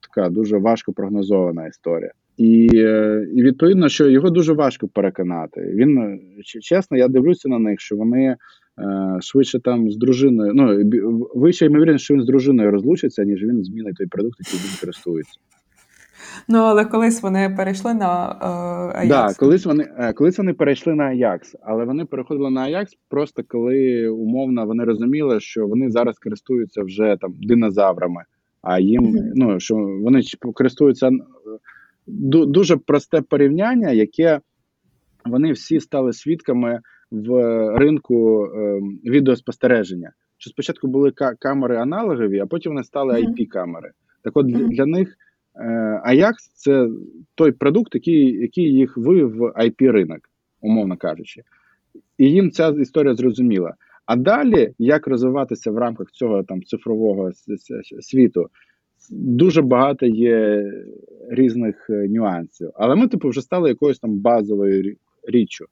[0.01, 2.11] така дуже важко прогнозована історія.
[2.37, 2.65] І
[3.35, 5.61] і відповідно, що його дуже важко переконати.
[5.61, 8.37] Він чесно, я дивлюся на них, що вони е,
[9.21, 10.51] швидше там з дружиною.
[10.55, 10.81] Ну
[11.35, 15.39] вище ймовірність, що він з дружиною розлучиться, ніж він змінить той продукт, який він користується.
[16.47, 19.07] Ну, але колись вони перейшли на е, Ajax.
[19.07, 23.43] Да, колись вони е, колись вони перейшли на Ajax, але вони переходили на Ajax просто
[23.47, 28.23] коли умовно вони розуміли, що вони зараз користуються вже там динозаврами,
[28.61, 29.31] а їм mm-hmm.
[29.35, 30.21] ну що вони
[30.53, 31.11] користуються
[32.07, 34.39] дуже просте порівняння, яке
[35.25, 36.79] вони всі стали свідками
[37.11, 37.29] в
[37.77, 40.11] ринку е, відеоспостереження.
[40.37, 43.91] Що спочатку були камери аналогові, а потім вони стали IP-камери.
[44.23, 45.15] Так от для, для них.
[46.07, 46.89] Ajax– це
[47.35, 50.19] той продукт, який який їх вивів в IP ринок,
[50.61, 51.41] умовно кажучи.
[52.17, 53.73] І їм ця історія зрозуміла.
[54.05, 57.31] А далі, як розвиватися в рамках цього там цифрового
[57.99, 58.49] світу,
[59.11, 60.65] дуже багато є
[61.29, 62.69] різних е, нюансів.
[62.75, 64.95] Але ми, типу, вже стали якоюсь там базовою
[65.27, 65.65] річчю.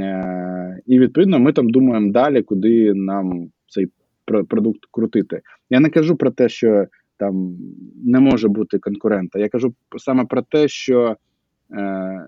[0.00, 3.86] Е, І відповідно ми там думаємо далі, куди нам цей
[4.48, 5.40] продукт крутити.
[5.70, 6.86] Я не кажу про те, що
[7.18, 7.56] там
[8.04, 9.38] не може бути конкурента.
[9.38, 11.16] Я кажу саме про те, що
[11.72, 12.26] е,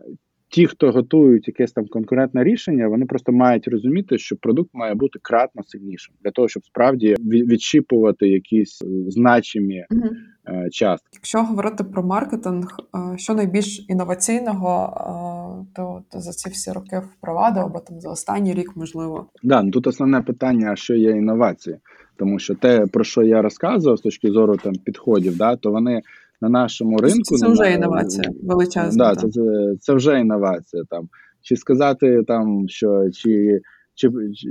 [0.49, 5.19] ті, хто готують якесь там конкурентне рішення, вони просто мають розуміти, що продукт має бути
[5.23, 10.09] кратно сильнішим для того, щоб справді відщіпувати якісь значимі угу.
[10.49, 11.09] е, частки.
[11.13, 12.77] Якщо говорити про маркетинг,
[13.15, 18.11] е, що найбільш інноваційного, е, то, то за ці всі роки впровадив, або там за
[18.11, 19.27] останній рік можливо.
[19.43, 21.77] Да, ну тут основне питання, що є інновації.
[22.17, 26.03] Тому що те, про що я розказував з точки зору там підходів, да, то вони
[26.41, 29.05] на нашому ринку це вже інновація величезна.
[29.05, 30.85] Да, це, це це вже інновація.
[30.91, 31.09] Там
[31.43, 33.61] чи сказати там, що чи
[33.95, 34.49] чи, чи,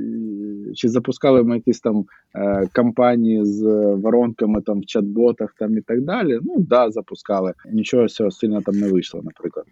[0.76, 2.06] чи запускали ми якісь там
[2.36, 3.64] е, кампанії з
[3.96, 6.40] воронками там в чат-ботах там і так далі.
[6.42, 7.54] Ну да, запускали.
[7.72, 9.66] Нічого цього сильно там не вийшло, наприклад.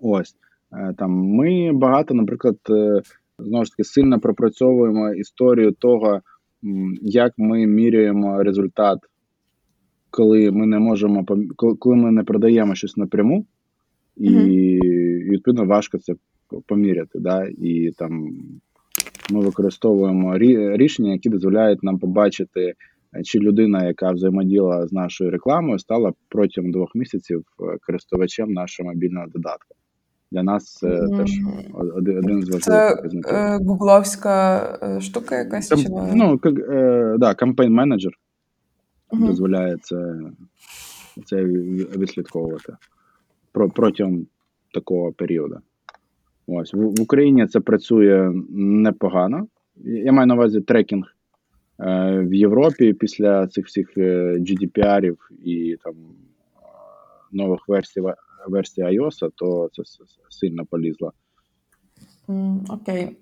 [0.00, 0.34] Ось
[0.72, 3.02] е, там ми багато, наприклад, е,
[3.38, 6.20] знову ж таки сильно пропрацьовуємо історію того
[7.02, 8.98] як ми міряємо результат,
[10.12, 11.26] коли ми не можемо
[11.56, 13.46] коли ми не продаємо щось напряму,
[14.16, 15.30] і mm-hmm.
[15.30, 16.14] відповідно важко це
[16.66, 17.18] поміряти.
[17.18, 17.48] Да?
[17.58, 18.36] І там
[19.30, 20.38] ми використовуємо
[20.76, 22.74] рішення, які дозволяють нам побачити,
[23.24, 29.26] чи людина, яка взаємодіяла з нашою рекламою, стала протягом двох місяців е, користувачем нашого мобільного
[29.26, 29.74] додатку.
[30.32, 31.16] Для нас це mm.
[31.16, 31.30] теж
[31.96, 33.30] один з важливих показників.
[33.30, 35.68] Це гугловська е, штука якась?
[35.68, 35.88] Там, чи...
[36.14, 38.12] Ну, е, да, кампейн менеджер
[39.12, 39.26] mm.
[39.26, 40.20] дозволяє це
[41.24, 41.44] це
[41.96, 42.76] відслідковувати
[43.52, 44.26] Про, протягом
[44.74, 45.58] такого періоду.
[46.46, 49.46] Ось в, в Україні це працює непогано.
[49.84, 51.16] Я маю на увазі трекінг
[51.80, 55.94] е, в Європі після цих всіх е, GDPR і там
[57.32, 58.00] нових версій
[58.48, 59.82] версія iOS, то це
[60.28, 61.12] сильно полізло.
[62.68, 63.16] Окей.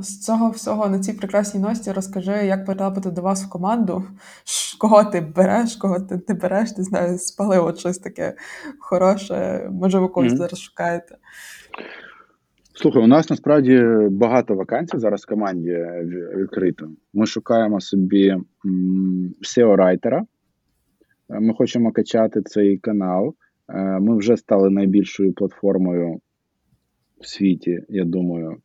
[0.00, 4.04] З цього всього на цій прекрасній ності розкажи, як потрапити до вас в команду,
[4.78, 8.34] кого ти береш, кого ти не береш, не знаю, спалив от щось таке
[8.78, 10.36] хороше, може, ви когось mm-hmm.
[10.36, 11.16] зараз шукаєте.
[12.74, 15.86] Слухай, у нас насправді багато вакансій зараз в команді
[16.36, 16.88] відкрито.
[17.14, 18.36] Ми шукаємо собі
[19.42, 20.22] SEO-райтера.
[21.28, 23.34] Ми хочемо качати цей канал.
[23.68, 26.20] Е, ми вже стали найбільшою платформою
[27.20, 28.56] в світі, я думаю,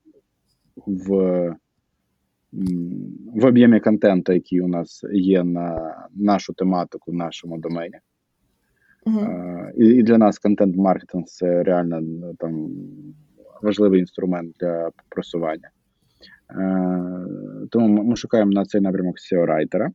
[0.86, 1.56] в
[3.36, 7.98] в об'ємі контенту, який у нас є на нашу тематику в нашому домені.
[9.06, 9.72] Uh-huh.
[9.78, 12.02] І і для нас контент-маркетинг це реально
[12.40, 12.70] там
[13.62, 15.70] важливий інструмент для просування.
[16.52, 19.90] Е, тому ми шукаємо на цей напрямок SEO-райтера.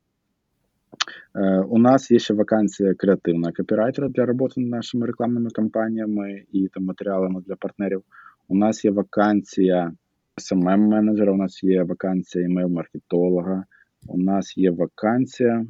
[1.35, 6.69] Е, у нас є ще вакансія креативного копірайтера для роботи над нашими рекламними кампаніями і
[6.69, 8.03] там матеріалами для партнерів.
[8.49, 9.93] У нас є вакансія
[10.41, 13.65] smm менеджера у нас є вакансія email-маркетолога,
[14.07, 15.67] у нас є вакансія.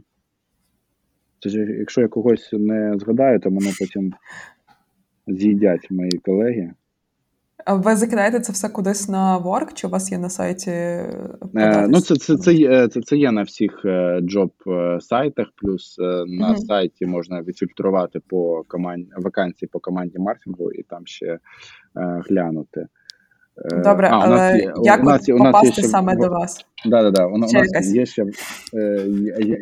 [1.38, 4.12] Тож, якщо я когось не згадаю, то мене потім
[5.26, 6.72] з'їдять мої колеги.
[7.64, 10.70] А ви закидаєте це все кудись на Work, чи у вас є на сайті?
[10.70, 13.86] Е, ну, це це, це, є, це, це є на всіх
[14.20, 14.52] джоб
[15.00, 16.56] сайтах, плюс на mm-hmm.
[16.56, 21.38] сайті можна відфільтрувати по команді вакансії по команді маркетингу і там ще е,
[22.28, 22.86] глянути.
[23.84, 26.66] Добре, а, але є, як нас, попасти у нас є ще, саме до вас?
[26.86, 27.26] Да, да, да.
[27.26, 28.26] У, у нас є ще,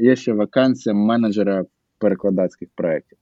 [0.00, 1.64] є ще вакансія менеджера
[1.98, 3.18] перекладацьких проєктів.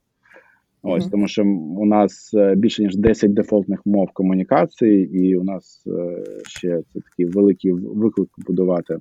[0.83, 1.11] Ось mm-hmm.
[1.11, 1.45] тому, що
[1.79, 7.01] у нас е, більше ніж 10 дефолтних мов комунікації, і у нас е, ще це
[7.01, 9.01] такий великий виклик будувати е,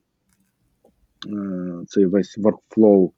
[1.88, 3.12] цей весь workflow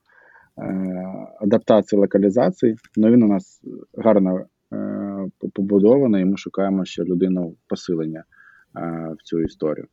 [1.41, 2.75] адаптації локалізації.
[2.97, 3.61] Ну він у нас
[3.97, 4.45] гарно
[5.55, 8.23] побудований, і ми шукаємо ще людину посилення
[8.75, 9.85] в цю історію.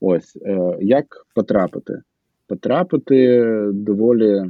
[0.00, 0.38] Ось
[0.80, 2.02] як потрапити?
[2.46, 4.42] Потрапити доволі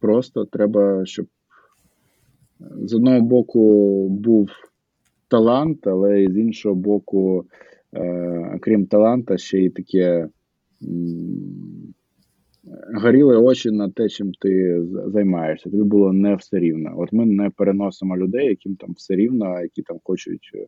[0.00, 1.26] просто треба, щоб
[2.60, 4.48] з одного боку був
[5.28, 7.44] талант, але з іншого боку,
[7.94, 10.28] е, крім таланта, ще й таке
[12.94, 15.70] горіли очі на те, чим ти займаєшся.
[15.70, 16.94] Тобі було не все рівно.
[16.96, 20.66] От ми не переносимо людей, яким там все рівно, які там хочуть е,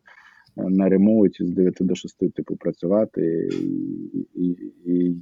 [0.57, 3.49] на ремоуті з 9 до 6 типу працювати,
[4.35, 5.15] і, і, і,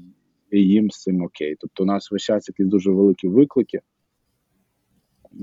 [0.51, 1.55] і їм з цим окей.
[1.59, 3.79] Тобто у нас весь час якісь дуже великі виклики.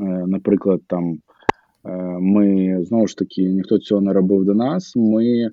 [0.01, 1.19] Е, наприклад, там
[1.85, 4.93] е, ми знову ж таки ніхто цього не робив до нас.
[4.97, 5.51] Ми е,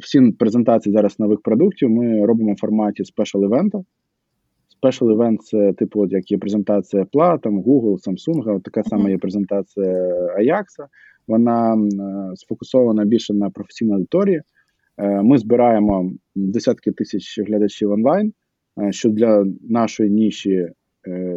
[0.00, 3.78] всі презентації зараз нових продуктів ми робимо в форматі special івента.
[4.82, 9.10] Special event це типу, от як є презентація Apple, там Google, Samsung, от така сама
[9.10, 9.92] є презентація
[10.40, 10.64] Ajax.
[11.28, 11.88] Вона
[12.34, 14.42] сфокусована більше на професійній аудиторії.
[14.98, 18.32] Ми збираємо десятки тисяч глядачів онлайн,
[18.90, 20.68] що для нашої ніші,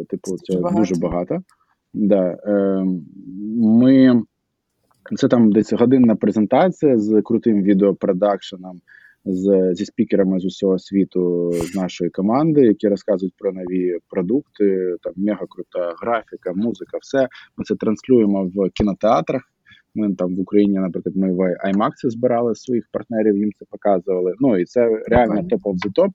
[0.08, 0.78] типу, це багато.
[0.78, 1.42] дуже багато.
[1.94, 2.84] Да, е,
[3.56, 4.22] ми
[5.16, 8.80] це там десь годинна презентація з крутим відеопродакшеном,
[9.24, 14.96] з, зі спікерами з усього світу з нашої команди, які розказують про нові продукти.
[15.02, 17.28] Там мега крута графіка, музика, все.
[17.56, 19.42] Ми це транслюємо в кінотеатрах.
[19.98, 24.34] Ми там в Україні, наприклад, ми в IMAX збирали своїх партнерів, їм це показували.
[24.40, 26.10] Ну і це реально топ of the top.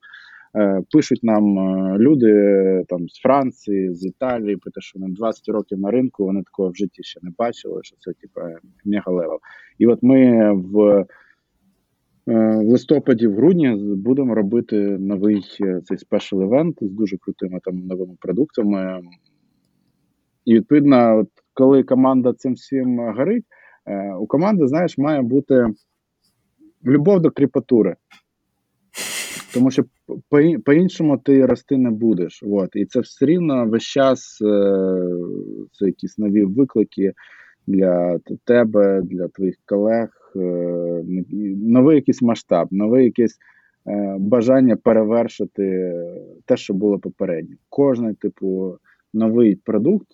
[0.55, 5.49] Е, пишуть нам е, люди там з Франції, з Італії, про те, що вони 20
[5.49, 8.41] років на ринку, вони такого в житті ще не бачили, що це типу,
[8.85, 9.37] мега-level.
[9.77, 11.05] І от ми в е,
[12.25, 15.41] в листопаді, в грудні будемо робити новий
[15.83, 19.01] цей special event з дуже крутими там новими продуктами.
[20.45, 23.45] І відповідно, от коли команда цим всім горить,
[24.19, 25.67] у команди, знаєш, має бути
[26.85, 27.95] любов до кріпатури.
[29.53, 29.83] Тому що
[30.65, 32.43] по-іншому ти рости не будеш.
[32.47, 32.69] От.
[32.75, 35.05] І це все рівно весь час е,
[35.71, 37.13] це якісь нові виклики
[37.67, 40.39] для тебе, для твоїх колег, е,
[41.57, 43.37] новий якийсь масштаб, новий якесь
[43.87, 45.93] е, бажання перевершити
[46.45, 47.55] те, що було попередньо.
[47.69, 48.77] Кожний, типу,
[49.13, 50.07] новий продукт,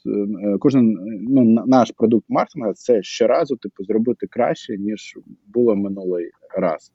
[0.59, 5.17] кожен ну, наш продукт маркетинга це щоразу типу, зробити краще, ніж
[5.47, 6.91] було минулий раз.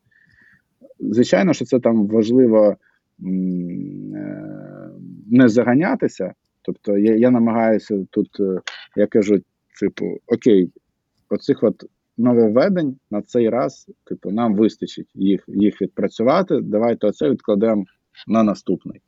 [1.00, 2.76] Звичайно, що це там важливо е,
[5.30, 6.34] не заганятися.
[6.62, 8.60] Тобто я я намагаюся тут, е,
[8.96, 9.40] я кажу,
[9.80, 10.72] типу, окей,
[11.28, 11.84] оцих от
[12.16, 16.60] нововведень на цей раз, типу, нам вистачить їх їх відпрацювати.
[16.62, 17.84] Давайте оце відкладемо
[18.26, 19.00] на наступний.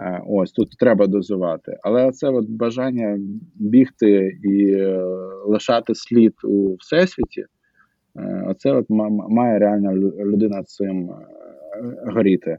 [0.00, 1.76] Е, ось тут треба дозувати.
[1.82, 3.18] Але це от бажання
[3.54, 4.76] бігти і
[5.46, 7.44] лишати слід у всесвіті.
[8.16, 8.86] Е, оце от
[9.28, 9.94] має реально
[10.24, 11.26] людина цим е,
[12.06, 12.58] горіти.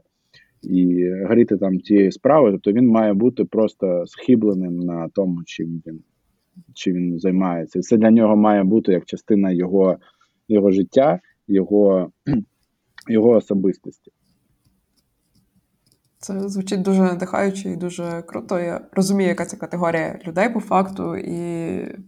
[0.62, 6.00] І горіти там тією справою, тобто він має бути просто схибленим на тому, чим він
[6.74, 7.80] чим він займається.
[7.80, 9.96] Це для нього має бути як частина його
[10.48, 12.10] його життя, його,
[13.08, 14.12] його особистості.
[16.20, 18.58] Це звучить дуже надихаюче і дуже круто.
[18.58, 21.36] Я розумію, яка це категорія людей по факту, і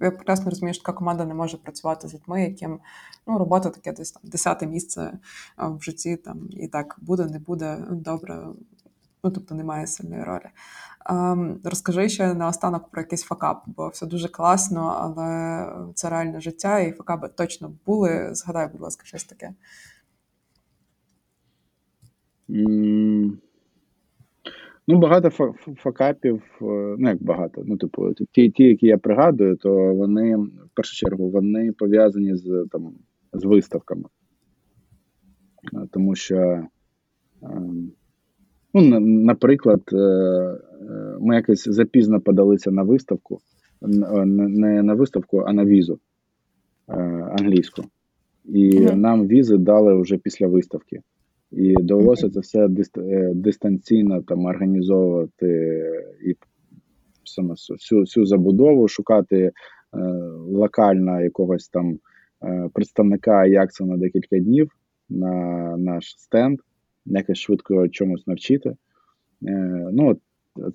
[0.01, 2.81] я прекрасно розумію, що така команда не може працювати з людьми, яким
[3.27, 5.19] ну, робота таке десь там десяте місце
[5.59, 6.17] в житті.
[6.17, 8.47] Там і так буде, не буде добре.
[9.25, 10.47] Ну, тобто немає сильної ролі.
[11.11, 16.79] Um, розкажи ще наостанок про якийсь факап, бо все дуже класно, але це реальне життя,
[16.79, 18.29] і факапи точно були.
[18.33, 19.55] Згадай, будь ласка, щось таке.
[24.91, 25.31] Ну, багато
[25.77, 27.63] факапів, е, ну як багато.
[27.67, 32.67] Ну, типу, ті, ті, які я пригадую, то вони в першу чергу вони пов'язані з
[32.71, 32.93] там
[33.33, 34.05] з виставками.
[35.75, 36.65] Е, тому що,
[37.43, 37.93] ем,
[38.75, 39.83] ну, наприклад,
[41.21, 43.39] ми якось запізно подалися на виставку,
[43.81, 45.99] не на виставку, а на візу
[47.39, 47.83] англійську.
[48.45, 51.01] І нам візи дали вже після виставки.
[51.53, 52.69] І довелося це все
[52.99, 55.83] е, дистанційно там організовувати
[56.27, 56.37] і
[57.25, 59.53] саме всю, всю забудову, шукати е,
[60.49, 61.99] локально якогось там
[62.45, 64.71] е, представника Якса на декілька днів
[65.09, 66.59] на наш стенд,
[67.07, 68.77] якось швидко чомусь навчити.
[69.49, 70.17] Е, ну,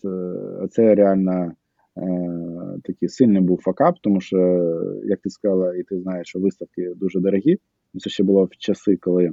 [0.01, 0.09] це,
[0.71, 1.51] це реально
[1.97, 4.37] е, такий сильний був факап, тому що,
[5.05, 7.57] як ти сказала, і ти знаєш, що виставки дуже дорогі.
[7.99, 9.31] Це ще було в часи, коли.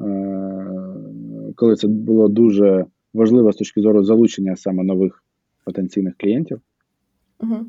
[0.00, 5.24] Е, коли це було дуже важливо з точки зору залучення саме нових
[5.64, 6.60] потенційних клієнтів.
[7.40, 7.66] Угу.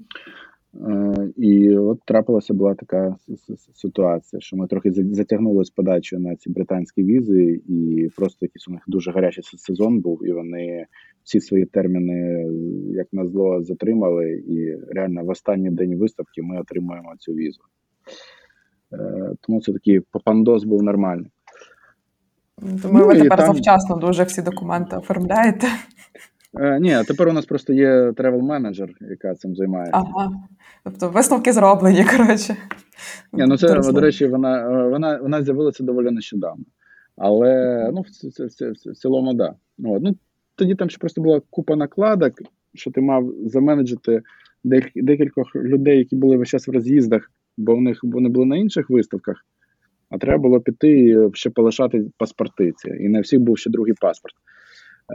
[1.38, 3.16] І от трапилася була така
[3.74, 8.72] ситуація, що ми трохи затягнули з подачою на ці британські візи, і просто якийсь у
[8.72, 10.86] них дуже гарячий сезон був, і вони
[11.24, 12.46] всі свої терміни,
[12.92, 14.44] як на зло, затримали.
[14.48, 17.62] І реально в останній день виставки ми отримуємо цю візу.
[18.94, 21.32] Е, тому це такий попандос був нормальний.
[22.62, 23.48] Думаю, ну, ви тепер там...
[23.48, 25.68] завчасно дуже всі документи оформляєте.
[26.60, 29.98] Е, Ні, а тепер у нас просто є travel менеджер, яка цим займається.
[29.98, 30.32] Ага.
[30.84, 32.56] Тобто висновки зроблені, коротше.
[33.34, 36.66] Ні, ну це, до речі, вона вона, вона з'явилася доволі нещодавно.
[37.18, 39.34] Але ну, в, в, в, в цілому.
[39.34, 39.54] Да.
[39.86, 40.04] От.
[40.04, 40.16] Ну,
[40.56, 42.34] Тоді там ще просто була купа накладок,
[42.74, 44.22] що ти мав за manage-ити
[44.96, 48.90] декількох людей, які були весь час в роз'їздах, бо в них вони були на інших
[48.90, 49.46] виставках
[50.14, 52.90] а треба було піти і ще полишати паспортиці.
[53.00, 54.36] І не всіх був ще другий паспорт.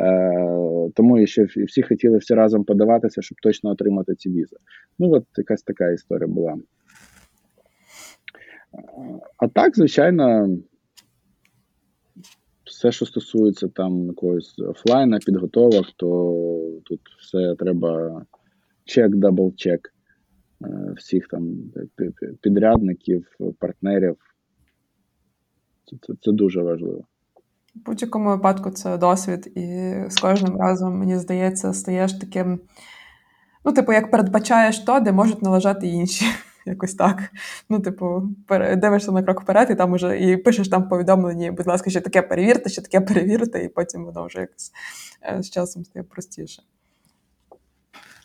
[0.00, 4.56] Е, Тому і ще всі хотіли всі разом подаватися, щоб точно отримати ці візи.
[4.98, 6.56] Ну, от якась така історія була.
[9.36, 10.56] А так, звичайно,
[12.64, 18.22] все, що стосується там якогось офлайна, підготовок, то тут все треба
[18.84, 19.80] check, double-check
[20.64, 21.56] е, всіх там
[22.42, 23.26] підрядників,
[23.58, 24.16] партнерів.
[25.90, 27.05] Це, це, це дуже важливо.
[27.74, 32.60] В будь-якому випадку це досвід, і з кожним разом, мені здається, стаєш таким.
[33.65, 36.24] Ну, типу, як передбачаєш то, де можуть налажати інші.
[36.66, 37.23] Якось так.
[37.69, 38.23] Ну, типу,
[38.77, 42.23] дивишся на крок вперед, і там уже і пишеш там повідомлення, будь ласка, що таке
[42.23, 44.73] перевірте, що таке перевірте, і потім воно вже якось
[45.23, 46.62] е, з часом стає простіше.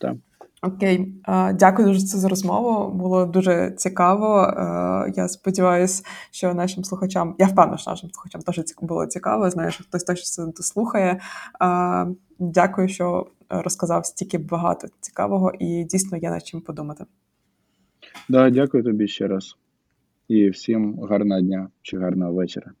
[0.00, 0.14] Так.
[0.64, 1.14] Окей,
[1.54, 2.94] дякую дуже за розмову.
[2.94, 4.52] Було дуже цікаво.
[5.16, 9.50] Я сподіваюся, що нашим слухачам, я впевнена, що нашим слухачам теж було цікаво.
[9.50, 11.20] Знаю, що хтось точно це дослухає.
[12.38, 17.04] Дякую, що розказав стільки багато цікавого, і дійсно є над чим подумати.
[18.28, 19.56] Да, дякую тобі ще раз
[20.28, 22.72] і всім гарного дня чи гарного вечора.